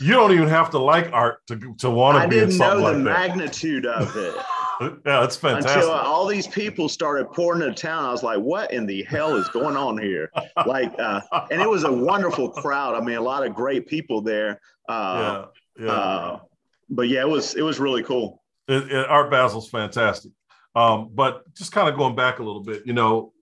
you 0.00 0.12
don't 0.12 0.32
even 0.32 0.48
have 0.48 0.70
to 0.70 0.78
like 0.78 1.10
art 1.12 1.38
to 1.48 1.74
to 1.78 1.90
want 1.90 2.22
to 2.22 2.28
be 2.28 2.38
in 2.38 2.50
something 2.50 2.82
like 2.82 3.04
that. 3.04 3.16
I 3.16 3.28
didn't 3.28 3.38
know 3.38 3.38
the 3.38 3.38
magnitude 3.38 3.86
of 3.86 4.16
it. 4.16 4.34
yeah, 5.06 5.24
it's 5.24 5.36
fantastic. 5.36 5.82
Until 5.82 5.90
all 5.90 6.26
these 6.26 6.46
people 6.46 6.88
started 6.88 7.30
pouring 7.32 7.62
into 7.62 7.74
town, 7.74 8.04
I 8.04 8.10
was 8.10 8.22
like, 8.22 8.38
"What 8.38 8.72
in 8.72 8.86
the 8.86 9.02
hell 9.04 9.36
is 9.36 9.48
going 9.48 9.76
on 9.76 9.98
here?" 9.98 10.30
like, 10.66 10.92
uh, 10.98 11.20
and 11.50 11.60
it 11.60 11.68
was 11.68 11.84
a 11.84 11.92
wonderful 11.92 12.50
crowd. 12.50 12.94
I 12.94 13.04
mean, 13.04 13.16
a 13.16 13.22
lot 13.22 13.46
of 13.46 13.54
great 13.54 13.86
people 13.86 14.22
there. 14.22 14.60
Uh, 14.88 15.46
yeah, 15.78 15.84
yeah. 15.84 15.92
Uh, 15.92 16.40
but 16.88 17.08
yeah, 17.08 17.20
it 17.20 17.28
was 17.28 17.54
it 17.54 17.62
was 17.62 17.78
really 17.78 18.02
cool. 18.02 18.42
It, 18.68 18.90
it, 18.90 19.08
Art 19.08 19.30
Basel's 19.30 19.68
fantastic. 19.68 20.32
Um, 20.74 21.10
but 21.12 21.52
just 21.54 21.72
kind 21.72 21.88
of 21.88 21.96
going 21.96 22.16
back 22.16 22.38
a 22.38 22.42
little 22.42 22.62
bit, 22.62 22.86
you 22.86 22.94
know, 22.94 23.32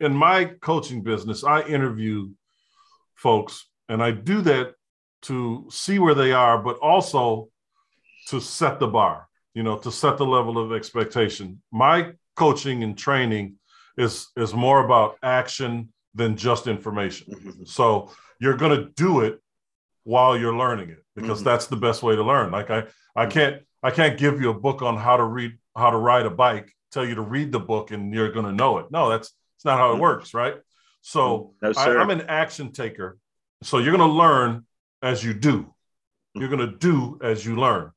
in 0.00 0.14
my 0.14 0.46
coaching 0.46 1.02
business, 1.02 1.44
I 1.44 1.62
interview 1.62 2.30
folks. 3.16 3.66
And 3.88 4.02
I 4.02 4.12
do 4.12 4.40
that 4.42 4.74
to 5.22 5.66
see 5.70 5.98
where 5.98 6.14
they 6.14 6.32
are, 6.32 6.58
but 6.58 6.78
also 6.78 7.48
to 8.28 8.40
set 8.40 8.78
the 8.78 8.86
bar, 8.86 9.28
you 9.54 9.62
know, 9.62 9.78
to 9.78 9.90
set 9.90 10.18
the 10.18 10.26
level 10.26 10.58
of 10.58 10.72
expectation. 10.72 11.62
My 11.72 12.12
coaching 12.36 12.82
and 12.82 12.96
training 12.96 13.56
is 13.96 14.28
is 14.36 14.54
more 14.54 14.84
about 14.84 15.16
action 15.22 15.92
than 16.14 16.36
just 16.36 16.66
information. 16.66 17.32
Mm-hmm. 17.34 17.64
So 17.64 18.10
you're 18.40 18.56
going 18.56 18.78
to 18.78 18.90
do 18.90 19.20
it 19.20 19.40
while 20.04 20.36
you're 20.36 20.56
learning 20.56 20.90
it 20.90 21.04
because 21.14 21.38
mm-hmm. 21.38 21.48
that's 21.48 21.66
the 21.66 21.76
best 21.76 22.02
way 22.02 22.14
to 22.16 22.22
learn. 22.22 22.50
Like 22.50 22.70
I 22.70 22.84
I 23.14 23.26
can't 23.26 23.62
I 23.82 23.90
can't 23.90 24.18
give 24.18 24.40
you 24.40 24.50
a 24.50 24.54
book 24.54 24.82
on 24.82 24.96
how 24.96 25.16
to 25.16 25.24
read 25.24 25.58
how 25.76 25.90
to 25.90 25.96
ride 25.96 26.26
a 26.26 26.30
bike, 26.30 26.72
tell 26.92 27.04
you 27.04 27.14
to 27.14 27.22
read 27.22 27.52
the 27.52 27.60
book 27.60 27.90
and 27.90 28.12
you're 28.12 28.32
going 28.32 28.46
to 28.46 28.52
know 28.52 28.78
it. 28.78 28.86
No, 28.90 29.08
that's 29.08 29.32
it's 29.56 29.64
not 29.64 29.78
how 29.78 29.90
it 29.90 29.92
mm-hmm. 29.92 30.02
works, 30.02 30.34
right? 30.34 30.56
So 31.06 31.54
mm, 31.62 31.72
no, 31.76 31.80
I, 31.80 32.02
am 32.02 32.10
an 32.10 32.22
action 32.22 32.72
taker. 32.72 33.16
So 33.62 33.78
you're 33.78 33.96
going 33.96 34.10
to 34.10 34.16
learn 34.16 34.66
as 35.02 35.22
you 35.22 35.34
do. 35.34 35.58
Mm. 35.62 35.70
You're 36.34 36.48
going 36.48 36.68
to 36.68 36.76
do 36.78 37.20
as 37.22 37.46
you 37.46 37.54
learn, 37.54 37.92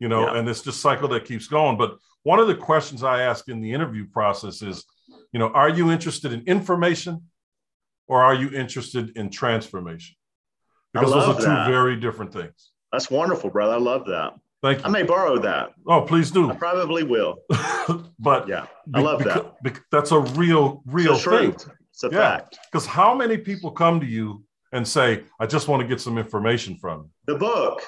you 0.00 0.08
know, 0.08 0.26
yeah. 0.26 0.38
and 0.38 0.48
it's 0.48 0.62
just 0.62 0.80
cycle 0.80 1.06
that 1.10 1.24
keeps 1.24 1.46
going. 1.46 1.78
But 1.78 1.98
one 2.24 2.40
of 2.40 2.48
the 2.48 2.56
questions 2.56 3.04
I 3.04 3.22
ask 3.22 3.48
in 3.48 3.60
the 3.60 3.72
interview 3.72 4.08
process 4.08 4.60
is, 4.60 4.84
you 5.30 5.38
know, 5.38 5.50
are 5.50 5.68
you 5.68 5.92
interested 5.92 6.32
in 6.32 6.40
information 6.48 7.22
or 8.08 8.24
are 8.24 8.34
you 8.34 8.50
interested 8.50 9.16
in 9.16 9.30
transformation? 9.30 10.16
Because 10.92 11.12
those 11.12 11.28
are 11.28 11.38
two 11.38 11.46
that. 11.46 11.68
very 11.68 11.94
different 11.94 12.32
things. 12.32 12.72
That's 12.90 13.08
wonderful, 13.08 13.50
brother. 13.50 13.74
I 13.74 13.78
love 13.78 14.04
that. 14.06 14.34
Thank 14.62 14.78
you. 14.80 14.84
I 14.84 14.88
may 14.88 15.04
borrow 15.04 15.38
that. 15.38 15.74
Oh, 15.86 16.02
please 16.02 16.32
do. 16.32 16.50
I 16.50 16.56
probably 16.56 17.04
will. 17.04 17.36
but 18.18 18.48
yeah, 18.48 18.66
I 18.92 19.00
love 19.00 19.22
that. 19.22 19.54
that's 19.92 20.10
a 20.10 20.18
real, 20.18 20.82
real 20.86 21.16
thing. 21.16 21.54
It's 21.98 22.04
a 22.04 22.16
yeah. 22.16 22.36
fact. 22.36 22.58
Because 22.70 22.86
how 22.86 23.12
many 23.12 23.36
people 23.36 23.72
come 23.72 23.98
to 23.98 24.06
you 24.06 24.44
and 24.72 24.86
say, 24.86 25.24
I 25.40 25.46
just 25.46 25.66
want 25.66 25.82
to 25.82 25.88
get 25.88 26.00
some 26.00 26.16
information 26.16 26.76
from 26.76 27.00
you? 27.00 27.34
The 27.34 27.38
book. 27.38 27.82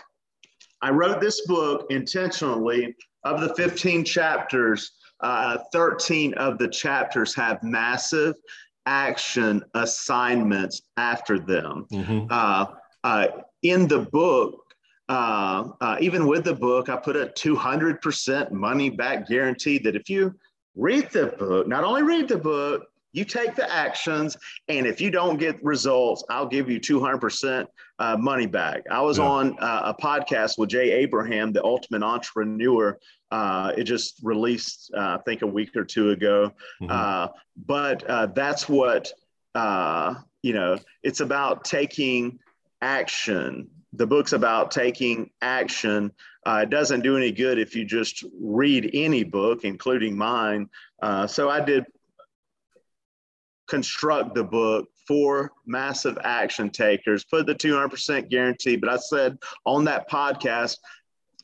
I 0.83 0.91
wrote 0.91 1.21
this 1.21 1.47
book 1.47 1.87
intentionally. 1.91 2.97
Of 3.23 3.41
the 3.41 3.55
15 3.55 4.05
chapters, 4.05 4.93
uh, 5.21 5.59
13 5.73 6.35
of 6.35 6.59
the 6.59 6.67
chapters 6.67 7.35
have 7.35 7.63
massive 7.63 8.35
action 8.87 9.63
assignments 9.75 10.83
after 10.97 11.39
them. 11.39 11.87
Mm-hmm. 11.93 12.27
Uh, 12.31 12.67
uh, 13.05 13.27
in 13.63 13.87
the 13.87 14.01
book, 14.01 14.65
uh, 15.09 15.69
uh, 15.83 15.99
even 16.01 16.27
with 16.27 16.45
the 16.45 16.55
book, 16.55 16.89
I 16.89 16.97
put 16.97 17.15
a 17.15 17.27
200% 17.27 18.51
money 18.51 18.91
back 18.91 19.29
guarantee 19.29 19.79
that 19.81 19.95
if 19.95 20.09
you 20.09 20.35
read 20.75 21.11
the 21.11 21.27
book, 21.27 21.69
not 21.69 21.85
only 21.85 22.03
read 22.03 22.27
the 22.27 22.39
book, 22.39 22.87
you 23.13 23.25
take 23.25 23.55
the 23.57 23.71
actions, 23.73 24.37
and 24.69 24.87
if 24.87 25.01
you 25.01 25.11
don't 25.11 25.39
get 25.39 25.63
results, 25.65 26.25
I'll 26.31 26.47
give 26.47 26.71
you 26.71 26.79
200% 26.81 27.67
uh, 27.99 28.17
money 28.17 28.47
back. 28.47 28.85
I 28.91 29.01
was 29.03 29.19
yeah. 29.19 29.25
on 29.25 29.59
uh, 29.59 29.95
a 29.97 30.03
podcast 30.03 30.59
with 30.59 30.71
Jay 30.71 30.93
Abraham, 30.93 31.53
the 31.53 31.65
ultimate 31.65 32.03
entrepreneur. 32.03 32.99
Uh, 33.31 33.73
it 33.77 33.85
just 33.85 34.21
released, 34.23 34.91
uh, 34.97 35.19
I 35.19 35.23
think, 35.25 35.43
a 35.43 35.47
week 35.47 35.77
or 35.77 35.85
two 35.85 36.11
ago. 36.11 36.53
Mm-hmm. 36.81 36.91
Uh, 36.91 37.29
but 37.67 38.05
uh, 38.09 38.27
that's 38.27 38.69
what, 38.69 39.13
you 40.43 40.53
know, 40.53 40.79
it's 41.03 41.21
about 41.21 41.65
taking 41.65 42.39
action. 42.81 43.69
The 43.93 44.07
book's 44.07 44.33
about 44.33 44.71
taking 44.71 45.31
action. 45.43 46.13
it 46.47 46.71
doesn't 46.71 47.01
do 47.01 47.17
any 47.17 47.33
good 47.33 47.59
if 47.59 47.75
you 47.75 47.85
just 47.85 48.25
read 48.41 48.91
any 48.95 49.25
book, 49.25 49.65
including 49.65 50.17
mine. 50.17 50.69
so 51.27 51.51
I 51.51 51.61
did 51.61 51.85
construct 53.71 54.35
the 54.35 54.45
book 54.45 54.89
for 55.07 55.53
massive 55.65 56.19
action 56.25 56.69
takers, 56.71 57.25
put 57.25 57.47
the 57.47 57.55
200% 57.55 58.29
guarantee. 58.29 58.77
But 58.77 58.91
I 58.91 58.97
said 58.97 59.39
on 59.65 59.85
that 59.85 60.11
podcast, 60.11 60.77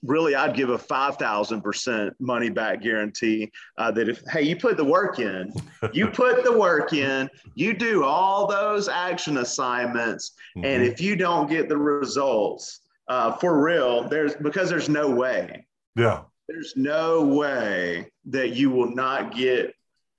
really, 0.02 0.34
I'd 0.34 0.54
give 0.54 0.70
a 0.70 0.78
5,000% 0.78 2.12
money 2.18 2.50
back 2.50 2.82
guarantee 2.82 3.50
uh, 3.78 3.90
that 3.92 4.08
if, 4.08 4.22
hey, 4.30 4.42
you 4.42 4.56
put 4.56 4.76
the 4.76 4.84
work 4.84 5.18
in, 5.18 5.52
you 5.92 6.06
put 6.12 6.44
the 6.44 6.56
work 6.56 6.92
in, 6.92 7.30
you 7.54 7.74
do 7.74 8.04
all 8.04 8.46
those 8.46 8.88
action 8.88 9.38
assignments. 9.38 10.32
Mm-hmm. 10.56 10.64
And 10.64 10.82
if 10.82 11.00
you 11.00 11.16
don't 11.16 11.48
get 11.48 11.68
the 11.68 11.78
results 11.78 12.80
uh, 13.08 13.36
for 13.36 13.62
real, 13.62 14.08
there's 14.08 14.34
because 14.34 14.68
there's 14.68 14.88
no 14.88 15.10
way. 15.10 15.66
Yeah. 15.94 16.22
There's 16.48 16.74
no 16.76 17.24
way 17.24 18.10
that 18.26 18.50
you 18.50 18.70
will 18.70 18.94
not 18.94 19.34
get 19.34 19.74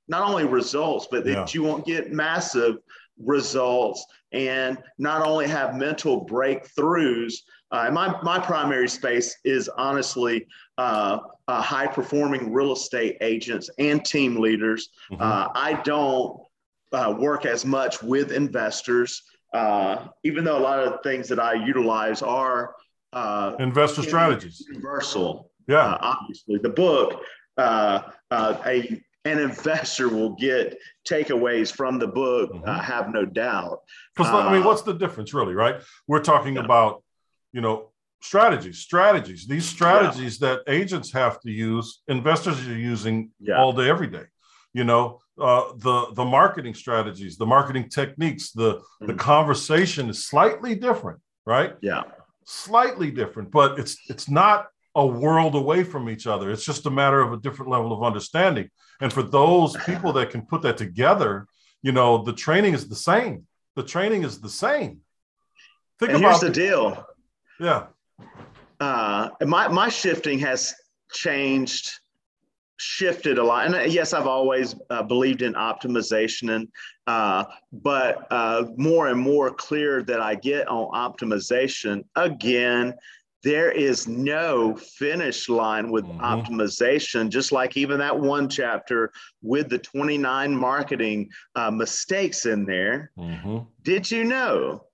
not 0.07 0.27
only 0.27 0.45
results, 0.45 1.07
but 1.09 1.23
that 1.25 1.31
yeah. 1.31 1.45
you 1.49 1.63
won't 1.63 1.85
get 1.85 2.11
massive 2.11 2.77
results 3.23 4.05
and 4.31 4.77
not 4.97 5.25
only 5.25 5.47
have 5.47 5.75
mental 5.75 6.25
breakthroughs. 6.25 7.33
Uh, 7.71 7.89
my, 7.91 8.19
my 8.21 8.39
primary 8.39 8.87
space 8.87 9.37
is 9.43 9.69
honestly 9.69 10.45
uh, 10.77 11.19
uh, 11.47 11.61
high 11.61 11.87
performing 11.87 12.51
real 12.51 12.73
estate 12.73 13.17
agents 13.21 13.69
and 13.79 14.03
team 14.05 14.39
leaders. 14.39 14.89
Mm-hmm. 15.11 15.21
Uh, 15.21 15.47
I 15.53 15.81
don't 15.83 16.39
uh, 16.91 17.15
work 17.17 17.45
as 17.45 17.65
much 17.65 18.01
with 18.01 18.31
investors, 18.31 19.23
uh, 19.53 20.07
even 20.23 20.43
though 20.43 20.57
a 20.57 20.59
lot 20.59 20.79
of 20.79 20.91
the 20.91 20.99
things 21.09 21.27
that 21.29 21.39
I 21.39 21.53
utilize 21.53 22.21
are 22.21 22.75
investor 23.59 24.03
strategies. 24.03 24.65
Universal. 24.69 25.51
Yeah. 25.67 25.97
obviously, 25.99 26.59
the 26.59 26.69
book, 26.69 27.21
a 27.57 29.01
an 29.27 29.37
investor 29.39 30.07
will 30.09 30.33
get 30.47 30.77
takeaways 31.11 31.69
from 31.79 31.93
the 31.99 32.11
book. 32.21 32.47
Mm-hmm. 32.51 32.69
I 32.69 32.81
have 32.93 33.05
no 33.17 33.23
doubt. 33.25 33.77
Because 34.15 34.31
uh, 34.31 34.37
I 34.37 34.53
mean, 34.53 34.63
uh, 34.63 34.67
what's 34.67 34.85
the 34.89 34.97
difference, 35.03 35.33
really? 35.33 35.53
Right? 35.53 35.77
We're 36.07 36.25
talking 36.33 36.55
yeah. 36.55 36.65
about, 36.67 37.03
you 37.55 37.61
know, 37.61 37.91
strategies, 38.21 38.77
strategies. 38.79 39.41
These 39.47 39.67
strategies 39.67 40.33
yeah. 40.39 40.47
that 40.47 40.57
agents 40.79 41.11
have 41.21 41.39
to 41.41 41.51
use, 41.51 42.01
investors 42.07 42.57
are 42.67 42.77
using 42.93 43.31
yeah. 43.39 43.59
all 43.59 43.73
day, 43.73 43.89
every 43.89 44.07
day. 44.07 44.25
You 44.73 44.83
know, 44.83 45.05
uh, 45.47 45.65
the 45.85 45.97
the 46.13 46.25
marketing 46.25 46.75
strategies, 46.83 47.37
the 47.37 47.45
marketing 47.45 47.89
techniques, 47.89 48.51
the 48.51 48.71
mm-hmm. 48.73 49.07
the 49.07 49.13
conversation 49.13 50.09
is 50.09 50.27
slightly 50.27 50.75
different, 50.75 51.19
right? 51.45 51.71
Yeah, 51.81 52.03
slightly 52.45 53.09
different, 53.11 53.49
but 53.51 53.79
it's 53.79 53.97
it's 54.09 54.29
not 54.29 54.67
a 54.97 55.05
world 55.05 55.53
away 55.53 55.83
from 55.83 56.09
each 56.09 56.25
other. 56.25 56.49
It's 56.49 56.65
just 56.65 56.87
a 56.87 56.89
matter 56.89 57.21
of 57.21 57.31
a 57.31 57.37
different 57.37 57.69
level 57.69 57.93
of 57.93 58.03
understanding. 58.03 58.69
And 58.99 59.13
for 59.13 59.21
those 59.21 59.77
people 59.85 60.11
that 60.13 60.31
can 60.31 60.41
put 60.41 60.63
that 60.63 60.75
together, 60.75 61.47
you 61.83 61.91
know, 61.91 62.23
the 62.23 62.33
training 62.33 62.73
is 62.73 62.89
the 62.89 62.95
same. 62.95 63.45
The 63.75 63.83
training 63.83 64.23
is 64.23 64.41
the 64.41 64.49
same. 64.49 65.01
Think 65.99 66.13
and 66.13 66.19
about 66.19 66.41
here's 66.41 66.41
the 66.41 66.49
deal. 66.49 67.05
Yeah. 67.59 67.85
Uh, 68.79 69.29
my 69.41 69.67
my 69.67 69.89
shifting 69.89 70.39
has 70.39 70.73
changed, 71.11 71.91
shifted 72.77 73.37
a 73.37 73.43
lot. 73.43 73.67
And 73.67 73.75
uh, 73.75 73.81
yes, 73.81 74.13
I've 74.13 74.25
always 74.25 74.73
uh, 74.89 75.03
believed 75.03 75.43
in 75.43 75.53
optimization, 75.53 76.55
and 76.55 76.67
uh, 77.05 77.45
but 77.71 78.25
uh, 78.31 78.65
more 78.77 79.09
and 79.09 79.19
more 79.19 79.51
clear 79.51 80.01
that 80.03 80.21
I 80.21 80.33
get 80.33 80.67
on 80.67 80.87
optimization 80.93 82.03
again 82.15 82.95
there 83.43 83.71
is 83.71 84.07
no 84.07 84.75
finish 84.75 85.47
line 85.47 85.91
with 85.91 86.05
mm-hmm. 86.05 86.21
optimization, 86.21 87.29
just 87.29 87.51
like 87.51 87.77
even 87.77 87.99
that 87.99 88.17
one 88.17 88.49
chapter 88.49 89.11
with 89.41 89.69
the 89.69 89.77
29 89.77 90.55
marketing 90.55 91.29
uh, 91.55 91.71
mistakes 91.71 92.45
in 92.45 92.65
there. 92.65 93.11
Mm-hmm. 93.17 93.59
Did 93.83 94.09
you 94.09 94.23
know 94.23 94.85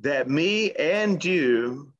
that 0.00 0.28
me 0.28 0.72
and 0.72 1.24
you, 1.24 1.92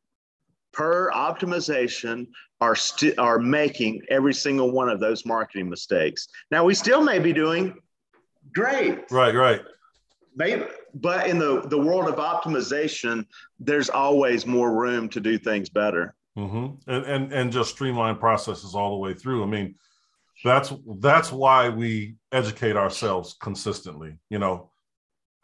per 0.72 1.10
optimization, 1.12 2.26
are, 2.60 2.74
st- 2.74 3.18
are 3.18 3.38
making 3.38 4.02
every 4.10 4.34
single 4.34 4.72
one 4.72 4.88
of 4.88 4.98
those 4.98 5.24
marketing 5.24 5.70
mistakes? 5.70 6.26
Now, 6.50 6.64
we 6.64 6.74
still 6.74 7.02
may 7.02 7.18
be 7.18 7.32
doing 7.32 7.74
great. 8.52 9.10
Right, 9.10 9.34
right. 9.34 9.62
Maybe, 10.34 10.64
but 10.94 11.26
in 11.26 11.38
the, 11.38 11.62
the 11.62 11.78
world 11.78 12.08
of 12.08 12.16
optimization, 12.16 13.26
there's 13.58 13.90
always 13.90 14.46
more 14.46 14.72
room 14.72 15.08
to 15.10 15.20
do 15.20 15.38
things 15.38 15.68
better. 15.68 16.14
Mm-hmm. 16.38 16.90
And, 16.90 17.04
and 17.04 17.32
and 17.32 17.52
just 17.52 17.70
streamline 17.70 18.16
processes 18.16 18.74
all 18.74 18.90
the 18.90 18.96
way 18.96 19.14
through. 19.14 19.44
I 19.44 19.46
mean, 19.46 19.76
that's 20.42 20.72
that's 20.98 21.30
why 21.30 21.68
we 21.68 22.16
educate 22.32 22.76
ourselves 22.76 23.36
consistently. 23.40 24.18
You 24.30 24.40
know, 24.40 24.70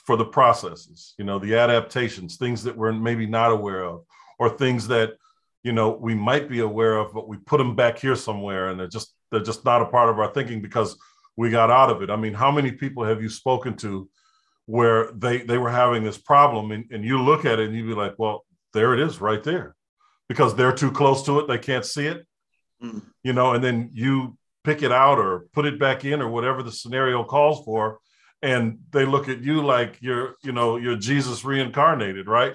for 0.04 0.16
the 0.16 0.24
processes. 0.24 1.14
You 1.18 1.24
know, 1.24 1.38
the 1.38 1.54
adaptations, 1.54 2.36
things 2.36 2.64
that 2.64 2.76
we're 2.76 2.92
maybe 2.92 3.26
not 3.26 3.52
aware 3.52 3.84
of, 3.84 4.04
or 4.40 4.50
things 4.50 4.88
that 4.88 5.12
you 5.62 5.72
know 5.72 5.90
we 5.90 6.14
might 6.16 6.48
be 6.48 6.58
aware 6.58 6.96
of, 6.98 7.12
but 7.14 7.28
we 7.28 7.36
put 7.36 7.58
them 7.58 7.76
back 7.76 7.98
here 7.98 8.16
somewhere, 8.16 8.68
and 8.68 8.80
they're 8.80 8.88
just 8.88 9.14
they're 9.30 9.40
just 9.40 9.64
not 9.64 9.82
a 9.82 9.86
part 9.86 10.10
of 10.10 10.18
our 10.18 10.32
thinking 10.34 10.60
because 10.60 10.96
we 11.36 11.50
got 11.50 11.70
out 11.70 11.90
of 11.90 12.02
it. 12.02 12.10
I 12.10 12.16
mean, 12.16 12.34
how 12.34 12.50
many 12.50 12.72
people 12.72 13.04
have 13.04 13.22
you 13.22 13.28
spoken 13.28 13.76
to 13.76 14.08
where 14.66 15.10
they 15.12 15.38
they 15.38 15.58
were 15.58 15.70
having 15.70 16.04
this 16.04 16.18
problem 16.18 16.70
and, 16.72 16.84
and 16.90 17.04
you 17.04 17.20
look 17.20 17.44
at 17.44 17.58
it 17.58 17.68
and 17.68 17.76
you'd 17.76 17.86
be 17.88 17.94
like 17.94 18.14
well 18.18 18.44
there 18.72 18.94
it 18.94 19.00
is 19.00 19.20
right 19.20 19.42
there. 19.42 19.74
Because 20.28 20.54
they're 20.54 20.72
too 20.72 20.92
close 20.92 21.24
to 21.24 21.40
it 21.40 21.48
they 21.48 21.58
can't 21.58 21.84
see 21.84 22.06
it. 22.06 22.26
Mm. 22.82 23.02
you 23.22 23.34
know 23.34 23.52
and 23.52 23.62
then 23.62 23.90
you 23.92 24.38
pick 24.64 24.82
it 24.82 24.92
out 24.92 25.18
or 25.18 25.46
put 25.52 25.66
it 25.66 25.78
back 25.78 26.04
in 26.04 26.22
or 26.22 26.28
whatever 26.28 26.62
the 26.62 26.72
scenario 26.72 27.24
calls 27.24 27.62
for 27.64 27.98
and 28.42 28.78
they 28.90 29.04
look 29.04 29.28
at 29.28 29.42
you 29.42 29.60
like 29.62 29.98
you're 30.00 30.36
you 30.42 30.52
know 30.52 30.76
you're 30.76 30.96
jesus 30.96 31.44
reincarnated 31.44 32.26
right? 32.26 32.54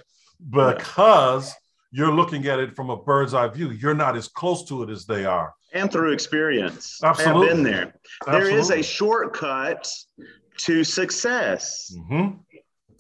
Because 0.50 1.54
you're 1.92 2.12
looking 2.12 2.46
at 2.48 2.60
it 2.60 2.76
from 2.76 2.90
a 2.90 2.98
bird's 2.98 3.34
eye 3.34 3.48
view. 3.48 3.72
You're 3.72 3.94
not 3.94 4.18
as 4.18 4.28
close 4.28 4.66
to 4.66 4.84
it 4.84 4.90
as 4.90 5.06
they 5.06 5.24
are. 5.24 5.54
And 5.74 5.90
through 5.92 6.12
experience. 6.12 7.00
Absolutely 7.04 7.48
have 7.48 7.56
been 7.56 7.64
there 7.64 7.94
Absolutely. 8.28 8.50
there. 8.50 8.60
Is 8.60 8.70
a 8.72 8.82
shortcut 8.82 9.88
to 10.58 10.84
success. 10.84 11.94
Mm-hmm. 11.98 12.38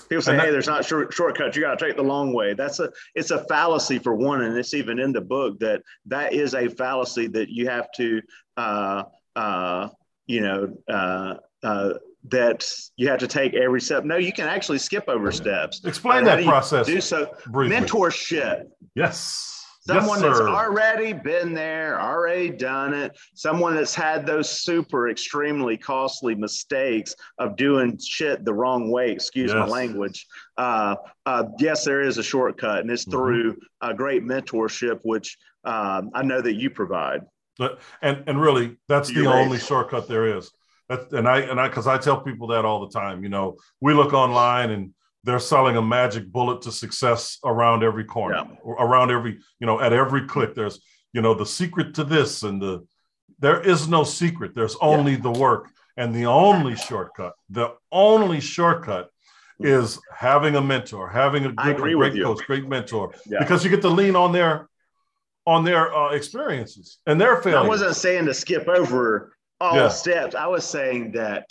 People 0.09 0.21
say, 0.21 0.35
that, 0.35 0.45
"Hey, 0.45 0.51
there's 0.51 0.67
not 0.67 0.85
short, 0.85 1.13
shortcuts. 1.13 1.55
You 1.55 1.63
got 1.63 1.79
to 1.79 1.85
take 1.85 1.95
the 1.95 2.03
long 2.03 2.33
way." 2.33 2.53
That's 2.53 2.79
a 2.79 2.91
it's 3.15 3.31
a 3.31 3.43
fallacy 3.45 3.97
for 3.97 4.13
one, 4.13 4.43
and 4.43 4.55
it's 4.57 4.73
even 4.73 4.99
in 4.99 5.11
the 5.11 5.21
book 5.21 5.59
that 5.59 5.81
that 6.05 6.33
is 6.33 6.53
a 6.53 6.67
fallacy 6.69 7.27
that 7.27 7.49
you 7.49 7.67
have 7.67 7.91
to, 7.93 8.21
uh, 8.57 9.03
uh, 9.35 9.89
you 10.27 10.41
know, 10.41 10.77
uh, 10.87 11.35
uh 11.63 11.93
that 12.29 12.67
you 12.97 13.07
have 13.07 13.19
to 13.19 13.27
take 13.27 13.53
every 13.53 13.81
step. 13.81 14.03
No, 14.03 14.17
you 14.17 14.33
can 14.33 14.47
actually 14.47 14.79
skip 14.79 15.05
over 15.07 15.31
steps. 15.31 15.83
Explain 15.83 16.23
that 16.25 16.43
process. 16.43 16.85
Do 16.85 17.01
so. 17.01 17.31
Briefly. 17.47 17.75
Mentorship. 17.77 18.65
Yes. 18.95 19.54
Someone 19.87 20.21
yes, 20.21 20.39
that's 20.39 20.49
already 20.49 21.13
been 21.13 21.53
there, 21.53 22.01
already 22.01 22.49
done 22.49 22.93
it. 22.93 23.15
Someone 23.35 23.75
that's 23.75 23.93
had 23.93 24.25
those 24.25 24.49
super 24.49 25.09
extremely 25.09 25.77
costly 25.77 26.33
mistakes 26.33 27.15
of 27.37 27.55
doing 27.55 27.99
shit 27.99 28.43
the 28.45 28.53
wrong 28.53 28.89
way. 28.89 29.11
Excuse 29.11 29.51
yes. 29.51 29.59
my 29.59 29.67
language. 29.67 30.25
Uh, 30.57 30.95
uh, 31.27 31.43
yes, 31.59 31.85
there 31.85 32.01
is 32.01 32.17
a 32.17 32.23
shortcut, 32.23 32.79
and 32.79 32.89
it's 32.89 33.03
mm-hmm. 33.03 33.11
through 33.11 33.57
a 33.81 33.93
great 33.93 34.23
mentorship, 34.23 35.01
which 35.03 35.37
um, 35.65 36.09
I 36.15 36.23
know 36.23 36.41
that 36.41 36.55
you 36.55 36.71
provide. 36.71 37.21
But, 37.59 37.79
and 38.01 38.23
and 38.25 38.41
really, 38.41 38.77
that's 38.87 39.09
the 39.09 39.27
only 39.27 39.59
shortcut 39.59 40.07
there 40.07 40.35
is. 40.35 40.51
That's, 40.89 41.13
and 41.13 41.27
I 41.27 41.41
and 41.41 41.59
I 41.59 41.67
because 41.67 41.85
I 41.87 41.97
tell 41.99 42.21
people 42.21 42.47
that 42.47 42.65
all 42.65 42.87
the 42.87 42.91
time. 42.91 43.23
You 43.23 43.29
know, 43.29 43.57
we 43.81 43.93
look 43.93 44.13
online 44.13 44.71
and 44.71 44.93
they're 45.25 45.39
selling 45.39 45.75
a 45.75 45.81
magic 45.81 46.31
bullet 46.31 46.61
to 46.61 46.71
success 46.71 47.39
around 47.43 47.83
every 47.83 48.05
corner, 48.05 48.35
yeah. 48.35 48.73
around 48.79 49.11
every 49.11 49.39
you 49.59 49.67
know 49.67 49.81
at 49.81 49.91
every 49.91 50.27
click. 50.27 50.53
There's 50.55 50.79
you 51.13 51.21
know 51.21 51.33
the 51.33 51.45
secret 51.45 51.95
to 51.95 52.03
this 52.03 52.43
and 52.43 52.61
the 52.61 52.85
there 53.39 53.59
is 53.59 53.87
no 53.87 54.03
secret. 54.03 54.53
There's 54.55 54.77
only 54.81 55.13
yeah. 55.13 55.21
the 55.21 55.31
work 55.31 55.69
and 55.97 56.13
the 56.13 56.25
only 56.25 56.75
shortcut. 56.75 57.33
The 57.49 57.73
only 57.91 58.39
shortcut 58.39 59.09
is 59.59 59.99
having 60.13 60.55
a 60.55 60.61
mentor, 60.61 61.09
having 61.09 61.45
a 61.45 61.51
good, 61.51 61.77
great 61.77 62.21
coach, 62.21 62.45
great 62.45 62.67
mentor, 62.67 63.13
yeah. 63.25 63.39
because 63.39 63.63
you 63.63 63.69
get 63.69 63.81
to 63.81 63.89
lean 63.89 64.15
on 64.15 64.31
their 64.31 64.69
on 65.47 65.63
their 65.63 65.93
uh, 65.93 66.11
experiences 66.11 66.99
and 67.07 67.19
their 67.19 67.41
failures. 67.41 67.65
I 67.65 67.67
wasn't 67.67 67.95
saying 67.95 68.25
to 68.25 68.33
skip 68.33 68.67
over 68.67 69.35
all 69.59 69.75
yeah. 69.75 69.89
steps. 69.89 70.35
I 70.35 70.47
was 70.47 70.65
saying 70.65 71.13
that 71.13 71.49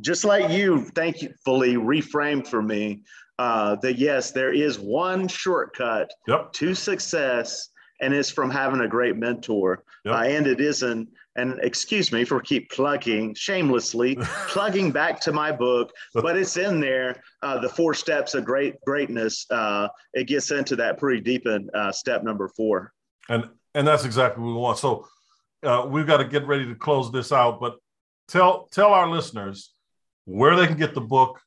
just 0.00 0.24
like 0.24 0.50
you 0.50 0.84
thankfully 0.94 1.74
reframed 1.74 2.46
for 2.46 2.62
me 2.62 3.02
uh, 3.38 3.76
that 3.76 3.98
yes, 3.98 4.30
there 4.30 4.52
is 4.52 4.78
one 4.78 5.28
shortcut 5.28 6.10
yep. 6.26 6.52
to 6.54 6.74
success, 6.74 7.68
and 8.00 8.14
it's 8.14 8.30
from 8.30 8.50
having 8.50 8.80
a 8.80 8.88
great 8.88 9.16
mentor. 9.16 9.84
Yep. 10.04 10.14
Uh, 10.14 10.22
and 10.22 10.46
it 10.46 10.60
isn't. 10.60 11.08
And 11.38 11.60
excuse 11.62 12.12
me 12.12 12.24
for 12.24 12.40
keep 12.40 12.70
plugging 12.70 13.34
shamelessly, 13.34 14.16
plugging 14.48 14.90
back 14.90 15.20
to 15.20 15.32
my 15.32 15.52
book, 15.52 15.92
but 16.14 16.34
it's 16.34 16.56
in 16.56 16.80
there. 16.80 17.22
Uh, 17.42 17.58
the 17.58 17.68
four 17.68 17.92
steps 17.92 18.34
of 18.34 18.46
great 18.46 18.80
greatness. 18.86 19.44
Uh, 19.50 19.88
it 20.14 20.28
gets 20.28 20.50
into 20.50 20.76
that 20.76 20.96
pretty 20.96 21.20
deep 21.20 21.46
in 21.46 21.68
uh, 21.74 21.92
step 21.92 22.24
number 22.24 22.48
four. 22.48 22.94
And 23.28 23.50
and 23.74 23.86
that's 23.86 24.06
exactly 24.06 24.42
what 24.42 24.48
we 24.48 24.54
want. 24.54 24.78
So 24.78 25.06
uh, 25.62 25.86
we've 25.86 26.06
got 26.06 26.18
to 26.18 26.24
get 26.24 26.46
ready 26.46 26.64
to 26.64 26.74
close 26.74 27.12
this 27.12 27.32
out. 27.32 27.60
But 27.60 27.76
tell 28.28 28.68
tell 28.72 28.94
our 28.94 29.10
listeners 29.10 29.74
where 30.26 30.54
they 30.54 30.66
can 30.66 30.76
get 30.76 30.94
the 30.94 31.00
book 31.00 31.40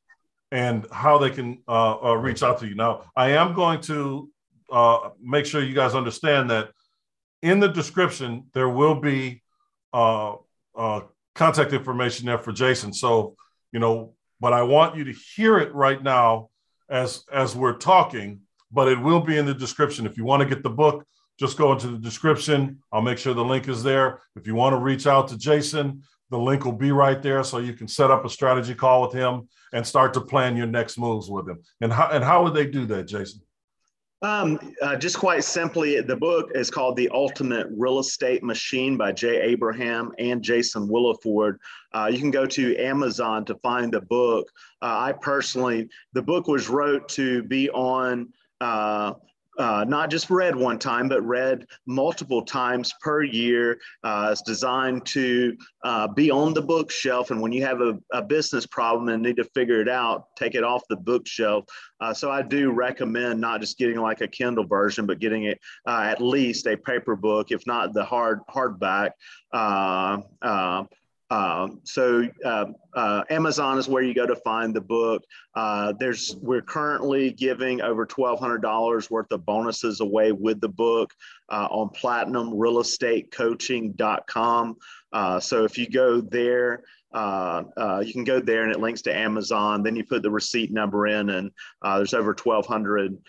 and 0.52 0.88
how 0.92 1.20
they 1.20 1.30
can 1.30 1.62
uh, 1.68 1.98
uh, 2.04 2.16
reach 2.16 2.42
out 2.42 2.60
to 2.60 2.68
you. 2.68 2.74
Now, 2.74 3.04
I 3.16 3.32
am 3.32 3.54
going 3.54 3.82
to 3.82 4.30
uh, 4.72 5.10
make 5.22 5.46
sure 5.46 5.64
you 5.64 5.76
guys 5.76 5.94
understand 5.94 6.50
that 6.50 6.72
in 7.42 7.60
the 7.60 7.68
description 7.68 8.46
there 8.54 8.70
will 8.70 8.96
be 8.96 9.44
uh, 9.94 10.36
uh, 10.76 11.02
contact 11.36 11.74
information 11.74 12.26
there 12.26 12.40
for 12.40 12.52
Jason. 12.52 12.94
So 12.94 13.36
you 13.72 13.80
know, 13.80 14.14
but 14.40 14.54
I 14.54 14.64
want 14.64 14.96
you 14.96 15.04
to 15.06 15.14
hear 15.36 15.58
it 15.60 15.74
right 15.74 16.02
now 16.02 16.50
as 16.90 17.24
as 17.32 17.56
we're 17.56 17.78
talking. 17.78 18.42
But 18.72 18.88
it 18.88 19.00
will 19.00 19.22
be 19.22 19.38
in 19.38 19.48
the 19.48 19.54
description. 19.54 20.06
If 20.06 20.16
you 20.16 20.26
want 20.26 20.42
to 20.42 20.48
get 20.48 20.62
the 20.62 20.70
book, 20.70 21.04
just 21.40 21.58
go 21.58 21.72
into 21.72 21.88
the 21.88 21.98
description. 21.98 22.80
I'll 22.92 23.02
make 23.02 23.18
sure 23.18 23.34
the 23.34 23.44
link 23.44 23.68
is 23.68 23.82
there. 23.82 24.22
If 24.36 24.46
you 24.46 24.54
want 24.54 24.74
to 24.74 24.78
reach 24.78 25.08
out 25.08 25.28
to 25.30 25.38
Jason, 25.38 26.04
the 26.30 26.38
link 26.38 26.66
will 26.66 26.72
be 26.72 26.92
right 26.92 27.22
there 27.22 27.44
so 27.44 27.58
you 27.58 27.74
can 27.74 27.88
set 27.88 28.12
up 28.12 28.26
a 28.26 28.30
strategy 28.30 28.76
call 28.76 29.02
with 29.02 29.14
him 29.14 29.48
and 29.74 29.86
start 29.86 30.14
to 30.14 30.22
plan 30.22 30.56
your 30.56 30.68
next 30.68 30.98
moves 30.98 31.30
with 31.30 31.48
him. 31.48 31.60
And 31.82 31.92
how, 31.92 32.10
and 32.10 32.24
how 32.24 32.44
would 32.44 32.54
they 32.54 32.68
do 32.68 32.86
that, 32.88 33.08
Jason? 33.08 33.42
Um, 34.22 34.60
uh, 34.82 34.98
just 34.98 35.18
quite 35.18 35.46
simply, 35.46 36.02
the 36.02 36.16
book 36.16 36.52
is 36.54 36.70
called 36.70 36.98
The 36.98 37.08
Ultimate 37.10 37.68
Real 37.72 38.00
Estate 38.00 38.44
Machine 38.44 38.98
by 38.98 39.14
Jay 39.14 39.40
Abraham 39.42 40.12
and 40.20 40.42
Jason 40.42 40.90
Williford. 40.90 41.56
Uh, 41.94 42.10
you 42.12 42.20
can 42.20 42.30
go 42.30 42.46
to 42.46 42.76
Amazon 42.76 43.46
to 43.46 43.56
find 43.56 43.94
the 43.94 44.02
book. 44.02 44.52
Uh, 44.82 44.98
I 45.00 45.14
personally, 45.14 45.88
the 46.12 46.22
book 46.22 46.48
was 46.48 46.68
wrote 46.68 47.08
to 47.10 47.44
be 47.44 47.70
on 47.70 48.34
uh, 49.60 49.70
uh, 49.80 49.86
not 49.86 50.10
just 50.10 50.30
read 50.30 50.56
one 50.56 50.78
time, 50.80 51.08
but 51.08 51.22
read 51.22 51.66
multiple 51.86 52.42
times 52.42 52.94
per 53.02 53.24
year. 53.24 53.80
Uh, 54.04 54.30
it's 54.32 54.42
designed 54.42 55.06
to 55.06 55.56
uh, 55.84 56.08
be 56.08 56.30
on 56.32 56.54
the 56.54 56.62
bookshelf. 56.62 57.32
And 57.32 57.42
when 57.42 57.52
you 57.52 57.64
have 57.64 57.82
a, 57.82 57.98
a, 58.12 58.22
business 58.22 58.66
problem 58.66 59.10
and 59.10 59.24
need 59.24 59.38
to 59.38 59.44
figure 59.44 59.82
it 59.82 59.88
out, 59.88 60.26
take 60.38 60.56
it 60.56 60.64
off 60.64 60.84
the 60.90 60.98
bookshelf. 60.98 61.66
Uh, 62.02 62.14
so 62.14 62.30
I 62.30 62.42
do 62.42 62.72
recommend 62.72 63.40
not 63.40 63.62
just 63.62 63.78
getting 63.78 64.00
like 64.00 64.22
a 64.22 64.28
Kindle 64.28 64.66
version, 64.66 65.06
but 65.06 65.20
getting 65.20 65.44
it 65.44 65.60
uh, 65.88 66.02
at 66.04 66.22
least 66.22 66.68
a 66.68 66.76
paper 66.76 67.16
book, 67.16 67.52
if 67.52 67.66
not 67.66 67.94
the 67.94 68.04
hard 68.04 68.42
hardback. 68.50 69.12
Um, 71.32 71.80
so 71.84 72.28
uh, 72.44 72.66
uh, 72.96 73.22
Amazon 73.30 73.78
is 73.78 73.88
where 73.88 74.02
you 74.02 74.16
go 74.16 74.26
to 74.26 74.36
find 74.38 74.76
the 74.76 74.82
book. 74.82 75.24
Uh, 75.54 75.94
there's 76.00 76.36
we're 76.42 76.64
currently 76.64 77.30
giving 77.32 77.82
over 77.82 78.04
twelve 78.06 78.40
hundred 78.40 78.64
dollars 78.64 79.12
worth 79.12 79.32
of 79.32 79.46
bonuses 79.46 80.02
away 80.02 80.32
with 80.32 80.60
the 80.60 80.70
book 80.70 81.14
uh, 81.50 81.68
on 81.70 81.90
platinumrealestatecoaching.com. 81.90 84.78
Uh, 85.12 85.40
so 85.40 85.66
if 85.66 85.76
you 85.78 85.88
go 85.88 86.20
there, 86.20 86.82
uh, 87.14 87.64
you 88.04 88.14
can 88.14 88.24
go 88.24 88.40
there 88.40 88.64
and 88.64 88.72
it 88.72 88.80
links 88.80 89.04
to 89.04 89.16
Amazon. 89.16 89.84
Then 89.84 89.96
you 89.96 90.04
put 90.04 90.24
the 90.24 90.32
receipt 90.32 90.72
number 90.72 91.06
in, 91.08 91.30
and 91.30 91.52
there's 91.84 92.16
over 92.16 92.34
twelve 92.34 92.66
hundred 92.66 93.20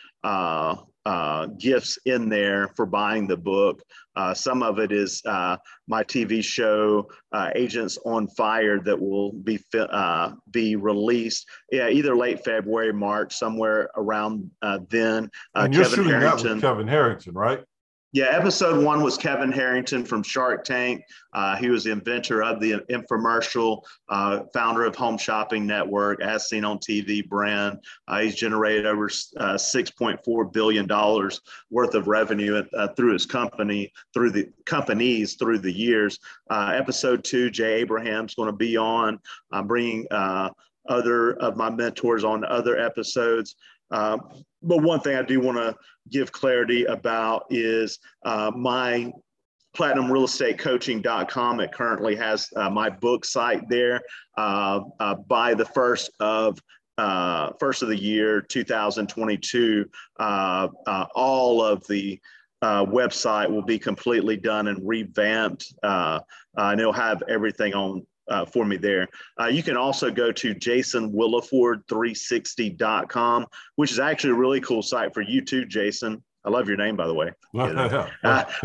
uh, 1.10 1.46
gifts 1.58 1.98
in 2.06 2.28
there 2.28 2.68
for 2.76 2.86
buying 2.86 3.26
the 3.26 3.36
book. 3.36 3.82
Uh, 4.14 4.32
some 4.32 4.62
of 4.62 4.78
it 4.78 4.92
is 4.92 5.20
uh, 5.26 5.56
my 5.88 6.04
TV 6.04 6.42
show, 6.42 7.08
uh, 7.32 7.50
Agents 7.56 7.98
on 8.06 8.28
Fire, 8.28 8.78
that 8.78 9.00
will 9.00 9.32
be 9.32 9.58
uh, 9.74 10.32
be 10.52 10.76
released. 10.76 11.48
Yeah, 11.72 11.88
either 11.88 12.14
late 12.14 12.44
February, 12.44 12.92
March, 12.92 13.34
somewhere 13.34 13.90
around 13.96 14.52
uh, 14.62 14.78
then. 14.88 15.28
and 15.56 15.74
you're 15.74 15.82
Kevin 15.82 15.96
shooting 15.96 16.12
Harrington, 16.12 16.46
that 16.46 16.54
with 16.54 16.62
Kevin 16.62 16.86
Harrington, 16.86 17.34
right? 17.34 17.64
Yeah, 18.12 18.26
episode 18.32 18.84
one 18.84 19.04
was 19.04 19.16
Kevin 19.16 19.52
Harrington 19.52 20.04
from 20.04 20.24
Shark 20.24 20.64
Tank. 20.64 21.04
Uh, 21.32 21.54
he 21.54 21.68
was 21.68 21.84
the 21.84 21.92
inventor 21.92 22.42
of 22.42 22.58
the 22.58 22.82
infomercial, 22.90 23.82
uh, 24.08 24.40
founder 24.52 24.84
of 24.84 24.96
Home 24.96 25.16
Shopping 25.16 25.64
Network, 25.64 26.20
as 26.20 26.48
seen 26.48 26.64
on 26.64 26.78
TV 26.78 27.24
brand. 27.28 27.78
Uh, 28.08 28.18
he's 28.18 28.34
generated 28.34 28.84
over 28.84 29.04
uh, 29.36 29.54
$6.4 29.54 30.52
billion 30.52 30.88
worth 31.70 31.94
of 31.94 32.08
revenue 32.08 32.64
uh, 32.76 32.88
through 32.96 33.12
his 33.12 33.26
company, 33.26 33.92
through 34.12 34.30
the 34.30 34.48
companies 34.66 35.34
through 35.34 35.60
the 35.60 35.72
years. 35.72 36.18
Uh, 36.50 36.72
episode 36.74 37.22
two, 37.22 37.48
Jay 37.48 37.74
Abraham's 37.74 38.34
going 38.34 38.50
to 38.50 38.56
be 38.56 38.76
on. 38.76 39.20
I'm 39.52 39.68
bringing 39.68 40.08
other 40.88 41.34
of 41.34 41.56
my 41.56 41.70
mentors 41.70 42.24
on 42.24 42.44
other 42.44 42.76
episodes. 42.76 43.54
Uh, 43.90 44.18
but 44.62 44.82
one 44.82 45.00
thing 45.00 45.16
I 45.16 45.22
do 45.22 45.40
want 45.40 45.58
to 45.58 45.74
give 46.10 46.32
clarity 46.32 46.84
about 46.84 47.46
is 47.50 47.98
uh, 48.24 48.50
my 48.54 49.12
platinumrealestatecoaching.com. 49.76 51.60
It 51.60 51.72
currently 51.72 52.16
has 52.16 52.48
uh, 52.56 52.70
my 52.70 52.90
book 52.90 53.24
site 53.24 53.68
there. 53.68 54.00
Uh, 54.36 54.80
uh, 54.98 55.14
by 55.14 55.54
the 55.54 55.64
first 55.64 56.10
of 56.20 56.58
uh, 56.98 57.52
first 57.58 57.82
of 57.82 57.88
the 57.88 57.96
year 57.96 58.42
2022, 58.42 59.86
all 60.18 61.64
of 61.64 61.86
the 61.86 62.20
website 62.62 63.50
will 63.50 63.64
be 63.64 63.78
completely 63.78 64.36
done 64.36 64.68
and 64.68 64.86
revamped, 64.86 65.72
and 65.82 66.80
it'll 66.80 66.92
have 66.92 67.22
everything 67.28 67.74
on 67.74 68.06
uh, 68.30 68.46
for 68.46 68.64
me 68.64 68.76
there. 68.76 69.08
Uh, 69.38 69.46
you 69.46 69.62
can 69.62 69.76
also 69.76 70.10
go 70.10 70.32
to 70.32 70.54
jasonwilliford360.com, 70.54 73.46
which 73.76 73.92
is 73.92 73.98
actually 73.98 74.30
a 74.30 74.34
really 74.34 74.60
cool 74.60 74.82
site 74.82 75.12
for 75.12 75.20
you 75.20 75.42
too, 75.42 75.66
Jason. 75.66 76.22
I 76.42 76.48
love 76.48 76.68
your 76.68 76.78
name, 76.78 76.96
by 76.96 77.06
the 77.06 77.12
way. 77.12 77.32
uh, 77.58 78.08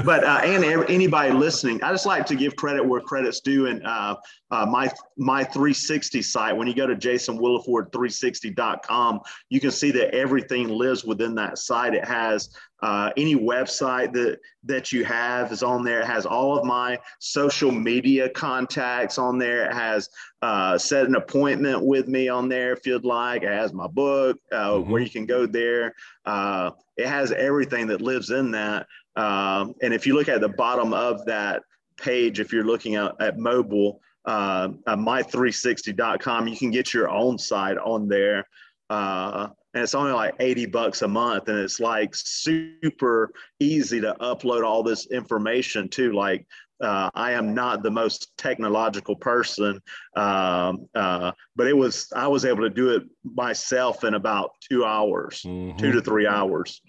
but 0.05 0.23
uh, 0.23 0.39
and 0.43 0.63
anybody 0.89 1.33
listening, 1.33 1.83
I 1.83 1.91
just 1.91 2.05
like 2.05 2.25
to 2.27 2.35
give 2.35 2.55
credit 2.55 2.85
where 2.85 3.01
credit's 3.01 3.41
due. 3.41 3.67
And 3.67 3.85
uh, 3.85 4.15
uh, 4.49 4.65
my 4.65 4.89
my 5.17 5.43
360 5.43 6.21
site, 6.21 6.55
when 6.55 6.67
you 6.67 6.73
go 6.73 6.87
to 6.87 6.95
jasonwilliford360.com, 6.95 9.19
you 9.49 9.59
can 9.59 9.71
see 9.71 9.91
that 9.91 10.15
everything 10.15 10.69
lives 10.69 11.03
within 11.03 11.35
that 11.35 11.57
site. 11.57 11.93
It 11.93 12.05
has 12.05 12.47
uh, 12.85 13.09
any 13.17 13.35
website 13.35 14.13
that 14.13 14.37
that 14.63 14.91
you 14.91 15.03
have 15.03 15.51
is 15.51 15.63
on 15.63 15.83
there. 15.83 16.01
It 16.01 16.05
has 16.05 16.27
all 16.27 16.55
of 16.55 16.63
my 16.65 16.99
social 17.17 17.71
media 17.71 18.29
contacts 18.29 19.17
on 19.17 19.39
there. 19.39 19.65
It 19.65 19.73
has 19.73 20.07
uh, 20.43 20.77
set 20.77 21.07
an 21.07 21.15
appointment 21.15 21.83
with 21.83 22.07
me 22.07 22.29
on 22.29 22.47
there 22.47 22.73
if 22.73 22.85
you'd 22.85 23.03
like. 23.03 23.41
It 23.41 23.49
has 23.49 23.73
my 23.73 23.87
book 23.87 24.37
uh, 24.51 24.69
mm-hmm. 24.69 24.91
where 24.91 25.01
you 25.01 25.09
can 25.09 25.25
go 25.25 25.47
there. 25.47 25.95
Uh, 26.25 26.71
it 26.95 27.07
has 27.07 27.31
everything 27.31 27.87
that 27.87 28.01
lives 28.01 28.29
in 28.29 28.51
that. 28.51 28.85
Um, 29.15 29.73
and 29.81 29.91
if 29.91 30.05
you 30.05 30.13
look 30.13 30.29
at 30.29 30.39
the 30.39 30.49
bottom 30.49 30.93
of 30.93 31.25
that 31.25 31.63
page, 31.97 32.39
if 32.39 32.53
you're 32.53 32.65
looking 32.65 32.95
at, 32.95 33.19
at 33.19 33.39
mobile, 33.39 33.99
uh, 34.25 34.69
uh, 34.85 34.95
my360.com. 34.95 36.47
You 36.47 36.57
can 36.57 36.69
get 36.69 36.93
your 36.93 37.09
own 37.09 37.39
site 37.39 37.77
on 37.77 38.07
there. 38.07 38.45
Uh, 38.91 39.49
and 39.75 39.83
it's 39.83 39.93
only 39.93 40.13
like 40.13 40.33
80 40.39 40.67
bucks 40.67 41.01
a 41.01 41.07
month. 41.07 41.49
And 41.49 41.59
it's 41.59 41.81
like 41.81 42.15
super 42.15 43.29
easy 43.59 43.99
to 43.99 44.15
upload 44.21 44.63
all 44.63 44.83
this 44.83 45.07
information 45.07 45.89
to. 45.89 46.13
Like, 46.13 46.47
uh, 46.79 47.09
I 47.13 47.33
am 47.33 47.53
not 47.53 47.83
the 47.83 47.91
most 47.91 48.37
technological 48.37 49.17
person, 49.17 49.81
um, 50.15 50.87
uh, 50.95 51.33
but 51.57 51.67
it 51.67 51.75
was 51.75 52.07
I 52.15 52.27
was 52.27 52.45
able 52.45 52.61
to 52.61 52.69
do 52.69 52.91
it 52.91 53.03
myself 53.23 54.05
in 54.05 54.13
about 54.13 54.51
two 54.61 54.85
hours, 54.85 55.43
mm-hmm. 55.45 55.77
two 55.77 55.91
to 55.91 56.01
three 56.01 56.27
hours. 56.27 56.81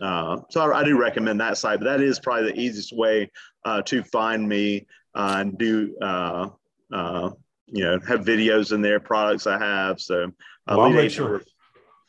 Uh, 0.00 0.38
so 0.50 0.72
I, 0.72 0.80
I, 0.80 0.84
do 0.84 0.98
recommend 0.98 1.40
that 1.40 1.58
site, 1.58 1.78
but 1.78 1.84
that 1.84 2.00
is 2.00 2.18
probably 2.18 2.50
the 2.50 2.60
easiest 2.60 2.92
way 2.92 3.30
uh, 3.64 3.82
to 3.82 4.02
find 4.02 4.48
me 4.48 4.86
uh, 5.14 5.36
and 5.38 5.58
do 5.58 5.96
uh, 6.00 6.48
you 7.66 7.84
know 7.84 8.00
have 8.06 8.24
videos 8.24 8.72
in 8.72 8.82
there, 8.82 8.98
products 9.00 9.46
I 9.46 9.58
have. 9.58 10.00
So 10.00 10.32
well, 10.66 10.82
I'll 10.82 10.90
make 10.90 11.10
sure. 11.10 11.42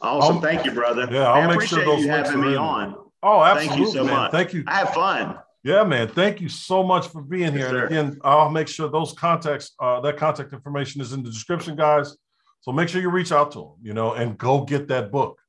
Awesome, 0.04 0.36
I'll, 0.36 0.42
thank 0.42 0.66
you, 0.66 0.72
brother. 0.72 1.08
Yeah, 1.10 1.32
I'll 1.32 1.48
make 1.48 1.68
sure 1.68 1.84
those 1.84 2.04
you 2.04 2.10
having 2.10 2.42
me 2.42 2.56
on. 2.56 2.96
Oh, 3.24 3.42
absolutely, 3.42 3.70
Thank 3.70 3.80
you 3.80 3.94
so 3.94 4.04
man. 4.04 4.14
much. 4.14 4.32
Thank 4.32 4.54
you. 4.54 4.64
I 4.68 4.80
have 4.80 4.94
fun. 4.94 5.40
Yeah, 5.64 5.86
man. 5.86 6.10
Thank 6.10 6.42
you 6.42 6.50
so 6.50 6.84
much 6.84 7.08
for 7.08 7.22
being 7.22 7.54
here. 7.54 7.70
And 7.70 7.86
again, 7.86 8.20
I'll 8.22 8.50
make 8.50 8.68
sure 8.68 8.90
those 8.90 9.14
contacts, 9.14 9.72
uh, 9.80 10.02
that 10.02 10.18
contact 10.18 10.52
information 10.52 11.00
is 11.00 11.14
in 11.14 11.24
the 11.24 11.30
description, 11.30 11.78
guys. 11.78 12.18
So 12.60 12.74
make 12.74 12.90
sure 12.90 13.02
you 13.02 13.10
reach 13.10 13.32
out 13.32 13.52
to 13.54 13.60
them, 13.60 13.72
you 13.82 13.94
know, 13.94 14.14
and 14.14 14.38
go 14.38 14.66
get 14.66 14.90
that 14.90 15.10
book. 15.10 15.40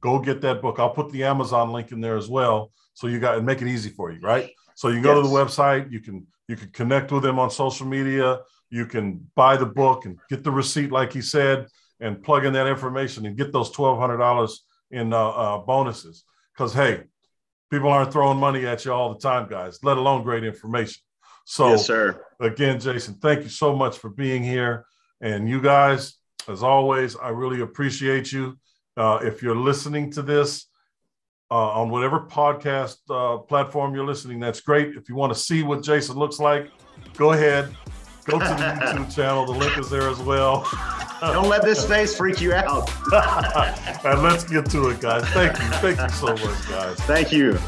Go 0.00 0.18
get 0.18 0.40
that 0.40 0.60
book. 0.60 0.80
I'll 0.80 0.90
put 0.90 1.10
the 1.12 1.22
Amazon 1.22 1.70
link 1.70 1.92
in 1.92 2.00
there 2.00 2.16
as 2.16 2.28
well. 2.28 2.72
So 2.94 3.06
you 3.06 3.20
got 3.20 3.36
and 3.36 3.46
make 3.46 3.62
it 3.62 3.68
easy 3.68 3.90
for 3.90 4.10
you, 4.10 4.20
right? 4.20 4.50
So 4.74 4.88
you 4.88 5.00
go 5.00 5.14
yes. 5.14 5.24
to 5.24 5.30
the 5.30 5.34
website, 5.34 5.92
you 5.92 6.00
can 6.00 6.26
you 6.48 6.56
can 6.56 6.70
connect 6.70 7.12
with 7.12 7.22
them 7.22 7.38
on 7.38 7.50
social 7.50 7.86
media, 7.86 8.40
you 8.70 8.86
can 8.86 9.24
buy 9.36 9.56
the 9.56 9.66
book 9.66 10.04
and 10.04 10.18
get 10.28 10.42
the 10.42 10.50
receipt, 10.50 10.90
like 10.90 11.12
he 11.12 11.22
said, 11.22 11.66
and 12.00 12.22
plug 12.22 12.44
in 12.44 12.52
that 12.54 12.66
information 12.66 13.26
and 13.26 13.36
get 13.36 13.52
those 13.52 13.70
twelve 13.70 13.98
hundred 13.98 14.18
dollars 14.18 14.64
in 14.90 15.12
uh, 15.12 15.28
uh, 15.28 15.58
bonuses. 15.58 16.24
Because 16.52 16.72
hey, 16.74 17.04
people 17.70 17.88
aren't 17.88 18.12
throwing 18.12 18.38
money 18.38 18.66
at 18.66 18.84
you 18.84 18.92
all 18.92 19.14
the 19.14 19.20
time, 19.20 19.48
guys, 19.48 19.78
let 19.82 19.96
alone 19.96 20.22
great 20.22 20.44
information. 20.44 21.02
So, 21.44 21.70
yes, 21.70 21.86
sir. 21.86 22.24
Again, 22.40 22.78
Jason, 22.78 23.14
thank 23.14 23.42
you 23.42 23.48
so 23.48 23.74
much 23.74 23.98
for 23.98 24.10
being 24.10 24.42
here. 24.42 24.86
And 25.20 25.48
you 25.48 25.60
guys, 25.60 26.14
as 26.48 26.62
always, 26.62 27.16
I 27.16 27.30
really 27.30 27.60
appreciate 27.60 28.32
you. 28.32 28.58
Uh, 28.96 29.20
if 29.22 29.42
you're 29.42 29.56
listening 29.56 30.10
to 30.12 30.22
this 30.22 30.66
uh, 31.50 31.80
on 31.80 31.90
whatever 31.90 32.20
podcast 32.20 32.96
uh, 33.08 33.38
platform 33.38 33.94
you're 33.94 34.06
listening, 34.06 34.38
that's 34.38 34.60
great. 34.60 34.96
If 34.96 35.08
you 35.08 35.14
want 35.14 35.32
to 35.32 35.38
see 35.38 35.62
what 35.62 35.82
Jason 35.82 36.16
looks 36.16 36.38
like, 36.38 36.70
go 37.16 37.32
ahead, 37.32 37.74
go 38.24 38.38
to 38.38 38.44
the 38.44 38.54
YouTube 38.54 39.14
channel. 39.14 39.46
The 39.46 39.52
link 39.52 39.78
is 39.78 39.90
there 39.90 40.08
as 40.08 40.20
well. 40.20 40.68
Don't 41.20 41.48
let 41.48 41.62
this 41.62 41.86
face 41.86 42.16
freak 42.16 42.40
you 42.40 42.54
out. 42.54 42.90
and 44.04 44.22
let's 44.22 44.44
get 44.44 44.70
to 44.70 44.88
it, 44.88 45.00
guys. 45.00 45.24
Thank 45.30 45.58
you. 45.58 45.94
Thank 45.94 46.00
you 46.00 46.08
so 46.08 46.28
much, 46.28 46.68
guys. 46.68 46.96
Thank 47.00 47.32
you. 47.32 47.58